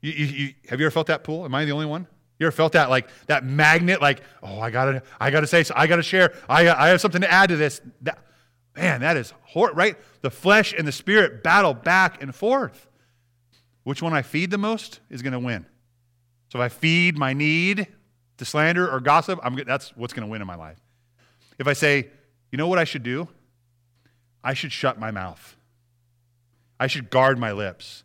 You, 0.00 0.12
you, 0.12 0.24
you, 0.26 0.54
have 0.68 0.80
you 0.80 0.86
ever 0.86 0.92
felt 0.92 1.08
that 1.08 1.24
pull? 1.24 1.44
Am 1.44 1.54
I 1.54 1.64
the 1.64 1.72
only 1.72 1.86
one? 1.86 2.06
You 2.38 2.46
ever 2.46 2.52
felt 2.52 2.72
that 2.72 2.88
like 2.88 3.08
that 3.26 3.44
magnet? 3.44 4.00
Like, 4.00 4.22
oh, 4.42 4.60
I 4.60 4.70
gotta, 4.70 5.02
I 5.20 5.30
gotta 5.30 5.46
say, 5.46 5.64
I 5.74 5.86
gotta 5.86 6.02
share. 6.02 6.32
I, 6.48 6.68
I 6.68 6.88
have 6.88 7.00
something 7.00 7.20
to 7.20 7.30
add 7.30 7.50
to 7.50 7.56
this. 7.56 7.80
That, 8.02 8.18
man, 8.76 9.00
that 9.00 9.16
is 9.16 9.34
right? 9.54 9.96
The 10.22 10.30
flesh 10.30 10.72
and 10.76 10.86
the 10.86 10.92
spirit 10.92 11.42
battle 11.42 11.74
back 11.74 12.22
and 12.22 12.34
forth. 12.34 12.86
Which 13.84 14.02
one 14.02 14.12
I 14.12 14.22
feed 14.22 14.50
the 14.50 14.58
most 14.58 15.00
is 15.10 15.22
going 15.22 15.32
to 15.32 15.38
win. 15.38 15.66
So 16.52 16.60
if 16.60 16.62
I 16.62 16.68
feed 16.68 17.16
my 17.16 17.32
need 17.32 17.88
to 18.36 18.44
slander 18.44 18.90
or 18.90 19.00
gossip, 19.00 19.40
I'm, 19.42 19.56
that's 19.66 19.96
what's 19.96 20.12
going 20.12 20.26
to 20.26 20.30
win 20.30 20.40
in 20.40 20.46
my 20.46 20.54
life. 20.54 20.78
If 21.60 21.68
I 21.68 21.74
say, 21.74 22.08
you 22.50 22.56
know 22.56 22.66
what 22.66 22.78
I 22.78 22.84
should 22.84 23.02
do? 23.02 23.28
I 24.42 24.54
should 24.54 24.72
shut 24.72 24.98
my 24.98 25.10
mouth. 25.10 25.56
I 26.80 26.86
should 26.86 27.10
guard 27.10 27.38
my 27.38 27.52
lips. 27.52 28.02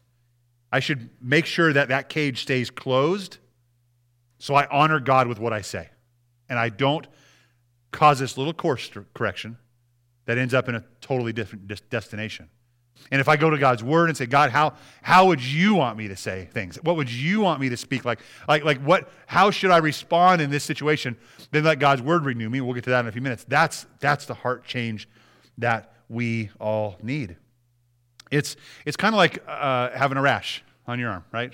I 0.73 0.81
should 0.81 1.09
make 1.21 1.45
sure 1.45 1.71
that 1.71 1.87
that 1.87 2.09
cage 2.09 2.41
stays 2.41 2.69
closed 2.69 3.37
so 4.39 4.55
I 4.55 4.67
honor 4.69 4.99
God 4.99 5.27
with 5.27 5.39
what 5.39 5.53
I 5.53 5.61
say. 5.61 5.89
And 6.49 6.59
I 6.59 6.67
don't 6.67 7.07
cause 7.91 8.19
this 8.19 8.37
little 8.37 8.53
course 8.53 8.91
correction 9.13 9.57
that 10.25 10.37
ends 10.37 10.53
up 10.53 10.67
in 10.67 10.75
a 10.75 10.83
totally 10.99 11.31
different 11.31 11.71
destination. 11.89 12.49
And 13.11 13.21
if 13.21 13.27
I 13.27 13.35
go 13.37 13.49
to 13.49 13.57
God's 13.57 13.83
word 13.83 14.09
and 14.09 14.17
say, 14.17 14.25
God, 14.25 14.49
how, 14.49 14.73
how 15.01 15.27
would 15.27 15.43
you 15.43 15.75
want 15.75 15.97
me 15.97 16.07
to 16.07 16.15
say 16.15 16.49
things? 16.51 16.77
What 16.81 16.95
would 16.95 17.11
you 17.11 17.39
want 17.39 17.61
me 17.61 17.69
to 17.69 17.77
speak 17.77 18.03
like? 18.03 18.19
Like, 18.47 18.63
like 18.63 18.81
what, 18.81 19.09
how 19.27 19.51
should 19.51 19.69
I 19.69 19.77
respond 19.77 20.41
in 20.41 20.49
this 20.49 20.63
situation? 20.63 21.15
Then 21.51 21.63
let 21.63 21.79
God's 21.79 22.01
word 22.01 22.25
renew 22.25 22.49
me. 22.49 22.61
We'll 22.61 22.73
get 22.73 22.83
to 22.85 22.89
that 22.89 23.01
in 23.01 23.07
a 23.07 23.11
few 23.11 23.21
minutes. 23.21 23.45
That's, 23.47 23.85
that's 23.99 24.25
the 24.25 24.33
heart 24.33 24.65
change 24.65 25.07
that 25.59 25.93
we 26.09 26.49
all 26.59 26.97
need. 27.01 27.37
It's, 28.31 28.55
it's 28.85 28.97
kind 28.97 29.13
of 29.13 29.17
like 29.17 29.43
uh, 29.47 29.91
having 29.91 30.17
a 30.17 30.21
rash 30.21 30.63
on 30.87 30.99
your 30.99 31.11
arm, 31.11 31.23
right? 31.31 31.53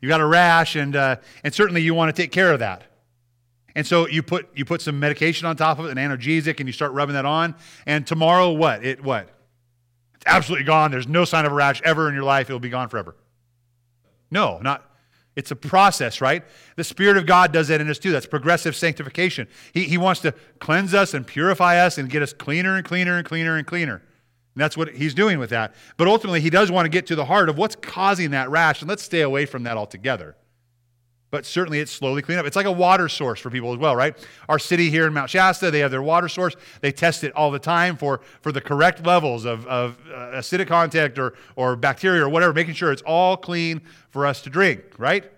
You 0.00 0.08
got 0.08 0.20
a 0.20 0.26
rash, 0.26 0.76
and, 0.76 0.94
uh, 0.94 1.16
and 1.42 1.52
certainly 1.52 1.82
you 1.82 1.94
want 1.94 2.14
to 2.14 2.22
take 2.22 2.30
care 2.30 2.52
of 2.52 2.60
that. 2.60 2.84
And 3.74 3.86
so 3.86 4.06
you 4.06 4.22
put, 4.22 4.48
you 4.54 4.64
put 4.64 4.80
some 4.80 4.98
medication 4.98 5.46
on 5.46 5.56
top 5.56 5.78
of 5.78 5.86
it, 5.86 5.90
an 5.90 5.98
analgesic, 5.98 6.60
and 6.60 6.68
you 6.68 6.72
start 6.72 6.92
rubbing 6.92 7.14
that 7.14 7.26
on. 7.26 7.54
And 7.86 8.06
tomorrow, 8.06 8.52
what? 8.52 8.84
It 8.84 9.02
what? 9.02 9.28
Absolutely 10.26 10.64
gone. 10.64 10.90
There's 10.90 11.08
no 11.08 11.24
sign 11.24 11.44
of 11.44 11.52
a 11.52 11.54
rash 11.54 11.80
ever 11.82 12.08
in 12.08 12.14
your 12.14 12.24
life. 12.24 12.48
It'll 12.48 12.60
be 12.60 12.68
gone 12.68 12.88
forever. 12.88 13.16
No, 14.30 14.58
not. 14.58 14.90
It's 15.36 15.50
a 15.50 15.56
process, 15.56 16.20
right? 16.20 16.42
The 16.76 16.84
Spirit 16.84 17.18
of 17.18 17.26
God 17.26 17.52
does 17.52 17.68
that 17.68 17.80
in 17.80 17.90
us 17.90 17.98
too. 17.98 18.10
That's 18.10 18.26
progressive 18.26 18.74
sanctification. 18.74 19.48
He, 19.72 19.84
he 19.84 19.98
wants 19.98 20.22
to 20.22 20.32
cleanse 20.60 20.94
us 20.94 21.12
and 21.12 21.26
purify 21.26 21.78
us 21.78 21.98
and 21.98 22.08
get 22.08 22.22
us 22.22 22.32
cleaner 22.32 22.76
and 22.76 22.84
cleaner 22.84 23.18
and 23.18 23.26
cleaner 23.26 23.56
and 23.56 23.66
cleaner. 23.66 23.96
And 23.96 24.62
that's 24.62 24.76
what 24.76 24.94
He's 24.94 25.12
doing 25.12 25.38
with 25.38 25.50
that. 25.50 25.74
But 25.98 26.08
ultimately, 26.08 26.40
He 26.40 26.48
does 26.48 26.70
want 26.70 26.86
to 26.86 26.88
get 26.88 27.06
to 27.08 27.14
the 27.14 27.26
heart 27.26 27.50
of 27.50 27.58
what's 27.58 27.76
causing 27.76 28.30
that 28.30 28.48
rash, 28.50 28.80
and 28.80 28.88
let's 28.88 29.02
stay 29.02 29.20
away 29.20 29.44
from 29.44 29.64
that 29.64 29.76
altogether 29.76 30.36
but 31.30 31.44
certainly 31.44 31.80
it's 31.80 31.90
slowly 31.90 32.22
cleaned 32.22 32.40
up. 32.40 32.46
It's 32.46 32.56
like 32.56 32.66
a 32.66 32.72
water 32.72 33.08
source 33.08 33.40
for 33.40 33.50
people 33.50 33.72
as 33.72 33.78
well, 33.78 33.96
right? 33.96 34.16
Our 34.48 34.58
city 34.58 34.90
here 34.90 35.06
in 35.06 35.12
Mount 35.12 35.28
Shasta, 35.28 35.70
they 35.70 35.80
have 35.80 35.90
their 35.90 36.02
water 36.02 36.28
source. 36.28 36.54
They 36.80 36.92
test 36.92 37.24
it 37.24 37.32
all 37.34 37.50
the 37.50 37.58
time 37.58 37.96
for, 37.96 38.20
for 38.40 38.52
the 38.52 38.60
correct 38.60 39.04
levels 39.04 39.44
of, 39.44 39.66
of 39.66 39.98
uh, 40.08 40.36
acidic 40.36 40.68
content 40.68 41.18
or, 41.18 41.34
or 41.56 41.76
bacteria 41.76 42.24
or 42.24 42.28
whatever, 42.28 42.52
making 42.52 42.74
sure 42.74 42.92
it's 42.92 43.02
all 43.02 43.36
clean 43.36 43.80
for 44.10 44.24
us 44.24 44.40
to 44.42 44.50
drink, 44.50 44.82
right? 44.98 45.30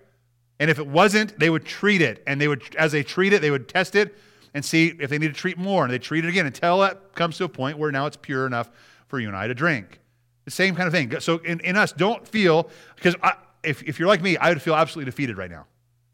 And 0.59 0.69
if 0.69 0.77
it 0.77 0.87
wasn't, 0.87 1.39
they 1.39 1.49
would 1.49 1.65
treat 1.65 2.01
it. 2.01 2.21
And 2.27 2.39
they 2.39 2.47
would, 2.47 2.75
as 2.75 2.91
they 2.91 3.03
treat 3.03 3.33
it, 3.33 3.41
they 3.41 3.51
would 3.51 3.67
test 3.67 3.95
it 3.95 4.15
and 4.53 4.63
see 4.63 4.93
if 4.99 5.09
they 5.09 5.17
need 5.17 5.33
to 5.33 5.39
treat 5.39 5.57
more. 5.57 5.83
And 5.83 5.91
they 5.91 5.99
treat 5.99 6.25
it 6.25 6.29
again 6.29 6.45
until 6.45 6.83
it 6.83 6.97
comes 7.15 7.37
to 7.37 7.45
a 7.45 7.49
point 7.49 7.77
where 7.77 7.91
now 7.91 8.05
it's 8.05 8.17
pure 8.17 8.45
enough 8.45 8.69
for 9.07 9.19
you 9.19 9.27
and 9.27 9.35
I 9.37 9.47
to 9.47 9.55
drink. 9.55 9.99
The 10.45 10.51
same 10.51 10.75
kind 10.75 10.87
of 10.87 10.93
thing. 10.93 11.19
So 11.19 11.37
in, 11.39 11.59
in 11.61 11.75
us, 11.75 11.91
don't 11.91 12.27
feel, 12.27 12.69
because 12.95 13.15
if, 13.63 13.83
if 13.83 13.99
you're 13.99 14.07
like 14.07 14.21
me, 14.21 14.37
I 14.37 14.49
would 14.49 14.61
feel 14.61 14.75
absolutely 14.75 15.09
defeated 15.09 15.37
right 15.37 15.49
now. 15.49 15.65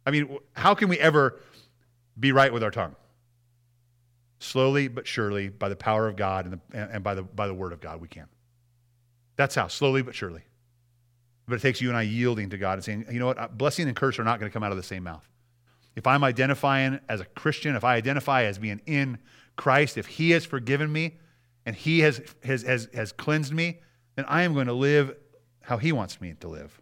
I 0.06 0.12
mean, 0.12 0.38
how 0.54 0.76
can 0.76 0.90
we 0.90 1.00
ever 1.00 1.40
be 2.20 2.32
right 2.32 2.54
with 2.54 2.64
our 2.64 2.72
tongue? 2.72 2.96
slowly 4.40 4.88
but 4.88 5.08
surely, 5.08 5.50
by 5.50 5.70
the 5.70 5.76
power 5.76 6.08
of 6.08 6.16
God 6.16 6.46
and, 6.46 6.54
the, 6.72 6.94
and 6.94 7.04
by, 7.04 7.16
the, 7.16 7.24
by 7.24 7.48
the 7.48 7.54
word 7.54 7.74
of 7.74 7.82
God, 7.82 8.00
we 8.00 8.08
can. 8.08 8.28
That's 9.36 9.56
how, 9.56 9.68
slowly 9.68 10.02
but 10.02 10.16
surely. 10.16 10.44
But 11.48 11.56
it 11.56 11.62
takes 11.62 11.82
you 11.82 11.90
and 11.90 11.98
I 11.98 12.04
yielding 12.04 12.50
to 12.52 12.58
God 12.58 12.74
and 12.74 12.84
saying, 12.84 13.06
you 13.12 13.20
know 13.20 13.28
what, 13.28 13.38
uh, 13.38 13.48
blessing 13.48 13.88
and 13.88 13.96
curse 13.96 14.18
are 14.18 14.24
not 14.24 14.40
going 14.40 14.50
to 14.50 14.54
come 14.54 14.64
out 14.64 14.72
of 14.72 14.78
the 14.78 14.84
same 14.84 15.04
mouth. 15.04 15.28
If 15.96 16.08
I'm 16.08 16.24
identifying 16.24 17.00
as 17.08 17.22
a 17.22 17.26
Christian, 17.26 17.76
if 17.76 17.84
I 17.84 17.96
identify 17.96 18.44
as 18.44 18.58
being 18.58 18.82
in 18.86 19.18
Christ, 19.56 19.98
if 19.98 20.08
He 20.08 20.32
has 20.32 20.46
forgiven 20.46 20.92
me 20.92 21.18
and 21.66 21.76
He 21.76 22.00
has, 22.00 22.22
has, 22.44 22.64
has, 22.64 22.90
has 22.94 23.12
cleansed 23.12 23.54
me, 23.54 23.80
then 24.16 24.26
I 24.28 24.44
am 24.44 24.54
going 24.54 24.68
to 24.68 24.74
live 24.74 25.16
how 25.62 25.78
He 25.78 25.92
wants 25.92 26.20
me 26.20 26.36
to 26.40 26.48
live. 26.48 26.82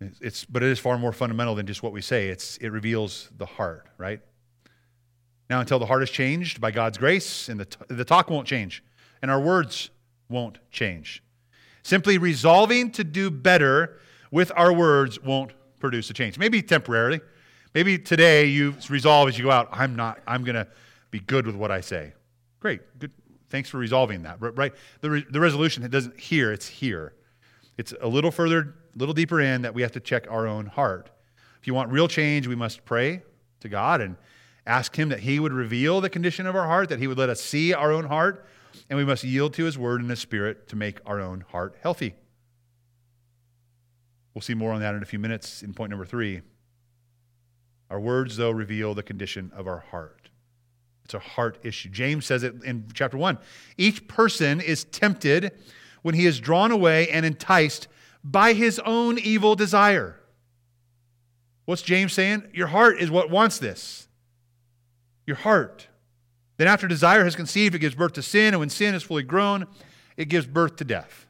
It's, 0.00 0.44
but 0.44 0.62
it 0.62 0.68
is 0.68 0.78
far 0.78 0.98
more 0.98 1.12
fundamental 1.12 1.54
than 1.54 1.66
just 1.66 1.82
what 1.82 1.92
we 1.92 2.02
say. 2.02 2.28
It's, 2.28 2.58
it 2.58 2.68
reveals 2.68 3.30
the 3.36 3.46
heart, 3.46 3.86
right? 3.96 4.20
Now, 5.48 5.60
until 5.60 5.78
the 5.78 5.86
heart 5.86 6.02
is 6.02 6.10
changed 6.10 6.60
by 6.60 6.70
God's 6.70 6.98
grace, 6.98 7.48
and 7.48 7.58
the, 7.60 7.64
t- 7.64 7.78
the 7.88 8.04
talk 8.04 8.28
won't 8.28 8.46
change, 8.46 8.82
and 9.22 9.30
our 9.30 9.40
words 9.40 9.90
won't 10.28 10.58
change. 10.70 11.22
Simply 11.82 12.18
resolving 12.18 12.90
to 12.92 13.04
do 13.04 13.30
better 13.30 14.00
with 14.30 14.50
our 14.56 14.72
words 14.72 15.22
won't 15.22 15.52
produce 15.78 16.10
a 16.10 16.12
change. 16.12 16.38
Maybe 16.38 16.60
temporarily. 16.60 17.20
Maybe 17.74 17.98
today 17.98 18.46
you 18.46 18.74
resolve 18.88 19.28
as 19.28 19.38
you 19.38 19.44
go 19.44 19.50
out, 19.50 19.68
I'm 19.70 19.94
not, 19.94 20.20
I'm 20.26 20.44
going 20.44 20.56
to 20.56 20.66
be 21.10 21.20
good 21.20 21.46
with 21.46 21.54
what 21.54 21.70
I 21.70 21.80
say. 21.80 22.12
Great. 22.60 22.80
Good. 22.98 23.12
Thanks 23.48 23.70
for 23.70 23.78
resolving 23.78 24.22
that. 24.24 24.38
Right? 24.40 24.72
The, 25.00 25.10
re- 25.10 25.26
the 25.30 25.40
resolution 25.40 25.88
doesn't 25.88 26.18
here, 26.18 26.52
it's 26.52 26.66
here. 26.66 27.14
It's 27.76 27.92
a 28.00 28.08
little 28.08 28.30
further, 28.30 28.74
a 28.94 28.98
little 28.98 29.14
deeper 29.14 29.40
in 29.40 29.62
that 29.62 29.74
we 29.74 29.82
have 29.82 29.92
to 29.92 30.00
check 30.00 30.26
our 30.30 30.46
own 30.46 30.66
heart. 30.66 31.10
If 31.60 31.66
you 31.66 31.74
want 31.74 31.90
real 31.90 32.08
change, 32.08 32.46
we 32.46 32.54
must 32.54 32.84
pray 32.84 33.22
to 33.60 33.68
God 33.68 34.00
and 34.00 34.16
ask 34.66 34.96
Him 34.96 35.10
that 35.10 35.20
He 35.20 35.38
would 35.38 35.52
reveal 35.52 36.00
the 36.00 36.10
condition 36.10 36.46
of 36.46 36.56
our 36.56 36.66
heart, 36.66 36.88
that 36.88 36.98
He 36.98 37.06
would 37.06 37.18
let 37.18 37.28
us 37.28 37.40
see 37.40 37.74
our 37.74 37.92
own 37.92 38.04
heart, 38.04 38.46
and 38.88 38.96
we 38.96 39.04
must 39.04 39.24
yield 39.24 39.54
to 39.54 39.64
His 39.64 39.76
word 39.78 40.00
and 40.00 40.10
His 40.10 40.20
Spirit 40.20 40.68
to 40.68 40.76
make 40.76 41.00
our 41.04 41.20
own 41.20 41.44
heart 41.50 41.76
healthy. 41.82 42.14
We'll 44.34 44.42
see 44.42 44.54
more 44.54 44.72
on 44.72 44.80
that 44.80 44.94
in 44.94 45.02
a 45.02 45.06
few 45.06 45.18
minutes 45.18 45.62
in 45.62 45.72
point 45.72 45.90
number 45.90 46.04
three. 46.04 46.42
Our 47.88 48.00
words, 48.00 48.36
though, 48.36 48.50
reveal 48.50 48.94
the 48.94 49.02
condition 49.02 49.52
of 49.54 49.66
our 49.66 49.78
heart. 49.78 50.30
It's 51.04 51.14
a 51.14 51.20
heart 51.20 51.58
issue. 51.62 51.88
James 51.88 52.26
says 52.26 52.42
it 52.42 52.64
in 52.64 52.88
chapter 52.92 53.16
1. 53.16 53.38
Each 53.78 54.06
person 54.08 54.60
is 54.60 54.84
tempted 54.84 55.52
when 56.06 56.14
he 56.14 56.24
is 56.24 56.38
drawn 56.38 56.70
away 56.70 57.08
and 57.08 57.26
enticed 57.26 57.88
by 58.22 58.52
his 58.52 58.78
own 58.84 59.18
evil 59.18 59.56
desire. 59.56 60.14
What's 61.64 61.82
James 61.82 62.12
saying? 62.12 62.44
Your 62.54 62.68
heart 62.68 63.00
is 63.00 63.10
what 63.10 63.28
wants 63.28 63.58
this. 63.58 64.06
Your 65.26 65.34
heart. 65.34 65.88
Then, 66.58 66.68
after 66.68 66.86
desire 66.86 67.24
has 67.24 67.34
conceived, 67.34 67.74
it 67.74 67.80
gives 67.80 67.96
birth 67.96 68.12
to 68.12 68.22
sin, 68.22 68.54
and 68.54 68.60
when 68.60 68.68
sin 68.68 68.94
is 68.94 69.02
fully 69.02 69.24
grown, 69.24 69.66
it 70.16 70.26
gives 70.26 70.46
birth 70.46 70.76
to 70.76 70.84
death. 70.84 71.26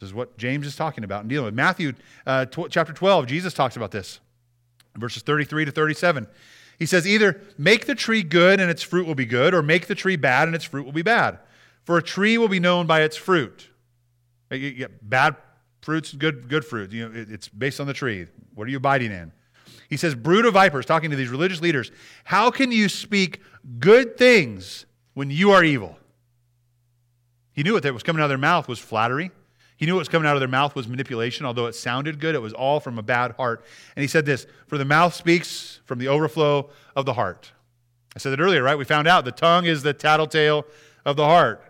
This 0.00 0.10
is 0.10 0.14
what 0.14 0.36
James 0.36 0.66
is 0.66 0.76
talking 0.76 1.02
about 1.02 1.22
and 1.22 1.30
dealing 1.30 1.46
with. 1.46 1.54
Matthew 1.54 1.94
uh, 2.26 2.44
tw- 2.44 2.68
chapter 2.68 2.92
12, 2.92 3.24
Jesus 3.24 3.54
talks 3.54 3.74
about 3.74 3.90
this, 3.90 4.20
verses 4.98 5.22
33 5.22 5.64
to 5.64 5.70
37. 5.70 6.26
He 6.78 6.84
says, 6.84 7.08
Either 7.08 7.40
make 7.56 7.86
the 7.86 7.94
tree 7.94 8.22
good 8.22 8.60
and 8.60 8.70
its 8.70 8.82
fruit 8.82 9.06
will 9.06 9.14
be 9.14 9.24
good, 9.24 9.54
or 9.54 9.62
make 9.62 9.86
the 9.86 9.94
tree 9.94 10.16
bad 10.16 10.46
and 10.46 10.54
its 10.54 10.66
fruit 10.66 10.84
will 10.84 10.92
be 10.92 11.00
bad. 11.00 11.38
For 11.86 11.96
a 11.96 12.02
tree 12.02 12.36
will 12.36 12.48
be 12.48 12.58
known 12.58 12.86
by 12.86 13.02
its 13.02 13.16
fruit. 13.16 13.68
You 14.50 14.72
get 14.72 15.08
bad 15.08 15.36
fruits, 15.82 16.12
good, 16.12 16.48
good 16.48 16.64
fruit. 16.64 16.90
You 16.90 17.08
know, 17.08 17.24
it's 17.28 17.48
based 17.48 17.78
on 17.78 17.86
the 17.86 17.94
tree. 17.94 18.26
What 18.54 18.66
are 18.66 18.70
you 18.70 18.78
abiding 18.78 19.12
in? 19.12 19.32
He 19.88 19.96
says, 19.96 20.16
Brood 20.16 20.44
of 20.44 20.54
vipers, 20.54 20.84
talking 20.84 21.10
to 21.10 21.16
these 21.16 21.28
religious 21.28 21.60
leaders, 21.60 21.92
how 22.24 22.50
can 22.50 22.72
you 22.72 22.88
speak 22.88 23.40
good 23.78 24.18
things 24.18 24.84
when 25.14 25.30
you 25.30 25.52
are 25.52 25.62
evil? 25.62 25.96
He 27.52 27.62
knew 27.62 27.74
what 27.74 27.84
was 27.94 28.02
coming 28.02 28.20
out 28.20 28.24
of 28.24 28.30
their 28.30 28.36
mouth 28.36 28.66
was 28.66 28.80
flattery. 28.80 29.30
He 29.76 29.86
knew 29.86 29.94
what 29.94 30.00
was 30.00 30.08
coming 30.08 30.26
out 30.26 30.34
of 30.34 30.40
their 30.40 30.48
mouth 30.48 30.74
was 30.74 30.88
manipulation, 30.88 31.46
although 31.46 31.66
it 31.66 31.74
sounded 31.74 32.18
good, 32.18 32.34
it 32.34 32.42
was 32.42 32.52
all 32.52 32.80
from 32.80 32.98
a 32.98 33.02
bad 33.02 33.32
heart. 33.32 33.64
And 33.94 34.02
he 34.02 34.08
said 34.08 34.26
this 34.26 34.48
For 34.66 34.76
the 34.76 34.84
mouth 34.84 35.14
speaks 35.14 35.78
from 35.84 36.00
the 36.00 36.08
overflow 36.08 36.68
of 36.96 37.06
the 37.06 37.14
heart. 37.14 37.52
I 38.16 38.18
said 38.18 38.30
that 38.30 38.40
earlier, 38.40 38.64
right? 38.64 38.76
We 38.76 38.84
found 38.84 39.06
out 39.06 39.24
the 39.24 39.30
tongue 39.30 39.66
is 39.66 39.84
the 39.84 39.92
tattletale 39.92 40.66
of 41.04 41.14
the 41.14 41.26
heart. 41.26 41.62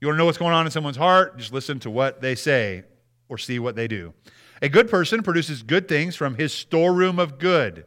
You 0.00 0.08
want 0.08 0.16
to 0.16 0.18
know 0.18 0.24
what's 0.24 0.38
going 0.38 0.54
on 0.54 0.66
in 0.66 0.72
someone's 0.72 0.96
heart? 0.96 1.36
Just 1.36 1.52
listen 1.52 1.78
to 1.80 1.90
what 1.90 2.22
they 2.22 2.34
say 2.34 2.84
or 3.28 3.36
see 3.36 3.58
what 3.58 3.76
they 3.76 3.86
do. 3.86 4.14
A 4.62 4.68
good 4.68 4.90
person 4.90 5.22
produces 5.22 5.62
good 5.62 5.88
things 5.88 6.16
from 6.16 6.36
his 6.36 6.52
storeroom 6.52 7.18
of 7.18 7.38
good. 7.38 7.84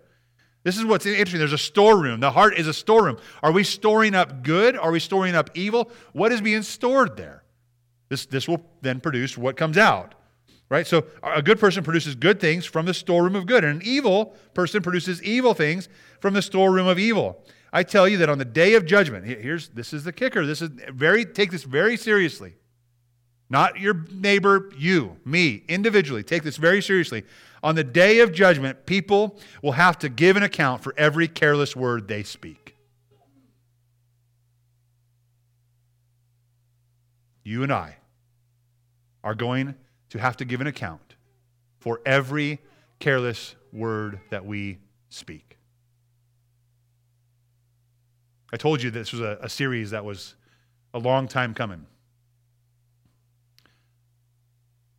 This 0.63 0.77
is 0.77 0.85
what's 0.85 1.05
interesting. 1.05 1.39
There's 1.39 1.53
a 1.53 1.57
storeroom. 1.57 2.19
The 2.19 2.31
heart 2.31 2.57
is 2.57 2.67
a 2.67 2.73
storeroom. 2.73 3.17
Are 3.41 3.51
we 3.51 3.63
storing 3.63 4.15
up 4.15 4.43
good? 4.43 4.77
Are 4.77 4.91
we 4.91 4.99
storing 4.99 5.35
up 5.35 5.49
evil? 5.55 5.91
What 6.13 6.31
is 6.31 6.39
being 6.39 6.61
stored 6.61 7.17
there? 7.17 7.43
This, 8.09 8.25
this 8.25 8.47
will 8.47 8.63
then 8.81 8.99
produce 8.99 9.37
what 9.37 9.57
comes 9.57 9.77
out. 9.77 10.15
Right? 10.69 10.87
So 10.87 11.05
a 11.21 11.41
good 11.41 11.59
person 11.59 11.83
produces 11.83 12.15
good 12.15 12.39
things 12.39 12.65
from 12.65 12.85
the 12.85 12.93
storeroom 12.93 13.35
of 13.35 13.45
good, 13.45 13.63
and 13.63 13.81
an 13.81 13.87
evil 13.87 14.35
person 14.53 14.81
produces 14.81 15.21
evil 15.21 15.53
things 15.53 15.89
from 16.19 16.33
the 16.33 16.41
storeroom 16.41 16.87
of 16.87 16.97
evil. 16.97 17.43
I 17.75 17.81
tell 17.81 18.07
you 18.07 18.19
that 18.19 18.29
on 18.29 18.37
the 18.37 18.45
day 18.45 18.75
of 18.75 18.85
judgment, 18.85 19.25
here's 19.25 19.69
this 19.69 19.93
is 19.93 20.03
the 20.03 20.13
kicker. 20.13 20.45
This 20.45 20.61
is 20.61 20.69
very 20.69 21.25
take 21.25 21.49
this 21.49 21.63
very 21.63 21.97
seriously. 21.97 22.53
Not 23.49 23.79
your 23.79 24.05
neighbor, 24.11 24.71
you, 24.77 25.17
me, 25.25 25.63
individually. 25.67 26.23
Take 26.23 26.43
this 26.43 26.57
very 26.57 26.81
seriously. 26.81 27.23
On 27.63 27.75
the 27.75 27.83
day 27.83 28.19
of 28.19 28.31
judgment, 28.31 28.85
people 28.85 29.39
will 29.63 29.73
have 29.73 29.97
to 29.99 30.09
give 30.09 30.37
an 30.37 30.43
account 30.43 30.83
for 30.83 30.93
every 30.97 31.27
careless 31.27 31.75
word 31.75 32.07
they 32.07 32.23
speak. 32.23 32.75
You 37.43 37.63
and 37.63 37.71
I 37.71 37.97
are 39.23 39.35
going 39.35 39.75
to 40.09 40.19
have 40.19 40.37
to 40.37 40.45
give 40.45 40.61
an 40.61 40.67
account 40.67 41.15
for 41.79 42.01
every 42.05 42.59
careless 42.99 43.55
word 43.71 44.19
that 44.29 44.45
we 44.45 44.77
speak. 45.09 45.52
I 48.53 48.55
told 48.55 48.83
you 48.83 48.91
this 48.91 49.11
was 49.11 49.21
a, 49.21 49.39
a, 49.41 49.49
series 49.49 49.89
that 49.91 50.05
was 50.05 50.35
a 50.93 50.99
long 50.99 51.27
time 51.27 51.55
coming. 51.55 51.87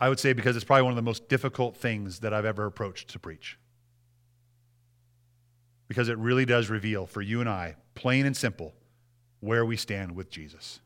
I 0.01 0.09
would 0.09 0.19
say 0.19 0.33
because 0.33 0.57
it's 0.57 0.65
probably 0.65 0.83
one 0.83 0.91
of 0.91 0.97
the 0.97 1.03
most 1.03 1.29
difficult 1.29 1.77
things 1.77 2.19
that 2.19 2.35
I've 2.35 2.45
ever 2.45 2.67
approached 2.67 3.11
to 3.11 3.21
preach. 3.21 3.57
Because 5.87 6.09
it 6.09 6.19
really 6.19 6.45
does 6.45 6.69
reveal 6.69 7.07
for 7.07 7.23
you 7.23 7.41
and 7.41 7.49
I, 7.49 7.77
plain 7.95 8.27
and 8.27 8.37
simple, 8.37 8.75
where 9.39 9.65
we 9.65 9.77
stand 9.77 10.17
with 10.17 10.31
Jesus. 10.31 10.81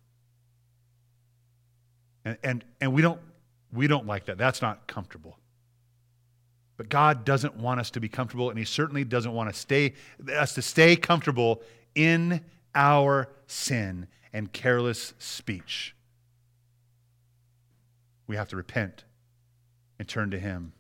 And, 2.27 2.37
and, 2.45 2.65
and 2.83 2.93
we 2.93 3.01
don't 3.01 3.21
we 3.73 3.87
don't 3.87 4.07
like 4.07 4.27
that. 4.27 4.37
That's 4.37 4.61
not 4.61 4.87
comfortable. 4.87 5.39
But 6.77 6.91
God 6.91 7.25
doesn't 7.25 7.57
want 7.57 7.81
us 7.81 7.91
to 7.93 8.01
be 8.01 8.09
comfortable, 8.11 8.51
and 8.51 8.59
He 8.59 8.67
certainly 8.67 9.05
doesn't 9.05 9.33
want 9.33 9.53
to 9.53 9.59
stay, 9.59 9.95
us 10.35 10.55
to 10.55 10.63
stay 10.63 10.97
comfortable 10.97 11.63
in 11.95 12.43
our 12.79 13.29
sin 13.49 14.07
and 14.33 14.53
careless 14.53 15.13
speech. 15.19 15.97
We 18.29 18.37
have 18.37 18.49
to 18.51 18.57
repent 18.57 19.05
and 19.99 20.07
turn 20.07 20.31
to 20.31 20.39
Him. 20.39 20.73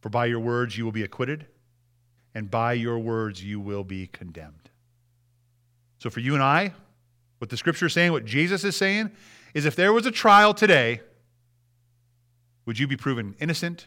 For 0.00 0.10
by 0.10 0.26
your 0.26 0.40
words 0.40 0.76
you 0.76 0.84
will 0.84 0.92
be 0.92 1.02
acquitted, 1.02 1.46
and 2.34 2.50
by 2.50 2.74
your 2.74 2.98
words 2.98 3.42
you 3.42 3.58
will 3.58 3.84
be 3.84 4.06
condemned. 4.06 4.70
So, 5.98 6.10
for 6.10 6.20
you 6.20 6.34
and 6.34 6.42
I, 6.42 6.74
what 7.38 7.48
the 7.48 7.56
scripture 7.56 7.86
is 7.86 7.92
saying, 7.92 8.12
what 8.12 8.24
Jesus 8.24 8.64
is 8.64 8.76
saying, 8.76 9.12
is 9.54 9.64
if 9.64 9.76
there 9.76 9.92
was 9.92 10.04
a 10.04 10.10
trial 10.10 10.52
today, 10.52 11.00
would 12.66 12.78
you 12.78 12.86
be 12.86 12.96
proven 12.96 13.34
innocent 13.38 13.86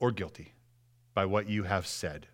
or 0.00 0.10
guilty 0.10 0.54
by 1.14 1.24
what 1.26 1.48
you 1.48 1.64
have 1.64 1.86
said? 1.86 2.26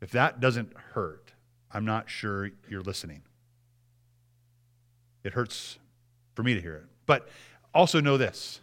If 0.00 0.10
that 0.10 0.40
doesn't 0.40 0.76
hurt, 0.92 1.27
I'm 1.72 1.84
not 1.84 2.08
sure 2.08 2.50
you're 2.68 2.82
listening. 2.82 3.22
It 5.24 5.34
hurts 5.34 5.78
for 6.34 6.42
me 6.42 6.54
to 6.54 6.60
hear 6.60 6.76
it. 6.76 6.84
But 7.06 7.28
also 7.74 8.00
know 8.00 8.16
this 8.16 8.60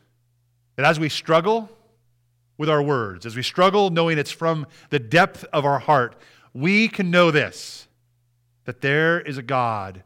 that 0.76 0.86
as 0.86 1.00
we 1.00 1.10
struggle 1.10 1.70
with 2.58 2.70
our 2.70 2.82
words, 2.82 3.26
as 3.26 3.36
we 3.36 3.44
struggle 3.44 3.90
knowing 3.90 4.18
it's 4.18 4.32
from 4.32 4.68
the 4.90 5.00
depth 5.00 5.46
of 5.54 5.66
our 5.66 5.80
heart, 5.80 6.16
we 6.54 6.88
can 6.88 7.12
know 7.12 7.32
this 7.32 7.88
that 8.66 8.82
there 8.82 9.22
is 9.22 9.38
a 9.38 9.44
God 9.44 10.04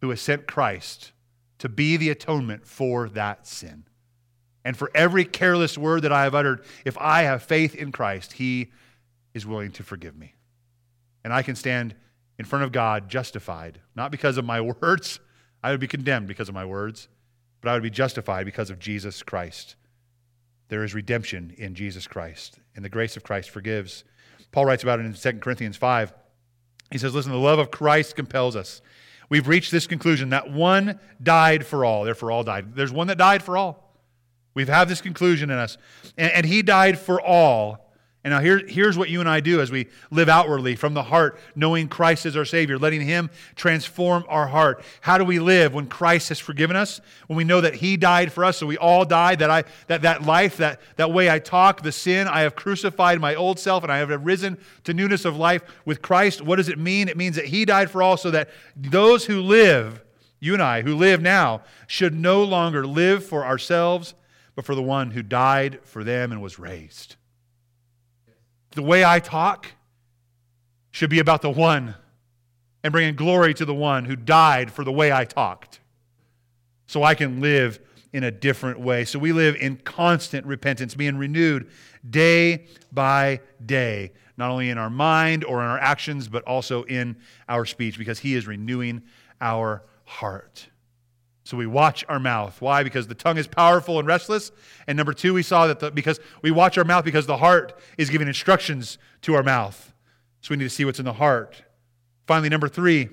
who 0.00 0.10
has 0.10 0.20
sent 0.20 0.46
Christ 0.46 1.12
to 1.58 1.68
be 1.68 1.96
the 1.96 2.08
atonement 2.08 2.66
for 2.66 3.08
that 3.10 3.46
sin. 3.46 3.84
And 4.64 4.76
for 4.76 4.90
every 4.94 5.24
careless 5.24 5.76
word 5.76 6.02
that 6.02 6.12
I 6.12 6.24
have 6.24 6.34
uttered, 6.34 6.64
if 6.84 6.96
I 6.98 7.22
have 7.22 7.42
faith 7.42 7.74
in 7.74 7.92
Christ, 7.92 8.34
He 8.34 8.70
is 9.34 9.46
willing 9.46 9.72
to 9.72 9.82
forgive 9.82 10.16
me. 10.16 10.34
And 11.24 11.32
I 11.32 11.42
can 11.42 11.54
stand 11.54 11.94
in 12.38 12.44
front 12.44 12.64
of 12.64 12.72
God 12.72 13.08
justified, 13.08 13.80
not 13.94 14.10
because 14.10 14.36
of 14.38 14.44
my 14.44 14.60
words. 14.82 15.20
I 15.62 15.72
would 15.72 15.80
be 15.80 15.88
condemned 15.88 16.28
because 16.28 16.48
of 16.48 16.54
my 16.54 16.64
words, 16.64 17.08
but 17.60 17.70
I 17.70 17.74
would 17.74 17.82
be 17.82 17.90
justified 17.90 18.46
because 18.46 18.70
of 18.70 18.78
Jesus 18.78 19.22
Christ. 19.22 19.74
There 20.68 20.84
is 20.84 20.94
redemption 20.94 21.54
in 21.58 21.74
Jesus 21.74 22.06
Christ, 22.06 22.58
and 22.76 22.84
the 22.84 22.90
grace 22.90 23.16
of 23.16 23.24
Christ 23.24 23.50
forgives. 23.50 24.04
Paul 24.52 24.66
writes 24.66 24.82
about 24.82 25.00
it 25.00 25.06
in 25.06 25.14
2 25.14 25.40
Corinthians 25.40 25.76
5. 25.76 26.12
He 26.90 26.98
says, 26.98 27.14
Listen, 27.14 27.32
the 27.32 27.38
love 27.38 27.58
of 27.58 27.70
Christ 27.70 28.16
compels 28.16 28.54
us. 28.54 28.80
We've 29.30 29.48
reached 29.48 29.72
this 29.72 29.86
conclusion 29.86 30.30
that 30.30 30.50
one 30.50 31.00
died 31.22 31.66
for 31.66 31.84
all, 31.84 32.04
therefore 32.04 32.30
all 32.30 32.44
died. 32.44 32.74
There's 32.74 32.92
one 32.92 33.08
that 33.08 33.18
died 33.18 33.42
for 33.42 33.56
all. 33.56 33.88
We've 34.54 34.68
had 34.68 34.88
this 34.88 35.00
conclusion 35.00 35.50
in 35.50 35.58
us. 35.58 35.76
And, 36.16 36.32
and 36.32 36.46
he 36.46 36.62
died 36.62 36.98
for 36.98 37.20
all 37.20 37.87
and 38.24 38.32
now 38.32 38.40
here, 38.40 38.58
here's 38.66 38.98
what 38.98 39.10
you 39.10 39.20
and 39.20 39.28
I 39.28 39.38
do 39.38 39.60
as 39.60 39.70
we 39.70 39.86
live 40.10 40.28
outwardly 40.28 40.74
from 40.74 40.92
the 40.92 41.04
heart, 41.04 41.38
knowing 41.54 41.86
Christ 41.88 42.26
is 42.26 42.36
our 42.36 42.44
Savior, 42.44 42.76
letting 42.76 43.00
Him 43.00 43.30
transform 43.54 44.24
our 44.28 44.48
heart. 44.48 44.82
How 45.00 45.18
do 45.18 45.24
we 45.24 45.38
live 45.38 45.72
when 45.72 45.86
Christ 45.86 46.28
has 46.30 46.40
forgiven 46.40 46.74
us? 46.74 47.00
When 47.28 47.36
we 47.36 47.44
know 47.44 47.60
that 47.60 47.76
He 47.76 47.96
died 47.96 48.32
for 48.32 48.44
us, 48.44 48.56
so 48.56 48.66
we 48.66 48.76
all 48.76 49.04
died, 49.04 49.38
that 49.38 49.50
I 49.50 49.64
that, 49.86 50.02
that 50.02 50.24
life, 50.24 50.56
that, 50.56 50.80
that 50.96 51.12
way 51.12 51.30
I 51.30 51.38
talk, 51.38 51.82
the 51.82 51.92
sin, 51.92 52.26
I 52.26 52.40
have 52.40 52.56
crucified 52.56 53.20
my 53.20 53.36
old 53.36 53.60
self 53.60 53.84
and 53.84 53.92
I 53.92 53.98
have 53.98 54.10
risen 54.26 54.58
to 54.82 54.92
newness 54.92 55.24
of 55.24 55.36
life 55.36 55.62
with 55.84 56.02
Christ. 56.02 56.42
What 56.42 56.56
does 56.56 56.68
it 56.68 56.78
mean? 56.78 57.08
It 57.08 57.16
means 57.16 57.36
that 57.36 57.46
He 57.46 57.64
died 57.64 57.88
for 57.88 58.02
all 58.02 58.16
so 58.16 58.32
that 58.32 58.50
those 58.74 59.26
who 59.26 59.40
live, 59.40 60.02
you 60.40 60.54
and 60.54 60.62
I, 60.62 60.82
who 60.82 60.96
live 60.96 61.22
now, 61.22 61.62
should 61.86 62.14
no 62.14 62.42
longer 62.42 62.84
live 62.84 63.24
for 63.24 63.46
ourselves, 63.46 64.14
but 64.56 64.64
for 64.64 64.74
the 64.74 64.82
one 64.82 65.12
who 65.12 65.22
died 65.22 65.78
for 65.84 66.02
them 66.02 66.32
and 66.32 66.42
was 66.42 66.58
raised. 66.58 67.14
The 68.72 68.82
way 68.82 69.04
I 69.04 69.18
talk 69.20 69.66
should 70.90 71.10
be 71.10 71.18
about 71.18 71.42
the 71.42 71.50
one 71.50 71.94
and 72.82 72.92
bringing 72.92 73.16
glory 73.16 73.54
to 73.54 73.64
the 73.64 73.74
one 73.74 74.04
who 74.04 74.16
died 74.16 74.70
for 74.70 74.84
the 74.84 74.92
way 74.92 75.12
I 75.12 75.24
talked. 75.24 75.80
So 76.86 77.02
I 77.02 77.14
can 77.14 77.40
live 77.40 77.80
in 78.12 78.24
a 78.24 78.30
different 78.30 78.80
way. 78.80 79.04
So 79.04 79.18
we 79.18 79.32
live 79.32 79.56
in 79.56 79.76
constant 79.76 80.46
repentance, 80.46 80.94
being 80.94 81.18
renewed 81.18 81.68
day 82.08 82.66
by 82.92 83.40
day, 83.64 84.12
not 84.36 84.50
only 84.50 84.70
in 84.70 84.78
our 84.78 84.90
mind 84.90 85.44
or 85.44 85.60
in 85.60 85.66
our 85.66 85.78
actions, 85.78 86.28
but 86.28 86.42
also 86.44 86.84
in 86.84 87.16
our 87.48 87.66
speech, 87.66 87.98
because 87.98 88.20
He 88.20 88.34
is 88.34 88.46
renewing 88.46 89.02
our 89.40 89.84
heart. 90.04 90.68
So 91.48 91.56
we 91.56 91.66
watch 91.66 92.04
our 92.10 92.20
mouth. 92.20 92.60
Why? 92.60 92.82
Because 92.82 93.06
the 93.06 93.14
tongue 93.14 93.38
is 93.38 93.46
powerful 93.46 93.98
and 93.98 94.06
restless. 94.06 94.52
And 94.86 94.98
number 94.98 95.14
two, 95.14 95.32
we 95.32 95.42
saw 95.42 95.66
that 95.68 95.80
the, 95.80 95.90
because 95.90 96.20
we 96.42 96.50
watch 96.50 96.76
our 96.76 96.84
mouth 96.84 97.06
because 97.06 97.24
the 97.24 97.38
heart 97.38 97.72
is 97.96 98.10
giving 98.10 98.28
instructions 98.28 98.98
to 99.22 99.32
our 99.32 99.42
mouth. 99.42 99.94
So 100.42 100.50
we 100.50 100.58
need 100.58 100.64
to 100.64 100.68
see 100.70 100.84
what's 100.84 100.98
in 100.98 101.06
the 101.06 101.14
heart. 101.14 101.62
Finally, 102.26 102.50
number 102.50 102.68
three, 102.68 103.08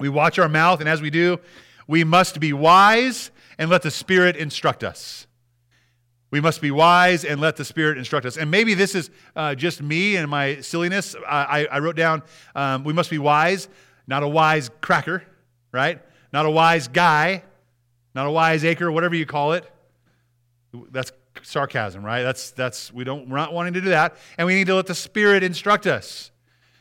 we 0.00 0.08
watch 0.08 0.36
our 0.40 0.48
mouth, 0.48 0.80
and 0.80 0.88
as 0.88 1.00
we 1.00 1.10
do, 1.10 1.38
we 1.86 2.02
must 2.02 2.40
be 2.40 2.52
wise 2.52 3.30
and 3.56 3.70
let 3.70 3.82
the 3.82 3.90
Spirit 3.92 4.34
instruct 4.34 4.82
us. 4.82 5.28
We 6.32 6.40
must 6.40 6.60
be 6.60 6.72
wise 6.72 7.24
and 7.24 7.40
let 7.40 7.54
the 7.54 7.64
Spirit 7.64 7.98
instruct 7.98 8.26
us. 8.26 8.36
And 8.36 8.50
maybe 8.50 8.74
this 8.74 8.96
is 8.96 9.10
uh, 9.36 9.54
just 9.54 9.80
me 9.80 10.16
and 10.16 10.28
my 10.28 10.60
silliness. 10.60 11.14
I, 11.24 11.68
I 11.70 11.78
wrote 11.78 11.94
down 11.94 12.24
um, 12.56 12.82
we 12.82 12.92
must 12.92 13.10
be 13.10 13.18
wise, 13.18 13.68
not 14.08 14.24
a 14.24 14.28
wise 14.28 14.72
cracker, 14.80 15.22
right? 15.70 16.02
Not 16.34 16.46
a 16.46 16.50
wise 16.50 16.88
guy, 16.88 17.44
not 18.12 18.26
a 18.26 18.30
wise 18.30 18.64
acre, 18.64 18.90
whatever 18.90 19.14
you 19.14 19.24
call 19.24 19.52
it. 19.52 19.70
That's 20.90 21.12
sarcasm, 21.42 22.04
right? 22.04 22.24
That's, 22.24 22.50
that's, 22.50 22.92
we 22.92 23.04
don't, 23.04 23.28
we're 23.28 23.36
not 23.36 23.52
wanting 23.52 23.74
to 23.74 23.80
do 23.80 23.90
that. 23.90 24.16
And 24.36 24.46
we 24.48 24.56
need 24.56 24.66
to 24.66 24.74
let 24.74 24.86
the 24.86 24.96
Spirit 24.96 25.44
instruct 25.44 25.86
us. 25.86 26.32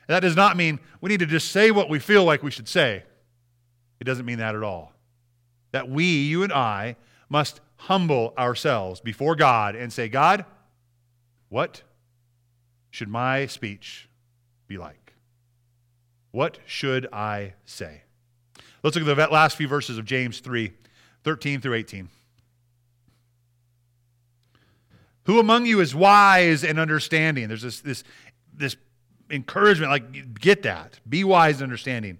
That 0.07 0.21
does 0.21 0.35
not 0.35 0.57
mean 0.57 0.79
we 1.01 1.09
need 1.09 1.19
to 1.19 1.27
just 1.27 1.51
say 1.51 1.69
what 1.69 1.87
we 1.87 1.99
feel 1.99 2.25
like 2.25 2.41
we 2.41 2.49
should 2.49 2.67
say. 2.67 3.03
It 3.99 4.05
doesn't 4.05 4.25
mean 4.25 4.39
that 4.39 4.55
at 4.55 4.63
all. 4.63 4.91
That 5.71 5.87
we, 5.87 6.23
you 6.23 6.41
and 6.41 6.51
I, 6.51 6.95
must 7.29 7.61
humble 7.75 8.33
ourselves 8.37 9.01
before 9.01 9.35
God 9.35 9.75
and 9.75 9.93
say, 9.93 10.09
God, 10.09 10.45
what 11.49 11.83
should 12.89 13.07
my 13.07 13.45
speech 13.45 14.09
be 14.67 14.79
like? 14.79 15.13
What 16.31 16.57
should 16.65 17.07
I 17.13 17.53
say? 17.65 18.02
Let's 18.83 18.97
look 18.97 19.07
at 19.07 19.15
the 19.15 19.33
last 19.33 19.55
few 19.55 19.67
verses 19.67 19.97
of 19.97 20.05
James 20.05 20.39
3 20.39 20.71
13 21.23 21.61
through 21.61 21.75
18. 21.75 22.09
Who 25.25 25.39
among 25.39 25.65
you 25.65 25.79
is 25.79 25.95
wise 25.95 26.65
and 26.65 26.77
understanding? 26.77 27.47
There's 27.47 27.61
this, 27.61 27.79
this, 27.79 28.03
this 28.53 28.75
encouragement, 29.29 29.89
like, 29.89 30.37
get 30.39 30.63
that. 30.63 30.99
Be 31.07 31.23
wise 31.23 31.55
and 31.55 31.63
understanding. 31.63 32.19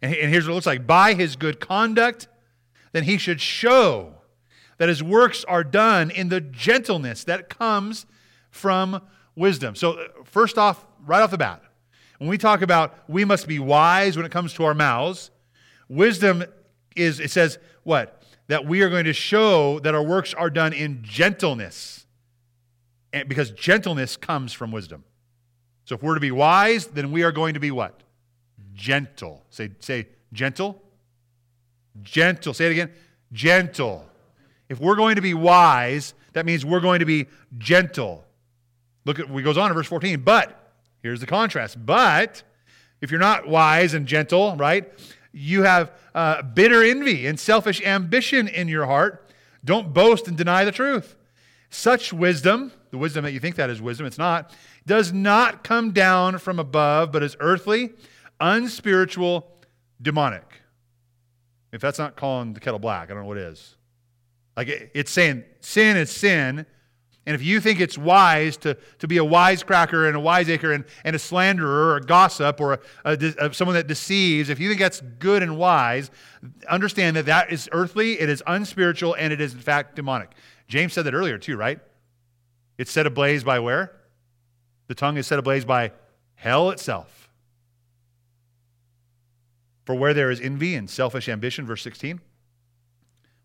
And, 0.00 0.14
and 0.14 0.30
here's 0.30 0.46
what 0.46 0.52
it 0.52 0.54
looks 0.54 0.66
like 0.66 0.86
by 0.86 1.12
his 1.12 1.36
good 1.36 1.60
conduct, 1.60 2.26
then 2.92 3.04
he 3.04 3.18
should 3.18 3.40
show 3.40 4.14
that 4.78 4.88
his 4.88 5.02
works 5.02 5.44
are 5.44 5.62
done 5.62 6.10
in 6.10 6.30
the 6.30 6.40
gentleness 6.40 7.24
that 7.24 7.50
comes 7.50 8.06
from 8.50 9.02
wisdom. 9.36 9.74
So, 9.74 9.92
uh, 9.92 10.06
first 10.24 10.56
off, 10.56 10.86
right 11.04 11.20
off 11.20 11.30
the 11.30 11.38
bat, 11.38 11.62
when 12.16 12.30
we 12.30 12.38
talk 12.38 12.62
about 12.62 12.96
we 13.08 13.26
must 13.26 13.46
be 13.46 13.58
wise 13.58 14.16
when 14.16 14.24
it 14.24 14.32
comes 14.32 14.54
to 14.54 14.64
our 14.64 14.74
mouths, 14.74 15.30
Wisdom 15.88 16.44
is, 16.96 17.20
it 17.20 17.30
says, 17.30 17.58
what? 17.82 18.22
That 18.48 18.66
we 18.66 18.82
are 18.82 18.90
going 18.90 19.04
to 19.04 19.12
show 19.12 19.78
that 19.80 19.94
our 19.94 20.02
works 20.02 20.34
are 20.34 20.50
done 20.50 20.72
in 20.72 21.02
gentleness. 21.02 22.06
And 23.12 23.28
because 23.28 23.50
gentleness 23.50 24.16
comes 24.16 24.52
from 24.52 24.70
wisdom. 24.72 25.04
So 25.84 25.94
if 25.94 26.02
we're 26.02 26.14
to 26.14 26.20
be 26.20 26.30
wise, 26.30 26.86
then 26.86 27.12
we 27.12 27.22
are 27.22 27.32
going 27.32 27.54
to 27.54 27.60
be 27.60 27.70
what? 27.70 28.02
Gentle. 28.74 29.44
Say, 29.50 29.70
say 29.80 30.08
gentle. 30.32 30.82
Gentle. 32.02 32.52
Say 32.52 32.66
it 32.66 32.72
again. 32.72 32.92
Gentle. 33.32 34.04
If 34.68 34.80
we're 34.80 34.96
going 34.96 35.16
to 35.16 35.22
be 35.22 35.32
wise, 35.32 36.12
that 36.34 36.44
means 36.44 36.64
we're 36.64 36.80
going 36.80 37.00
to 37.00 37.06
be 37.06 37.26
gentle. 37.56 38.24
Look 39.06 39.18
at, 39.18 39.30
we 39.30 39.42
goes 39.42 39.56
on 39.56 39.70
in 39.70 39.74
verse 39.74 39.86
14. 39.86 40.20
But, 40.20 40.72
here's 41.02 41.20
the 41.20 41.26
contrast. 41.26 41.84
But, 41.84 42.42
if 43.00 43.10
you're 43.10 43.20
not 43.20 43.48
wise 43.48 43.94
and 43.94 44.06
gentle, 44.06 44.56
right? 44.56 44.92
You 45.32 45.62
have 45.62 45.92
uh, 46.14 46.42
bitter 46.42 46.82
envy 46.82 47.26
and 47.26 47.38
selfish 47.38 47.82
ambition 47.82 48.48
in 48.48 48.68
your 48.68 48.86
heart. 48.86 49.30
Don't 49.64 49.92
boast 49.92 50.28
and 50.28 50.36
deny 50.36 50.64
the 50.64 50.72
truth. 50.72 51.16
Such 51.70 52.12
wisdom, 52.12 52.72
the 52.90 52.98
wisdom 52.98 53.24
that 53.24 53.32
you 53.32 53.40
think 53.40 53.56
that 53.56 53.70
is 53.70 53.82
wisdom, 53.82 54.06
it's 54.06 54.18
not, 54.18 54.54
does 54.86 55.12
not 55.12 55.62
come 55.62 55.92
down 55.92 56.38
from 56.38 56.58
above, 56.58 57.12
but 57.12 57.22
is 57.22 57.36
earthly, 57.40 57.92
unspiritual, 58.40 59.46
demonic. 60.00 60.44
If 61.72 61.80
that's 61.82 61.98
not 61.98 62.16
calling 62.16 62.54
the 62.54 62.60
kettle 62.60 62.78
black, 62.78 63.10
I 63.10 63.14
don't 63.14 63.22
know 63.22 63.28
what 63.28 63.36
is. 63.36 63.76
Like 64.56 64.90
it's 64.94 65.10
saying 65.10 65.44
sin 65.60 65.96
is 65.96 66.10
sin, 66.10 66.66
and 67.28 67.34
if 67.34 67.42
you 67.42 67.60
think 67.60 67.78
it's 67.78 67.98
wise 67.98 68.56
to, 68.56 68.74
to 69.00 69.06
be 69.06 69.18
a 69.18 69.22
wisecracker 69.22 70.06
and 70.08 70.16
a 70.16 70.20
wiseacre 70.20 70.72
and, 70.72 70.86
and 71.04 71.14
a 71.14 71.18
slanderer 71.18 71.90
or 71.90 71.96
a 71.96 72.00
gossip 72.00 72.58
or 72.58 72.72
a, 72.72 72.78
a, 73.04 73.34
a, 73.38 73.52
someone 73.52 73.74
that 73.74 73.86
deceives, 73.86 74.48
if 74.48 74.58
you 74.58 74.66
think 74.66 74.80
that's 74.80 75.02
good 75.18 75.42
and 75.42 75.58
wise, 75.58 76.10
understand 76.70 77.16
that 77.16 77.26
that 77.26 77.52
is 77.52 77.68
earthly, 77.70 78.18
it 78.18 78.30
is 78.30 78.42
unspiritual, 78.46 79.12
and 79.12 79.30
it 79.30 79.42
is 79.42 79.52
in 79.52 79.60
fact 79.60 79.94
demonic. 79.94 80.30
James 80.68 80.94
said 80.94 81.04
that 81.04 81.12
earlier 81.12 81.36
too, 81.36 81.58
right? 81.58 81.80
It's 82.78 82.90
set 82.90 83.06
ablaze 83.06 83.44
by 83.44 83.58
where? 83.58 83.92
The 84.86 84.94
tongue 84.94 85.18
is 85.18 85.26
set 85.26 85.38
ablaze 85.38 85.66
by 85.66 85.92
hell 86.34 86.70
itself. 86.70 87.28
For 89.84 89.94
where 89.94 90.14
there 90.14 90.30
is 90.30 90.40
envy 90.40 90.74
and 90.74 90.88
selfish 90.88 91.28
ambition, 91.28 91.66
verse 91.66 91.82
16, 91.82 92.22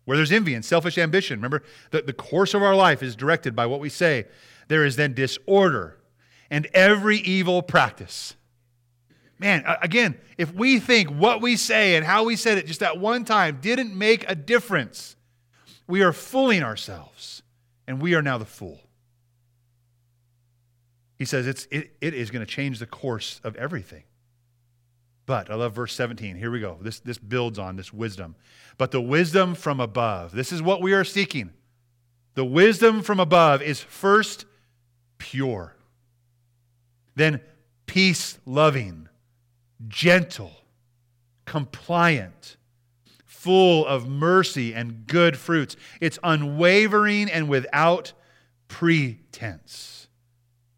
where 0.04 0.16
there's 0.16 0.32
envy 0.32 0.54
and 0.54 0.64
selfish 0.64 0.98
ambition. 0.98 1.38
Remember, 1.38 1.62
the, 1.90 2.02
the 2.02 2.12
course 2.12 2.54
of 2.54 2.62
our 2.62 2.74
life 2.74 3.02
is 3.02 3.16
directed 3.16 3.56
by 3.56 3.66
what 3.66 3.80
we 3.80 3.88
say. 3.88 4.26
There 4.68 4.84
is 4.84 4.96
then 4.96 5.14
disorder 5.14 5.98
and 6.50 6.66
every 6.74 7.18
evil 7.18 7.62
practice. 7.62 8.36
Man, 9.38 9.64
again, 9.82 10.16
if 10.38 10.54
we 10.54 10.78
think 10.78 11.08
what 11.08 11.42
we 11.42 11.56
say 11.56 11.96
and 11.96 12.04
how 12.04 12.24
we 12.24 12.36
said 12.36 12.58
it 12.58 12.66
just 12.66 12.80
that 12.80 12.98
one 12.98 13.24
time 13.24 13.58
didn't 13.60 13.96
make 13.96 14.28
a 14.28 14.34
difference, 14.34 15.16
we 15.86 16.02
are 16.02 16.12
fooling 16.12 16.62
ourselves, 16.62 17.42
and 17.86 18.00
we 18.00 18.14
are 18.14 18.22
now 18.22 18.38
the 18.38 18.44
fool. 18.44 18.80
He 21.18 21.24
says 21.24 21.46
it's, 21.46 21.66
it, 21.70 21.96
it 22.00 22.14
is 22.14 22.30
going 22.30 22.44
to 22.44 22.50
change 22.50 22.78
the 22.78 22.86
course 22.86 23.40
of 23.44 23.56
everything. 23.56 24.04
But 25.26 25.50
I 25.50 25.54
love 25.54 25.74
verse 25.74 25.94
17. 25.94 26.36
Here 26.36 26.50
we 26.50 26.60
go. 26.60 26.78
This, 26.80 27.00
this 27.00 27.18
builds 27.18 27.58
on 27.58 27.76
this 27.76 27.92
wisdom. 27.92 28.36
But 28.76 28.90
the 28.90 29.00
wisdom 29.00 29.54
from 29.54 29.80
above, 29.80 30.32
this 30.32 30.52
is 30.52 30.60
what 30.60 30.82
we 30.82 30.92
are 30.92 31.04
seeking. 31.04 31.50
The 32.34 32.44
wisdom 32.44 33.02
from 33.02 33.20
above 33.20 33.62
is 33.62 33.80
first 33.80 34.44
pure, 35.18 35.76
then 37.14 37.40
peace 37.86 38.38
loving, 38.44 39.08
gentle, 39.86 40.52
compliant, 41.44 42.56
full 43.24 43.86
of 43.86 44.08
mercy 44.08 44.74
and 44.74 45.06
good 45.06 45.36
fruits. 45.36 45.76
It's 46.00 46.18
unwavering 46.24 47.30
and 47.30 47.48
without 47.48 48.12
pretense. 48.68 50.08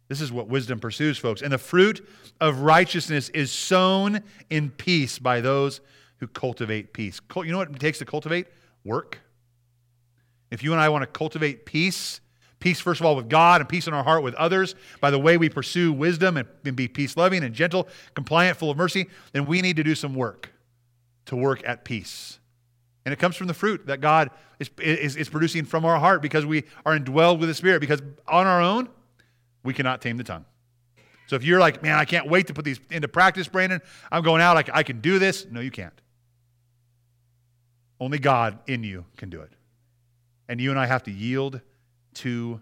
This 0.07 0.21
is 0.21 0.31
what 0.31 0.47
wisdom 0.47 0.79
pursues, 0.79 1.17
folks. 1.17 1.41
And 1.41 1.51
the 1.51 1.57
fruit 1.57 2.07
of 2.39 2.61
righteousness 2.61 3.29
is 3.29 3.51
sown 3.51 4.21
in 4.49 4.69
peace 4.69 5.19
by 5.19 5.41
those 5.41 5.81
who 6.17 6.27
cultivate 6.27 6.93
peace. 6.93 7.19
You 7.35 7.51
know 7.51 7.57
what 7.57 7.69
it 7.69 7.79
takes 7.79 7.99
to 7.99 8.05
cultivate? 8.05 8.47
Work. 8.83 9.19
If 10.49 10.63
you 10.63 10.71
and 10.71 10.81
I 10.81 10.89
want 10.89 11.03
to 11.03 11.07
cultivate 11.07 11.65
peace, 11.65 12.21
Peace, 12.59 12.79
first 12.79 12.99
of 12.99 13.05
all, 13.05 13.15
with 13.15 13.29
God 13.29 13.61
and 13.61 13.69
peace 13.69 13.87
in 13.87 13.93
our 13.93 14.03
heart 14.03 14.23
with 14.23 14.33
others 14.35 14.75
by 14.99 15.11
the 15.11 15.19
way 15.19 15.37
we 15.37 15.47
pursue 15.47 15.93
wisdom 15.93 16.37
and, 16.37 16.75
be 16.75 16.87
peace 16.87 17.15
loving 17.15 17.43
and 17.43 17.53
gentle, 17.53 17.87
compliant, 18.15 18.57
full 18.57 18.71
of 18.71 18.77
mercy. 18.77 19.07
Then 19.31 19.45
we 19.45 19.61
need 19.61 19.75
to 19.75 19.83
do 19.83 19.93
some 19.93 20.15
work 20.15 20.51
to 21.25 21.35
work 21.35 21.61
at 21.67 21.85
peace. 21.85 22.39
And 23.05 23.13
it 23.13 23.19
comes 23.19 23.35
from 23.35 23.47
the 23.47 23.53
fruit 23.53 23.85
that 23.87 24.01
God 24.01 24.31
is, 24.59 24.69
is, 24.79 25.15
is 25.15 25.29
producing 25.29 25.65
from 25.65 25.85
our 25.85 25.99
heart 25.99 26.21
because 26.21 26.45
we 26.45 26.63
are 26.85 26.97
indwelled 26.97 27.39
with 27.39 27.47
the 27.47 27.53
Spirit. 27.53 27.79
Because 27.79 28.01
on 28.27 28.47
our 28.47 28.61
own, 28.61 28.89
we 29.67 29.73
cannot 29.73 30.01
tame 30.01 30.15
the 30.15 30.23
tongue. 30.23 30.45
So 31.27 31.35
if 31.35 31.43
you're 31.43 31.59
like, 31.59 31.83
man, 31.83 31.97
I 31.97 32.05
can't 32.05 32.29
wait 32.29 32.47
to 32.47 32.53
put 32.53 32.63
these 32.63 32.79
into 32.89 33.09
practice, 33.09 33.49
Brandon, 33.49 33.81
I'm 34.09 34.23
going 34.23 34.41
out, 34.41 34.55
I, 34.55 34.63
I 34.79 34.83
can 34.83 35.01
do 35.01 35.19
this. 35.19 35.45
No, 35.51 35.59
you 35.59 35.71
can't. 35.71 35.93
Only 37.99 38.17
God 38.17 38.59
in 38.65 38.85
you 38.85 39.03
can 39.17 39.29
do 39.29 39.41
it. 39.41 39.51
And 40.47 40.61
you 40.61 40.69
and 40.69 40.79
I 40.79 40.85
have 40.85 41.03
to 41.03 41.11
yield 41.11 41.59
to 42.15 42.61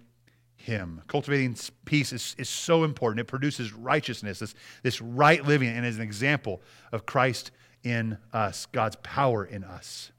Him. 0.55 1.03
Cultivating 1.05 1.55
peace 1.85 2.11
is, 2.11 2.35
is 2.39 2.49
so 2.49 2.83
important. 2.83 3.19
It 3.19 3.27
produces 3.27 3.71
righteousness, 3.71 4.39
this, 4.39 4.55
this 4.81 4.99
right 4.99 5.45
living, 5.45 5.69
and 5.69 5.85
is 5.85 5.97
an 5.97 6.01
example 6.01 6.59
of 6.91 7.05
Christ 7.05 7.51
in 7.83 8.17
us, 8.33 8.65
God's 8.71 8.95
power 9.03 9.45
in 9.45 9.63
us. 9.63 10.11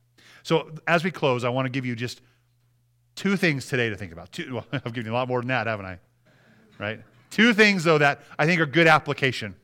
So 0.44 0.70
as 0.86 1.02
we 1.02 1.10
close, 1.10 1.42
I 1.42 1.48
want 1.48 1.66
to 1.66 1.70
give 1.70 1.84
you 1.84 1.96
just 1.96 2.20
two 3.16 3.36
things 3.36 3.66
today 3.66 3.90
to 3.90 3.96
think 3.96 4.12
about. 4.12 4.30
Two, 4.30 4.54
well, 4.54 4.66
I've 4.72 4.92
given 4.92 5.06
you 5.06 5.12
a 5.12 5.14
lot 5.14 5.26
more 5.26 5.40
than 5.40 5.48
that, 5.48 5.66
haven't 5.66 5.86
I? 5.86 5.98
Right? 6.78 7.00
Two 7.30 7.52
things, 7.52 7.84
though, 7.84 7.98
that 7.98 8.22
I 8.38 8.46
think 8.46 8.60
are 8.60 8.66
good 8.66 8.86
application. 8.86 9.54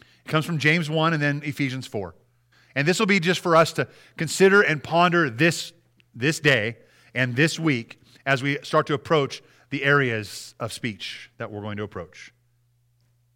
It 0.00 0.28
comes 0.28 0.44
from 0.44 0.58
James 0.58 0.90
1 0.90 1.12
and 1.12 1.22
then 1.22 1.42
Ephesians 1.44 1.86
4. 1.86 2.14
And 2.74 2.86
this 2.86 2.98
will 2.98 3.06
be 3.06 3.20
just 3.20 3.40
for 3.40 3.56
us 3.56 3.72
to 3.74 3.88
consider 4.16 4.62
and 4.62 4.82
ponder 4.82 5.28
this, 5.28 5.72
this 6.14 6.38
day 6.40 6.76
and 7.14 7.34
this 7.34 7.58
week 7.58 8.00
as 8.26 8.42
we 8.42 8.58
start 8.62 8.86
to 8.88 8.94
approach 8.94 9.42
the 9.70 9.84
areas 9.84 10.54
of 10.60 10.72
speech 10.72 11.30
that 11.38 11.50
we're 11.50 11.62
going 11.62 11.76
to 11.76 11.82
approach. 11.82 12.32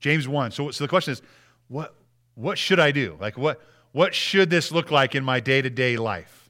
James 0.01 0.29
1. 0.29 0.51
So, 0.51 0.71
so 0.71 0.85
the 0.85 0.89
question 0.89 1.13
is, 1.13 1.23
what, 1.69 1.95
what 2.35 2.59
should 2.59 2.79
I 2.79 2.91
do? 2.91 3.17
Like, 3.21 3.39
what, 3.39 3.61
what 3.93 4.15
should 4.15 4.51
this 4.51 4.71
look 4.71 4.91
like 4.91 5.15
in 5.15 5.25
my 5.25 5.41
day 5.41 5.63
to 5.63 5.71
day 5.71 5.97
life? 5.97 6.45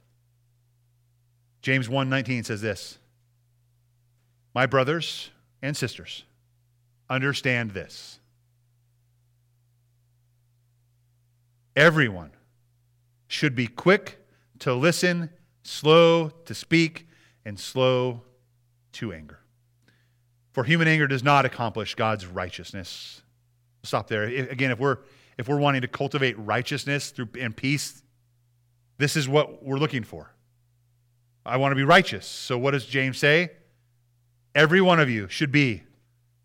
James 1.64 1.89
1:19 1.89 2.45
says 2.45 2.61
this 2.61 2.99
My 4.55 4.66
brothers 4.66 5.31
and 5.64 5.74
sisters, 5.74 6.24
understand 7.08 7.70
this. 7.70 8.20
Everyone 11.74 12.32
should 13.28 13.54
be 13.56 13.66
quick 13.66 14.18
to 14.58 14.74
listen, 14.74 15.30
slow 15.62 16.28
to 16.28 16.54
speak, 16.54 17.08
and 17.46 17.58
slow 17.58 18.20
to 18.92 19.14
anger. 19.14 19.40
For 20.52 20.64
human 20.64 20.86
anger 20.86 21.06
does 21.06 21.24
not 21.24 21.46
accomplish 21.46 21.94
God's 21.94 22.26
righteousness. 22.26 23.22
Stop 23.84 24.06
there. 24.06 24.24
Again, 24.24 24.70
if 24.70 24.78
we're 24.78 24.98
if 25.38 25.48
we're 25.48 25.58
wanting 25.58 25.80
to 25.80 25.88
cultivate 25.88 26.38
righteousness 26.38 27.10
through 27.10 27.28
and 27.40 27.56
peace, 27.56 28.02
this 28.98 29.16
is 29.16 29.28
what 29.28 29.64
we're 29.64 29.78
looking 29.78 30.04
for. 30.04 30.30
I 31.44 31.56
want 31.56 31.72
to 31.72 31.76
be 31.76 31.84
righteous. 31.84 32.26
So 32.26 32.58
what 32.58 32.72
does 32.72 32.84
James 32.84 33.18
say? 33.18 33.50
Every 34.55 34.80
one 34.80 35.00
of 35.00 35.11
you 35.11 35.28
should 35.28 35.50
be 35.50 35.82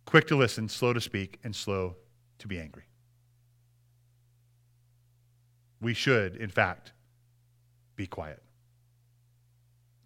quick 0.06 0.28
to 0.28 0.36
listen, 0.36 0.68
slow 0.68 0.94
to 0.94 1.02
speak, 1.02 1.40
and 1.44 1.56
slow 1.56 1.96
to 2.40 2.48
be 2.48 2.60
angry. 2.60 2.84
We 5.80 5.94
should, 5.94 6.36
in 6.36 6.50
fact, 6.50 6.94
be 7.96 8.08
quiet. 8.08 8.42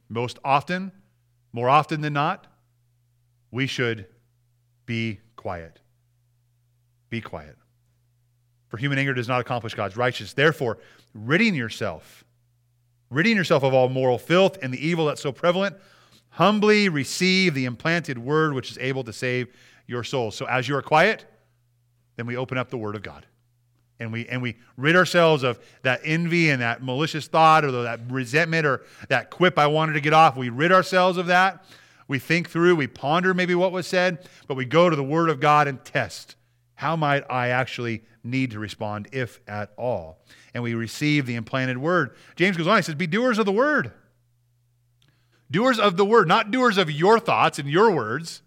Most 0.10 0.38
often, 0.43 0.91
more 1.54 1.70
often 1.70 2.01
than 2.01 2.14
not, 2.14 2.47
we 3.51 3.68
should 3.68 4.08
be 4.86 5.20
quiet. 5.36 5.80
Be 7.10 7.22
quiet. 7.22 7.56
For 8.68 8.78
human 8.78 8.97
anger 8.97 9.14
does 9.14 9.28
not 9.28 9.39
accomplish 9.39 9.76
God's 9.76 9.95
righteousness. 9.95 10.34
Therefore, 10.34 10.80
ridding 11.14 11.56
yourself, 11.56 12.26
ridding 13.10 13.38
yourself 13.38 13.64
of 13.64 13.74
all 13.74 13.88
moral 13.88 14.18
filth 14.18 14.58
and 14.62 14.74
the 14.74 14.86
evil 14.86 15.06
that's 15.06 15.22
so 15.22 15.32
prevalent, 15.32 15.76
humbly 16.34 16.90
receive 16.90 17.54
the 17.54 17.66
implanted 17.66 18.18
word 18.18 18.54
which 18.54 18.72
is 18.72 18.78
able 18.80 19.04
to 19.04 19.14
save 19.14 19.48
your 19.88 20.04
soul. 20.04 20.32
So 20.32 20.46
as 20.46 20.68
you 20.68 20.76
are 20.76 20.82
quiet, 20.82 21.26
then 22.16 22.26
we 22.26 22.38
open 22.38 22.58
up 22.58 22.70
the 22.70 22.78
word 22.78 22.96
of 22.96 23.04
God. 23.04 23.26
And 24.00 24.12
we, 24.12 24.28
and 24.28 24.42
we 24.42 24.58
rid 24.76 24.96
ourselves 24.96 25.44
of 25.44 25.60
that 25.84 26.02
envy 26.04 26.50
and 26.50 26.62
that 26.62 26.84
malicious 26.84 27.28
thought 27.28 27.64
or 27.64 27.72
that 27.84 28.00
resentment 28.10 28.66
or 28.66 28.82
that 29.08 29.30
quip 29.30 29.58
I 29.58 29.68
wanted 29.68 29.94
to 29.94 30.02
get 30.02 30.14
off. 30.14 30.36
We 30.36 30.50
rid 30.50 30.72
ourselves 30.72 31.18
of 31.18 31.28
that. 31.28 31.64
We 32.08 32.20
think 32.20 32.50
through, 32.50 32.76
we 32.76 32.88
ponder 32.88 33.34
maybe 33.34 33.56
what 33.56 33.72
was 33.72 33.88
said, 33.88 34.28
but 34.48 34.56
we 34.56 34.66
go 34.66 34.90
to 34.90 34.96
the 34.96 35.04
Word 35.04 35.30
of 35.30 35.40
God 35.40 35.68
and 35.68 35.84
test. 35.86 36.36
How 36.76 36.96
might 36.96 37.24
I 37.30 37.50
actually 37.50 38.04
need 38.24 38.52
to 38.52 38.60
respond, 38.60 39.08
if 39.12 39.40
at 39.48 39.72
all. 39.78 40.20
And 40.54 40.64
we 40.64 40.74
receive 40.74 41.26
the 41.26 41.36
implanted 41.36 41.78
word. 41.78 42.16
James 42.36 42.58
goes 42.58 42.68
on, 42.68 42.78
he 42.78 42.82
says, 42.82 42.96
Be 42.96 43.08
doers 43.08 43.38
of 43.38 43.46
the 43.46 43.52
word. 43.52 43.92
Doers 45.54 45.80
of 45.80 45.97
the 45.97 46.06
word, 46.06 46.28
not 46.28 46.49
doers 46.49 46.80
of 46.80 46.89
your 46.89 47.20
thoughts 47.20 47.60
and 47.60 47.70
your 47.70 47.91
words. 47.91 48.41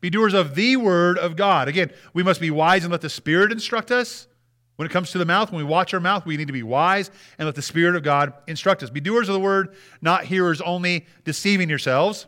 Be 0.00 0.10
doers 0.10 0.34
of 0.34 0.56
the 0.56 0.76
word 0.76 1.16
of 1.16 1.36
God. 1.36 1.68
Again, 1.68 1.92
we 2.12 2.24
must 2.24 2.40
be 2.40 2.50
wise 2.50 2.82
and 2.82 2.90
let 2.90 3.02
the 3.02 3.08
Spirit 3.08 3.52
instruct 3.52 3.92
us. 3.92 4.26
When 4.74 4.84
it 4.84 4.90
comes 4.90 5.12
to 5.12 5.18
the 5.18 5.24
mouth, 5.24 5.52
when 5.52 5.64
we 5.64 5.70
watch 5.70 5.94
our 5.94 6.00
mouth, 6.00 6.26
we 6.26 6.36
need 6.36 6.48
to 6.48 6.52
be 6.52 6.64
wise 6.64 7.12
and 7.38 7.46
let 7.46 7.54
the 7.54 7.62
Spirit 7.62 7.94
of 7.94 8.02
God 8.02 8.32
instruct 8.48 8.82
us. 8.82 8.90
Be 8.90 9.00
doers 9.00 9.28
of 9.28 9.34
the 9.34 9.40
word, 9.40 9.76
not 10.02 10.24
hearers 10.24 10.60
only, 10.60 11.06
deceiving 11.22 11.68
yourselves. 11.68 12.26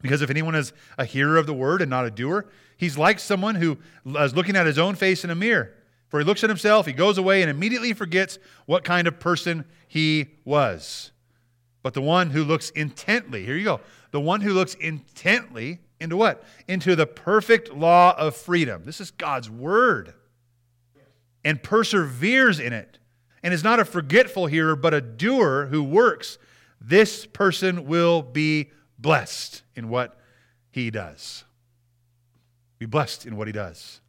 Because 0.00 0.22
if 0.22 0.30
anyone 0.30 0.54
is 0.54 0.72
a 0.96 1.04
hearer 1.04 1.36
of 1.36 1.44
the 1.44 1.52
word 1.52 1.82
and 1.82 1.90
not 1.90 2.06
a 2.06 2.10
doer, 2.10 2.48
he's 2.78 2.96
like 2.96 3.18
someone 3.18 3.56
who 3.56 3.76
is 4.18 4.34
looking 4.34 4.56
at 4.56 4.64
his 4.64 4.78
own 4.78 4.94
face 4.94 5.24
in 5.24 5.30
a 5.30 5.34
mirror. 5.34 5.74
For 6.08 6.18
he 6.18 6.24
looks 6.24 6.42
at 6.42 6.48
himself, 6.48 6.86
he 6.86 6.94
goes 6.94 7.18
away, 7.18 7.42
and 7.42 7.50
immediately 7.50 7.92
forgets 7.92 8.38
what 8.64 8.82
kind 8.82 9.06
of 9.06 9.20
person 9.20 9.66
he 9.88 10.36
was. 10.46 11.11
But 11.82 11.94
the 11.94 12.02
one 12.02 12.30
who 12.30 12.44
looks 12.44 12.70
intently, 12.70 13.44
here 13.44 13.56
you 13.56 13.64
go, 13.64 13.80
the 14.12 14.20
one 14.20 14.40
who 14.40 14.52
looks 14.52 14.74
intently 14.74 15.80
into 16.00 16.16
what? 16.16 16.44
Into 16.68 16.94
the 16.94 17.06
perfect 17.06 17.72
law 17.72 18.14
of 18.16 18.36
freedom. 18.36 18.82
This 18.84 19.00
is 19.00 19.10
God's 19.10 19.50
word. 19.50 20.14
And 21.44 21.62
perseveres 21.62 22.60
in 22.60 22.72
it, 22.72 22.98
and 23.42 23.52
is 23.52 23.64
not 23.64 23.80
a 23.80 23.84
forgetful 23.84 24.46
hearer, 24.46 24.76
but 24.76 24.94
a 24.94 25.00
doer 25.00 25.66
who 25.70 25.82
works. 25.82 26.38
This 26.80 27.26
person 27.26 27.86
will 27.86 28.22
be 28.22 28.70
blessed 28.98 29.62
in 29.74 29.88
what 29.88 30.16
he 30.70 30.90
does. 30.90 31.44
Be 32.78 32.86
blessed 32.86 33.26
in 33.26 33.36
what 33.36 33.48
he 33.48 33.52
does. 33.52 34.00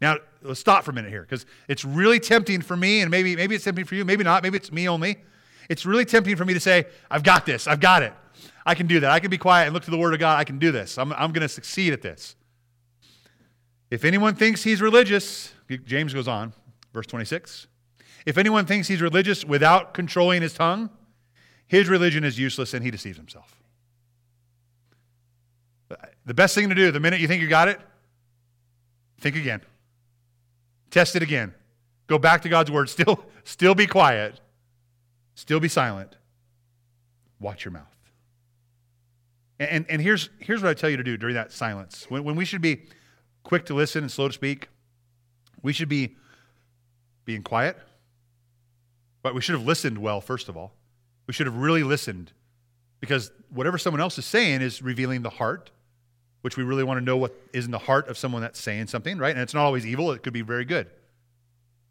Now, 0.00 0.18
let's 0.42 0.60
stop 0.60 0.84
for 0.84 0.90
a 0.90 0.94
minute 0.94 1.10
here 1.10 1.22
because 1.22 1.46
it's 1.68 1.84
really 1.84 2.20
tempting 2.20 2.60
for 2.60 2.76
me, 2.76 3.00
and 3.00 3.10
maybe, 3.10 3.34
maybe 3.34 3.54
it's 3.54 3.64
tempting 3.64 3.84
for 3.84 3.94
you, 3.94 4.04
maybe 4.04 4.22
not, 4.22 4.42
maybe 4.42 4.56
it's 4.56 4.70
me 4.70 4.88
only. 4.88 5.18
It's 5.68 5.84
really 5.86 6.04
tempting 6.04 6.36
for 6.36 6.44
me 6.44 6.54
to 6.54 6.60
say, 6.60 6.86
I've 7.10 7.22
got 7.22 7.46
this, 7.46 7.66
I've 7.66 7.80
got 7.80 8.02
it. 8.02 8.12
I 8.64 8.74
can 8.74 8.86
do 8.86 9.00
that. 9.00 9.10
I 9.10 9.20
can 9.20 9.30
be 9.30 9.38
quiet 9.38 9.66
and 9.66 9.74
look 9.74 9.84
to 9.84 9.90
the 9.92 9.96
Word 9.96 10.12
of 10.12 10.18
God. 10.18 10.38
I 10.38 10.44
can 10.44 10.58
do 10.58 10.72
this. 10.72 10.98
I'm, 10.98 11.12
I'm 11.12 11.32
going 11.32 11.42
to 11.42 11.48
succeed 11.48 11.92
at 11.92 12.02
this. 12.02 12.34
If 13.90 14.04
anyone 14.04 14.34
thinks 14.34 14.64
he's 14.64 14.82
religious, 14.82 15.52
James 15.84 16.12
goes 16.12 16.26
on, 16.26 16.52
verse 16.92 17.06
26. 17.06 17.68
If 18.26 18.36
anyone 18.36 18.66
thinks 18.66 18.88
he's 18.88 19.00
religious 19.00 19.44
without 19.44 19.94
controlling 19.94 20.42
his 20.42 20.52
tongue, 20.52 20.90
his 21.68 21.88
religion 21.88 22.24
is 22.24 22.38
useless 22.38 22.74
and 22.74 22.84
he 22.84 22.90
deceives 22.90 23.16
himself. 23.16 23.54
The 26.26 26.34
best 26.34 26.56
thing 26.56 26.68
to 26.68 26.74
do 26.74 26.90
the 26.90 26.98
minute 26.98 27.20
you 27.20 27.28
think 27.28 27.40
you 27.40 27.48
got 27.48 27.68
it, 27.68 27.80
think 29.20 29.36
again. 29.36 29.60
Test 30.90 31.14
it 31.14 31.22
again. 31.22 31.54
Go 32.08 32.18
back 32.18 32.42
to 32.42 32.48
God's 32.48 32.70
word. 32.70 32.88
Still, 32.96 33.24
still 33.44 33.76
be 33.76 33.86
quiet. 33.86 34.40
Still 35.36 35.60
be 35.60 35.68
silent. 35.68 36.16
Watch 37.38 37.64
your 37.64 37.70
mouth. 37.70 37.94
And, 39.60 39.86
and, 39.88 40.02
here's, 40.02 40.28
here's 40.40 40.62
what 40.62 40.70
I 40.70 40.74
tell 40.74 40.90
you 40.90 40.96
to 40.96 41.04
do 41.04 41.16
during 41.16 41.36
that 41.36 41.52
silence. 41.52 42.06
When, 42.08 42.24
when 42.24 42.34
we 42.34 42.44
should 42.44 42.60
be 42.60 42.86
quick 43.44 43.66
to 43.66 43.74
listen 43.74 44.02
and 44.02 44.10
slow 44.10 44.26
to 44.26 44.34
speak, 44.34 44.68
we 45.62 45.72
should 45.72 45.88
be 45.88 46.16
being 47.24 47.42
quiet. 47.42 47.76
But 49.22 49.34
we 49.34 49.40
should 49.40 49.54
have 49.54 49.64
listened 49.64 49.98
well, 49.98 50.20
first 50.20 50.48
of 50.48 50.56
all. 50.56 50.72
We 51.28 51.32
should 51.32 51.46
have 51.46 51.56
really 51.56 51.84
listened 51.84 52.32
because 52.98 53.30
whatever 53.50 53.78
someone 53.78 54.00
else 54.00 54.18
is 54.18 54.24
saying 54.24 54.62
is 54.62 54.82
revealing 54.82 55.22
the 55.22 55.30
heart 55.30 55.70
which 56.40 56.56
we 56.56 56.62
really 56.62 56.84
want 56.84 56.96
to 56.96 57.04
know 57.04 57.16
what 57.16 57.34
is 57.52 57.64
in 57.64 57.72
the 57.72 57.78
heart 57.78 58.08
of 58.08 58.16
someone 58.16 58.40
that's 58.40 58.60
saying 58.60 58.86
something, 58.86 59.18
right? 59.18 59.32
And 59.32 59.40
it's 59.40 59.52
not 59.52 59.64
always 59.64 59.84
evil, 59.84 60.12
it 60.12 60.22
could 60.22 60.32
be 60.32 60.42
very 60.42 60.64
good. 60.64 60.88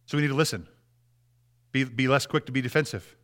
So 0.06 0.18
we 0.18 0.22
need 0.22 0.30
to 0.30 0.34
listen. 0.34 0.68
Be, 1.74 1.84
be 1.84 2.08
less 2.08 2.26
quick 2.26 2.46
to 2.46 2.54
be 2.54 2.62
defensive. 2.62 3.18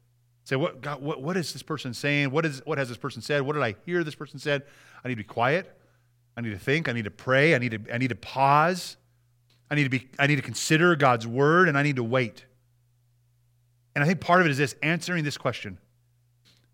Say, 0.51 0.57
what, 0.57 0.81
God, 0.81 1.01
what, 1.01 1.21
what 1.21 1.37
is 1.37 1.53
this 1.53 1.63
person 1.63 1.93
saying? 1.93 2.29
What, 2.29 2.45
is, 2.45 2.61
what 2.65 2.77
has 2.77 2.89
this 2.89 2.97
person 2.97 3.21
said? 3.21 3.41
What 3.43 3.53
did 3.53 3.63
I 3.63 3.73
hear 3.85 4.03
this 4.03 4.15
person 4.15 4.37
said? 4.37 4.63
I 5.01 5.07
need 5.07 5.13
to 5.13 5.19
be 5.19 5.23
quiet. 5.23 5.79
I 6.35 6.41
need 6.41 6.49
to 6.49 6.59
think. 6.59 6.89
I 6.89 6.91
need 6.91 7.05
to 7.05 7.09
pray. 7.09 7.55
I 7.55 7.57
need 7.57 7.71
to, 7.71 7.93
I 7.93 7.97
need 7.97 8.09
to 8.09 8.15
pause. 8.15 8.97
I 9.69 9.75
need 9.75 9.85
to, 9.85 9.89
be, 9.89 10.09
I 10.19 10.27
need 10.27 10.35
to 10.35 10.41
consider 10.41 10.97
God's 10.97 11.25
word, 11.25 11.69
and 11.69 11.77
I 11.77 11.83
need 11.83 11.95
to 11.95 12.03
wait. 12.03 12.43
And 13.95 14.03
I 14.03 14.07
think 14.07 14.19
part 14.19 14.41
of 14.41 14.45
it 14.45 14.49
is 14.49 14.57
this 14.57 14.75
answering 14.83 15.23
this 15.23 15.37
question 15.37 15.77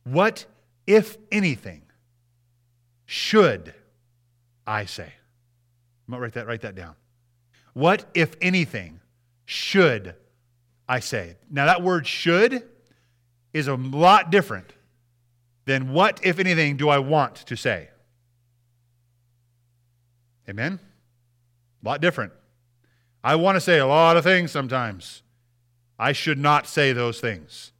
What, 0.05 0.47
if 0.87 1.15
anything, 1.31 1.83
should 3.05 3.75
I 4.65 4.85
say? 4.85 5.13
Going 6.09 6.17
to 6.17 6.23
write 6.23 6.33
that, 6.33 6.47
write 6.47 6.61
that 6.61 6.73
down. 6.73 6.95
What, 7.73 8.09
if 8.15 8.33
anything, 8.41 9.01
should 9.45 10.15
I 10.89 10.99
say? 10.99 11.35
Now, 11.51 11.67
that 11.67 11.83
word 11.83 12.07
should 12.07 12.67
is 13.53 13.67
a 13.67 13.75
lot 13.75 14.29
different 14.29 14.73
than 15.65 15.91
what, 15.91 16.19
if 16.23 16.39
anything, 16.39 16.77
do 16.77 16.89
I 16.89 16.97
want 16.99 17.35
to 17.35 17.57
say? 17.57 17.89
Amen? 20.49 20.79
A 21.83 21.87
lot 21.87 22.01
different. 22.01 22.31
I 23.23 23.35
want 23.35 23.55
to 23.55 23.61
say 23.61 23.79
a 23.79 23.85
lot 23.85 24.15
of 24.15 24.23
things 24.23 24.51
sometimes. 24.51 25.23
I 25.99 26.13
should 26.13 26.37
not 26.37 26.67
say 26.67 26.93
those 26.93 27.19
things. 27.19 27.71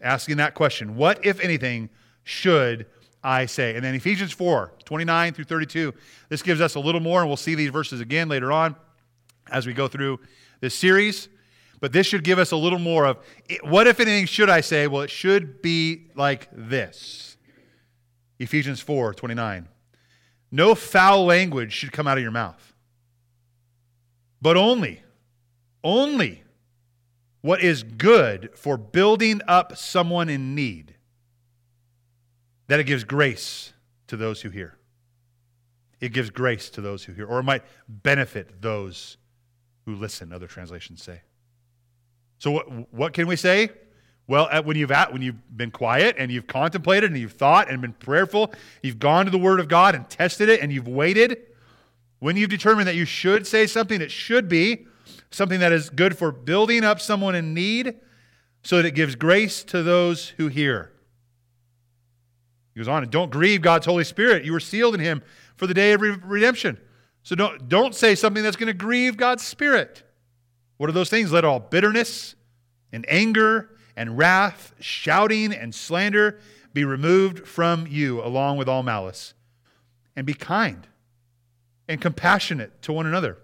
Asking 0.00 0.36
that 0.36 0.54
question, 0.54 0.96
what, 0.96 1.24
if 1.24 1.40
anything, 1.40 1.90
should 2.22 2.86
I 3.22 3.46
say? 3.46 3.74
And 3.74 3.84
then 3.84 3.94
Ephesians 3.94 4.32
4 4.32 4.72
29 4.84 5.34
through 5.34 5.44
32, 5.44 5.94
this 6.28 6.42
gives 6.42 6.60
us 6.60 6.74
a 6.74 6.80
little 6.80 7.00
more, 7.00 7.20
and 7.20 7.28
we'll 7.28 7.36
see 7.36 7.54
these 7.54 7.70
verses 7.70 8.00
again 8.00 8.28
later 8.28 8.52
on 8.52 8.76
as 9.50 9.66
we 9.66 9.72
go 9.72 9.88
through 9.88 10.20
this 10.60 10.74
series. 10.74 11.28
But 11.80 11.92
this 11.92 12.06
should 12.06 12.24
give 12.24 12.38
us 12.38 12.52
a 12.52 12.56
little 12.56 12.78
more 12.78 13.06
of 13.06 13.18
what, 13.62 13.86
if 13.86 14.00
anything, 14.00 14.26
should 14.26 14.50
I 14.50 14.60
say? 14.60 14.86
Well, 14.86 15.02
it 15.02 15.10
should 15.10 15.62
be 15.62 16.08
like 16.14 16.48
this 16.52 17.38
Ephesians 18.38 18.80
4 18.80 19.14
29. 19.14 19.68
No 20.52 20.74
foul 20.74 21.24
language 21.24 21.72
should 21.72 21.92
come 21.92 22.06
out 22.06 22.18
of 22.18 22.22
your 22.22 22.32
mouth, 22.32 22.74
but 24.42 24.56
only, 24.56 25.02
only 25.82 26.42
what 27.40 27.62
is 27.62 27.82
good 27.82 28.50
for 28.54 28.76
building 28.76 29.40
up 29.46 29.76
someone 29.76 30.28
in 30.28 30.54
need, 30.54 30.96
that 32.66 32.80
it 32.80 32.84
gives 32.84 33.04
grace 33.04 33.72
to 34.08 34.16
those 34.16 34.42
who 34.42 34.50
hear. 34.50 34.76
It 36.00 36.12
gives 36.12 36.30
grace 36.30 36.68
to 36.70 36.80
those 36.80 37.04
who 37.04 37.12
hear, 37.12 37.26
or 37.26 37.40
it 37.40 37.44
might 37.44 37.62
benefit 37.88 38.60
those 38.60 39.18
who 39.86 39.94
listen, 39.94 40.32
other 40.32 40.46
translations 40.46 41.02
say. 41.02 41.22
So, 42.40 42.50
what, 42.50 42.92
what 42.92 43.12
can 43.12 43.28
we 43.28 43.36
say? 43.36 43.70
Well, 44.26 44.48
when 44.62 44.76
you've, 44.76 44.90
at, 44.90 45.12
when 45.12 45.22
you've 45.22 45.56
been 45.56 45.70
quiet 45.70 46.16
and 46.18 46.30
you've 46.30 46.46
contemplated 46.46 47.10
and 47.10 47.20
you've 47.20 47.32
thought 47.32 47.70
and 47.70 47.80
been 47.80 47.92
prayerful, 47.92 48.52
you've 48.82 48.98
gone 48.98 49.24
to 49.26 49.30
the 49.30 49.38
Word 49.38 49.60
of 49.60 49.68
God 49.68 49.94
and 49.94 50.08
tested 50.08 50.48
it 50.48 50.60
and 50.60 50.72
you've 50.72 50.88
waited, 50.88 51.36
when 52.20 52.36
you've 52.36 52.50
determined 52.50 52.86
that 52.88 52.94
you 52.94 53.04
should 53.04 53.46
say 53.46 53.66
something, 53.66 54.00
it 54.00 54.10
should 54.10 54.48
be 54.48 54.86
something 55.30 55.60
that 55.60 55.72
is 55.72 55.90
good 55.90 56.16
for 56.16 56.32
building 56.32 56.84
up 56.84 57.00
someone 57.00 57.34
in 57.34 57.54
need 57.54 57.96
so 58.62 58.76
that 58.76 58.86
it 58.86 58.94
gives 58.94 59.16
grace 59.16 59.64
to 59.64 59.82
those 59.82 60.28
who 60.30 60.48
hear. 60.48 60.92
He 62.72 62.80
goes 62.80 62.88
on, 62.88 63.02
and 63.02 63.10
don't 63.10 63.30
grieve 63.30 63.62
God's 63.62 63.86
Holy 63.86 64.04
Spirit. 64.04 64.44
You 64.44 64.52
were 64.52 64.60
sealed 64.60 64.94
in 64.94 65.00
Him 65.00 65.22
for 65.56 65.66
the 65.66 65.74
day 65.74 65.92
of 65.92 66.00
redemption. 66.00 66.78
So 67.22 67.34
don't, 67.34 67.68
don't 67.68 67.94
say 67.94 68.14
something 68.14 68.42
that's 68.42 68.56
going 68.56 68.68
to 68.68 68.74
grieve 68.74 69.16
God's 69.16 69.44
Spirit. 69.44 70.04
What 70.80 70.88
are 70.88 70.94
those 70.94 71.10
things? 71.10 71.30
Let 71.30 71.44
all 71.44 71.60
bitterness 71.60 72.36
and 72.90 73.04
anger 73.06 73.68
and 73.96 74.16
wrath, 74.16 74.72
shouting 74.80 75.52
and 75.52 75.74
slander 75.74 76.38
be 76.72 76.86
removed 76.86 77.46
from 77.46 77.86
you, 77.86 78.22
along 78.24 78.56
with 78.56 78.66
all 78.66 78.82
malice. 78.82 79.34
And 80.16 80.26
be 80.26 80.32
kind 80.32 80.86
and 81.86 82.00
compassionate 82.00 82.80
to 82.80 82.94
one 82.94 83.04
another, 83.04 83.36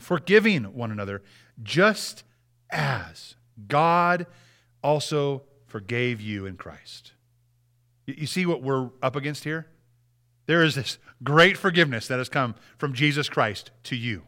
forgiving 0.00 0.64
one 0.74 0.90
another, 0.90 1.22
just 1.62 2.24
as 2.68 3.36
God 3.68 4.26
also 4.82 5.44
forgave 5.68 6.20
you 6.20 6.46
in 6.46 6.56
Christ. 6.56 7.12
You 8.06 8.26
see 8.26 8.44
what 8.44 8.60
we're 8.60 8.90
up 9.00 9.14
against 9.14 9.44
here? 9.44 9.68
There 10.46 10.64
is 10.64 10.74
this 10.74 10.98
great 11.22 11.56
forgiveness 11.56 12.08
that 12.08 12.18
has 12.18 12.28
come 12.28 12.56
from 12.76 12.92
Jesus 12.92 13.28
Christ 13.28 13.70
to 13.84 13.94
you. 13.94 14.24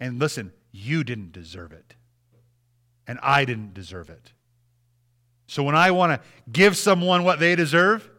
And 0.00 0.18
listen, 0.18 0.54
you 0.74 1.04
didn't 1.04 1.30
deserve 1.30 1.70
it. 1.70 1.94
And 3.06 3.20
I 3.22 3.44
didn't 3.44 3.74
deserve 3.74 4.10
it. 4.10 4.32
So 5.46 5.62
when 5.62 5.76
I 5.76 5.92
want 5.92 6.12
to 6.20 6.28
give 6.50 6.76
someone 6.76 7.22
what 7.22 7.38
they 7.38 7.54
deserve 7.54 8.10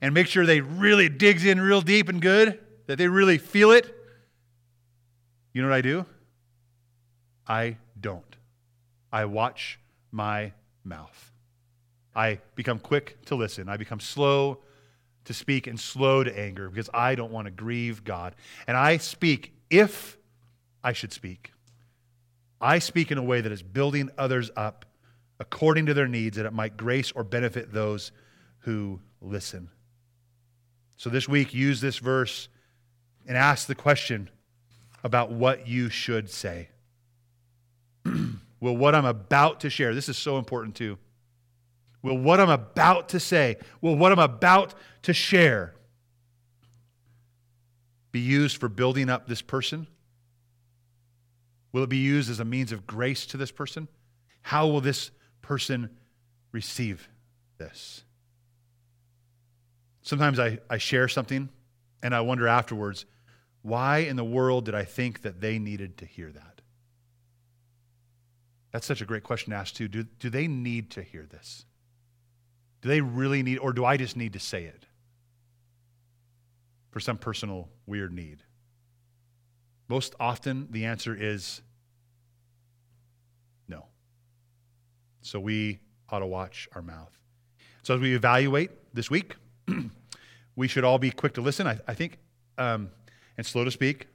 and 0.00 0.12
make 0.12 0.26
sure 0.26 0.44
they 0.44 0.60
really 0.60 1.08
digs 1.08 1.44
in 1.44 1.60
real 1.60 1.80
deep 1.80 2.08
and 2.08 2.20
good, 2.20 2.58
that 2.86 2.98
they 2.98 3.06
really 3.06 3.38
feel 3.38 3.70
it, 3.70 3.94
you 5.52 5.62
know 5.62 5.68
what 5.68 5.74
I 5.74 5.80
do? 5.82 6.04
I 7.46 7.76
don't. 8.00 8.36
I 9.12 9.26
watch 9.26 9.78
my 10.10 10.52
mouth. 10.82 11.30
I 12.14 12.40
become 12.56 12.80
quick 12.80 13.24
to 13.26 13.36
listen. 13.36 13.68
I 13.68 13.76
become 13.76 14.00
slow 14.00 14.58
to 15.26 15.34
speak 15.34 15.68
and 15.68 15.78
slow 15.78 16.24
to 16.24 16.36
anger 16.36 16.68
because 16.68 16.90
I 16.92 17.14
don't 17.14 17.30
want 17.30 17.44
to 17.44 17.52
grieve 17.52 18.02
God. 18.02 18.34
And 18.66 18.76
I 18.76 18.96
speak 18.96 19.52
if 19.70 20.16
I 20.82 20.92
should 20.92 21.12
speak. 21.12 21.52
I 22.60 22.78
speak 22.78 23.10
in 23.10 23.18
a 23.18 23.22
way 23.22 23.40
that 23.40 23.52
is 23.52 23.62
building 23.62 24.10
others 24.18 24.50
up 24.56 24.84
according 25.38 25.86
to 25.86 25.94
their 25.94 26.06
needs, 26.06 26.36
that 26.36 26.44
it 26.44 26.52
might 26.52 26.76
grace 26.76 27.10
or 27.12 27.24
benefit 27.24 27.72
those 27.72 28.12
who 28.60 29.00
listen. 29.22 29.70
So 30.96 31.08
this 31.08 31.26
week, 31.26 31.54
use 31.54 31.80
this 31.80 31.96
verse 31.96 32.48
and 33.26 33.36
ask 33.36 33.66
the 33.66 33.74
question 33.74 34.28
about 35.02 35.32
what 35.32 35.66
you 35.66 35.88
should 35.88 36.28
say. 36.28 36.68
will 38.60 38.76
what 38.76 38.94
I'm 38.94 39.06
about 39.06 39.60
to 39.60 39.70
share, 39.70 39.94
this 39.94 40.10
is 40.10 40.18
so 40.18 40.36
important 40.36 40.74
too. 40.74 40.98
Will 42.02 42.18
what 42.18 42.40
I'm 42.40 42.50
about 42.50 43.10
to 43.10 43.20
say, 43.20 43.56
will 43.80 43.96
what 43.96 44.12
I'm 44.12 44.18
about 44.18 44.74
to 45.02 45.14
share 45.14 45.74
be 48.12 48.20
used 48.20 48.58
for 48.58 48.68
building 48.68 49.08
up 49.08 49.26
this 49.26 49.42
person? 49.42 49.86
Will 51.72 51.82
it 51.82 51.88
be 51.88 51.98
used 51.98 52.30
as 52.30 52.40
a 52.40 52.44
means 52.44 52.72
of 52.72 52.86
grace 52.86 53.26
to 53.26 53.36
this 53.36 53.50
person? 53.50 53.88
How 54.42 54.66
will 54.66 54.80
this 54.80 55.10
person 55.42 55.90
receive 56.52 57.08
this? 57.58 58.04
Sometimes 60.02 60.38
I, 60.38 60.58
I 60.68 60.78
share 60.78 61.08
something 61.08 61.48
and 62.02 62.14
I 62.14 62.20
wonder 62.22 62.48
afterwards, 62.48 63.06
why 63.62 63.98
in 63.98 64.16
the 64.16 64.24
world 64.24 64.64
did 64.64 64.74
I 64.74 64.84
think 64.84 65.22
that 65.22 65.40
they 65.40 65.58
needed 65.58 65.98
to 65.98 66.06
hear 66.06 66.32
that? 66.32 66.60
That's 68.72 68.86
such 68.86 69.02
a 69.02 69.04
great 69.04 69.22
question 69.22 69.50
to 69.50 69.56
ask, 69.56 69.74
too. 69.74 69.88
Do, 69.88 70.04
do 70.04 70.30
they 70.30 70.46
need 70.46 70.90
to 70.92 71.02
hear 71.02 71.26
this? 71.26 71.66
Do 72.80 72.88
they 72.88 73.00
really 73.00 73.42
need, 73.42 73.58
or 73.58 73.72
do 73.72 73.84
I 73.84 73.96
just 73.96 74.16
need 74.16 74.32
to 74.32 74.38
say 74.38 74.64
it 74.64 74.86
for 76.90 77.00
some 77.00 77.18
personal 77.18 77.68
weird 77.86 78.12
need? 78.12 78.42
Most 79.90 80.14
often, 80.20 80.68
the 80.70 80.84
answer 80.84 81.16
is 81.18 81.62
no. 83.66 83.86
So 85.20 85.40
we 85.40 85.80
ought 86.08 86.20
to 86.20 86.26
watch 86.26 86.68
our 86.76 86.80
mouth. 86.80 87.10
So 87.82 87.96
as 87.96 88.00
we 88.00 88.14
evaluate 88.14 88.70
this 88.94 89.10
week, 89.10 89.34
we 90.54 90.68
should 90.68 90.84
all 90.84 91.00
be 91.00 91.10
quick 91.10 91.34
to 91.34 91.40
listen, 91.40 91.66
I, 91.66 91.80
I 91.88 91.94
think, 91.94 92.18
um, 92.56 92.90
and 93.36 93.44
slow 93.44 93.64
to 93.64 93.70
speak. 93.72 94.06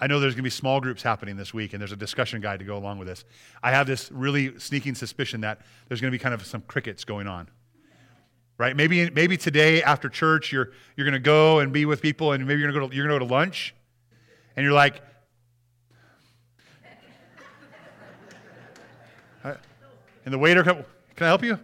I, 0.00 0.08
know 0.08 0.18
there's 0.18 0.34
going 0.34 0.42
to 0.42 0.42
be 0.42 0.50
small 0.50 0.80
groups 0.80 1.00
happening 1.00 1.36
this 1.36 1.54
week, 1.54 1.72
and 1.72 1.80
there's 1.80 1.92
a 1.92 1.96
discussion 1.96 2.40
guide 2.40 2.58
to 2.58 2.64
go 2.64 2.76
along 2.76 2.98
with 2.98 3.06
this. 3.06 3.24
I 3.62 3.70
have 3.70 3.86
this 3.86 4.10
really 4.10 4.58
sneaking 4.58 4.96
suspicion 4.96 5.42
that 5.42 5.60
there's 5.86 6.00
going 6.00 6.10
to 6.10 6.18
be 6.18 6.20
kind 6.20 6.34
of 6.34 6.44
some 6.44 6.62
crickets 6.62 7.04
going 7.04 7.28
on 7.28 7.48
right? 8.56 8.76
Maybe, 8.76 9.10
maybe 9.10 9.36
today 9.36 9.82
after 9.82 10.08
church, 10.08 10.52
you're, 10.52 10.70
you're 10.96 11.04
going 11.04 11.14
to 11.14 11.18
go 11.18 11.58
and 11.58 11.72
be 11.72 11.86
with 11.86 12.00
people, 12.00 12.30
and 12.30 12.46
maybe 12.46 12.60
you're 12.60 12.70
going 12.70 12.80
to 12.80 12.86
go 12.86 12.88
to, 12.88 12.96
you're 12.96 13.08
going 13.08 13.18
to 13.18 13.24
go 13.24 13.28
to 13.28 13.34
lunch, 13.34 13.74
and 14.56 14.64
you're 14.64 14.72
like, 14.72 15.00
and 20.24 20.32
the 20.32 20.38
waiter, 20.38 20.62
come 20.62 20.84
can 21.16 21.24
I 21.24 21.28
help 21.28 21.44
you? 21.44 21.58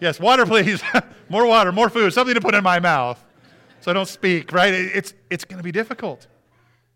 Yes, 0.00 0.18
water, 0.18 0.44
please. 0.44 0.82
more 1.28 1.46
water, 1.46 1.72
more 1.72 1.88
food, 1.88 2.12
something 2.12 2.34
to 2.34 2.40
put 2.40 2.54
in 2.54 2.64
my 2.64 2.80
mouth 2.80 3.22
so 3.80 3.90
I 3.90 3.94
don't 3.94 4.08
speak, 4.08 4.52
right? 4.52 4.72
It's, 4.72 5.14
it's 5.30 5.44
going 5.44 5.58
to 5.58 5.62
be 5.62 5.72
difficult. 5.72 6.26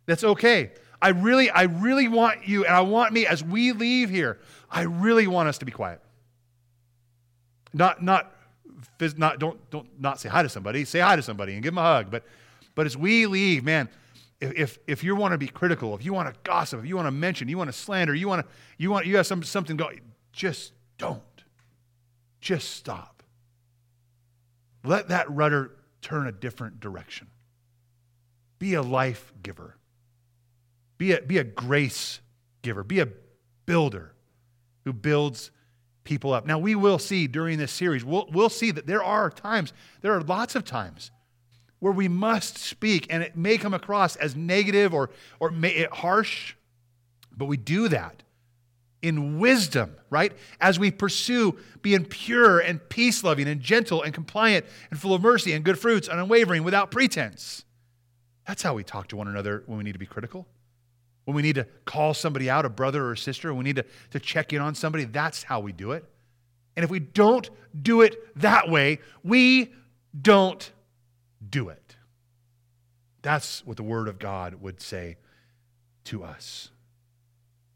That's 0.07 0.23
okay. 0.23 0.73
I 1.01 1.09
really, 1.09 1.51
I 1.51 1.63
really 1.63 2.09
want 2.09 2.47
you, 2.47 2.65
and 2.65 2.75
I 2.75 2.83
want 2.83 3.13
me 3.13 3.27
as 3.27 3.43
we 3.43 3.73
leave 3.73 4.11
here, 4.11 4.39
I 4.71 4.83
really 4.83 5.27
want 5.27 5.49
us 5.49 5.59
to 5.59 5.65
be 5.65 5.73
quiet. 5.73 6.01
Not, 7.73 8.03
not, 8.03 8.35
not, 9.17 9.39
don't, 9.39 9.71
don't 9.71 10.01
not 10.01 10.21
say 10.21 10.29
hi 10.29 10.43
to 10.43 10.49
somebody. 10.49 10.85
Say 10.85 11.01
hi 11.01 11.17
to 11.17 11.23
somebody 11.23 11.55
and 11.55 11.63
give 11.63 11.73
them 11.73 11.79
a 11.79 11.83
hug. 11.83 12.11
But, 12.11 12.25
but 12.75 12.87
as 12.87 12.97
we 12.97 13.27
leave, 13.27 13.65
man, 13.65 13.89
if, 14.41 14.79
if 14.87 15.05
you 15.05 15.17
want 15.17 15.33
to 15.33 15.39
be 15.39 15.49
critical, 15.49 15.95
if 15.95 16.05
you 16.05 16.13
want 16.13 16.33
to 16.33 16.41
gossip, 16.43 16.81
if 16.81 16.87
you 16.87 16.97
want 16.97 17.07
to 17.07 17.13
mention, 17.13 17.49
you 17.49 17.59
want 17.59 17.69
to 17.69 17.73
slander, 17.73 18.15
you 18.15 18.29
want 18.29 18.47
to, 18.47 18.53
you 18.79 18.91
want, 18.91 19.07
you 19.07 19.17
have 19.17 19.27
some, 19.27 19.43
something 19.43 19.77
going, 19.77 20.01
just 20.33 20.73
don't. 20.99 21.23
Just 22.41 22.73
stop. 22.73 23.23
Let 24.85 25.09
that 25.09 25.31
rudder 25.31 25.71
turn 26.03 26.27
a 26.27 26.33
different 26.33 26.81
direction. 26.81 27.29
Be 28.59 28.75
a 28.75 28.83
life 28.83 29.33
giver. 29.43 29.77
Be 30.99 31.13
a, 31.13 31.23
be 31.23 31.39
a 31.39 31.45
grace 31.45 32.21
giver. 32.63 32.85
Be 32.85 33.01
a 33.01 33.09
builder 33.67 34.15
who 34.85 34.93
builds 34.93 35.51
people 36.05 36.35
up. 36.35 36.45
Now, 36.45 36.59
we 36.59 36.75
will 36.75 36.99
see 36.99 37.27
during 37.27 37.59
this 37.59 37.73
series, 37.73 38.05
we'll, 38.05 38.29
we'll 38.31 38.51
see 38.51 38.71
that 38.71 38.87
there 38.87 39.03
are 39.03 39.31
times, 39.31 39.73
there 40.03 40.13
are 40.13 40.21
lots 40.21 40.55
of 40.55 40.65
times 40.65 41.11
where 41.85 41.93
we 41.93 42.09
must 42.09 42.57
speak, 42.57 43.07
and 43.11 43.23
it 43.23 43.37
may 43.37 43.59
come 43.59 43.75
across 43.75 44.17
as 44.17 44.35
negative 44.35 44.95
or, 44.95 45.11
or 45.39 45.51
may, 45.51 45.85
eh, 45.85 45.87
harsh, 45.93 46.55
but 47.31 47.45
we 47.45 47.59
do 47.59 47.89
that 47.89 48.23
in 49.03 49.39
wisdom, 49.39 49.95
right? 50.09 50.33
As 50.63 50.79
we 50.79 50.91
pursue 50.91 51.59
being 51.83 52.07
pure 52.07 52.59
and 52.59 52.81
peace 52.89 53.23
loving 53.23 53.47
and 53.47 53.61
gentle 53.61 54.01
and 54.01 54.15
compliant 54.15 54.65
and 54.91 54.99
full 54.99 55.13
of 55.13 55.21
mercy 55.21 55.53
and 55.53 55.63
good 55.63 55.79
fruits 55.79 56.09
and 56.09 56.19
unwavering 56.19 56.65
without 56.65 56.91
pretense. 56.91 57.67
That's 58.47 58.63
how 58.63 58.73
we 58.73 58.83
talk 58.83 59.09
to 59.09 59.17
one 59.17 59.29
another 59.29 59.63
when 59.67 59.77
we 59.77 59.85
need 59.85 59.93
to 59.93 59.99
be 59.99 60.07
critical. 60.07 60.47
When 61.27 61.35
we 61.35 61.43
need 61.43 61.57
to 61.57 61.67
call 61.85 62.15
somebody 62.15 62.49
out, 62.49 62.65
a 62.65 62.71
brother 62.71 63.05
or 63.05 63.13
a 63.13 63.19
sister, 63.19 63.53
when 63.53 63.59
we 63.59 63.65
need 63.65 63.77
to, 63.77 63.85
to 64.13 64.21
check 64.21 64.55
in 64.55 64.63
on 64.63 64.75
somebody, 64.75 65.05
that's 65.05 65.43
how 65.43 65.61
we 65.61 65.73
do 65.73 65.93
it. 65.93 66.07
And 66.77 66.85
if 66.85 66.91
we 66.91 67.01
don't 67.01 67.51
do 67.83 68.01
it 68.01 68.35
that 68.41 68.71
way, 68.71 69.01
we 69.23 69.75
don't 70.19 70.73
do 71.51 71.69
it. 71.69 71.97
That's 73.23 73.65
what 73.67 73.77
the 73.77 73.83
Word 73.83 74.09
of 74.09 74.19
God 74.19 74.61
would 74.61 74.81
say 74.81 75.17
to 76.05 76.23
us. 76.23 76.71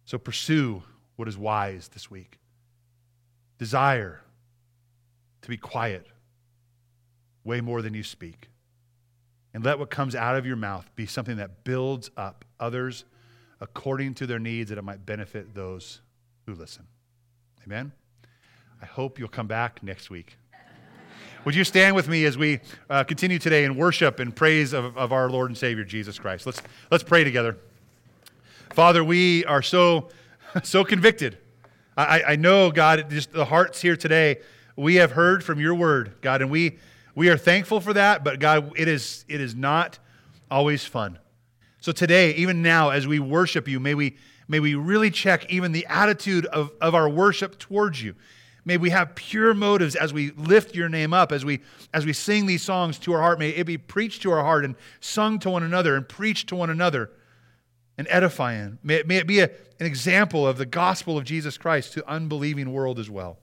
So 0.05 0.19
pursue 0.19 0.83
what 1.17 1.29
is 1.29 1.37
wise 1.37 1.89
this 1.89 2.11
week. 2.11 2.39
Desire 3.59 4.21
to 5.43 5.49
be 5.49 5.57
quiet 5.57 6.07
way 7.45 7.61
more 7.61 7.83
than 7.83 7.95
you 7.95 8.03
speak. 8.03 8.49
And 9.55 9.65
let 9.65 9.79
what 9.79 9.91
comes 9.91 10.15
out 10.15 10.37
of 10.37 10.47
your 10.47 10.57
mouth 10.57 10.89
be 10.95 11.07
something 11.07 11.37
that 11.39 11.65
builds 11.65 12.11
up 12.17 12.45
others 12.61 13.05
according 13.61 14.15
to 14.15 14.27
their 14.27 14.39
needs, 14.39 14.69
that 14.69 14.79
it 14.79 14.85
might 14.85 15.05
benefit 15.05 15.55
those 15.55 16.01
who 16.47 16.55
listen. 16.55 16.87
Amen? 17.65 17.93
I 18.81 18.87
hope 18.87 19.19
you'll 19.19 19.29
come 19.29 19.49
back 19.49 19.83
next 19.83 20.11
week. 20.11 20.37
Would 21.45 21.55
you 21.55 21.65
stand 21.65 21.95
with 21.95 22.09
me 22.09 22.25
as 22.25 22.37
we 22.37 22.59
uh, 22.91 23.05
continue 23.05 23.39
today 23.39 23.65
in 23.65 23.77
worship 23.77 24.19
and 24.19 24.35
praise 24.35 24.73
of, 24.73 24.97
of 24.99 25.13
our 25.13 25.31
Lord 25.31 25.51
and 25.51 25.57
Savior 25.57 25.85
Jesus 25.85 26.19
Christ? 26.19 26.47
Let's, 26.47 26.61
let's 26.91 27.05
pray 27.05 27.23
together. 27.23 27.57
Father, 28.71 29.05
we 29.05 29.45
are 29.45 29.63
so, 29.63 30.09
so 30.65 30.85
convicted. 30.85 31.39
I, 31.97 32.23
I 32.29 32.37
know, 32.37 32.71
God, 32.73 33.09
just 33.11 33.33
the 33.33 33.45
hearts 33.45 33.81
here 33.81 33.97
today, 33.97 34.39
we 34.77 34.97
have 34.97 35.13
heard 35.13 35.45
from 35.45 35.61
your 35.61 35.75
word, 35.75 36.15
God, 36.21 36.43
and 36.43 36.51
we, 36.51 36.79
we 37.15 37.29
are 37.29 37.37
thankful 37.37 37.81
for 37.81 37.93
that, 37.93 38.25
but 38.25 38.41
God, 38.41 38.73
it 38.77 38.89
is, 38.89 39.25
it 39.29 39.41
is 39.41 39.55
not 39.55 39.99
always 40.51 40.85
fun. 40.85 41.19
So 41.81 41.93
today, 41.93 42.33
even 42.35 42.63
now, 42.63 42.91
as 42.91 43.07
we 43.07 43.21
worship 43.21 43.69
you, 43.69 43.79
may 43.79 43.95
we, 43.95 44.17
may 44.49 44.59
we 44.59 44.75
really 44.75 45.11
check 45.11 45.51
even 45.51 45.71
the 45.71 45.87
attitude 45.87 46.47
of, 46.47 46.73
of 46.81 46.97
our 46.97 47.09
worship 47.09 47.59
towards 47.59 48.03
you. 48.03 48.17
May 48.69 48.77
we 48.77 48.91
have 48.91 49.15
pure 49.15 49.55
motives 49.55 49.97
as 49.97 50.13
we 50.13 50.31
lift 50.33 50.75
your 50.75 50.91
name 50.91 51.15
up, 51.15 51.33
as 51.33 51.43
we, 51.43 51.61
as 51.95 52.05
we 52.05 52.13
sing 52.13 52.45
these 52.45 52.63
songs 52.63 52.99
to 52.99 53.15
our 53.15 53.23
heart. 53.23 53.39
May 53.39 53.49
it 53.49 53.65
be 53.65 53.79
preached 53.79 54.21
to 54.23 54.31
our 54.31 54.45
heart 54.45 54.63
and 54.63 54.75
sung 55.01 55.39
to 55.39 55.49
one 55.49 55.63
another 55.63 55.97
and 55.97 56.07
preached 56.07 56.51
to 56.51 56.55
one 56.55 56.69
another 56.69 57.11
and 57.97 58.07
edifying. 58.11 58.77
May 58.83 58.97
it, 58.97 59.09
may 59.09 59.17
it 59.17 59.27
be 59.27 59.41
a, 59.41 59.45
an 59.81 59.87
example 59.87 60.47
of 60.47 60.59
the 60.59 60.67
gospel 60.67 61.17
of 61.17 61.25
Jesus 61.25 61.57
Christ 61.57 61.95
to 61.95 62.07
unbelieving 62.07 62.71
world 62.71 62.99
as 62.99 63.09
well. 63.09 63.39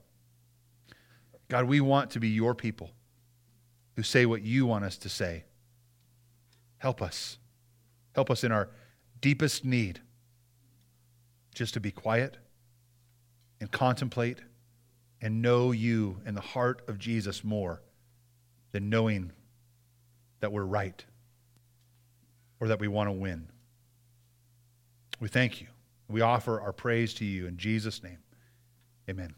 God, 1.48 1.64
we 1.64 1.80
want 1.80 2.12
to 2.12 2.20
be 2.20 2.28
your 2.28 2.54
people 2.54 2.92
who 3.96 4.04
say 4.04 4.26
what 4.26 4.42
you 4.42 4.64
want 4.64 4.84
us 4.84 4.96
to 4.98 5.08
say. 5.08 5.42
Help 6.78 7.02
us. 7.02 7.38
Help 8.14 8.30
us 8.30 8.44
in 8.44 8.52
our 8.52 8.68
deepest 9.20 9.64
need 9.64 10.00
just 11.52 11.74
to 11.74 11.80
be 11.80 11.90
quiet 11.90 12.36
and 13.60 13.72
contemplate 13.72 14.38
and 15.26 15.42
know 15.42 15.72
you 15.72 16.20
and 16.24 16.36
the 16.36 16.40
heart 16.40 16.82
of 16.86 17.00
Jesus 17.00 17.42
more 17.42 17.82
than 18.70 18.88
knowing 18.88 19.32
that 20.38 20.52
we're 20.52 20.62
right 20.62 21.04
or 22.60 22.68
that 22.68 22.78
we 22.78 22.86
want 22.86 23.08
to 23.08 23.12
win. 23.12 23.48
We 25.18 25.26
thank 25.26 25.60
you. 25.60 25.66
We 26.08 26.20
offer 26.20 26.60
our 26.60 26.72
praise 26.72 27.12
to 27.14 27.24
you 27.24 27.48
in 27.48 27.56
Jesus' 27.56 28.04
name. 28.04 28.18
Amen. 29.10 29.34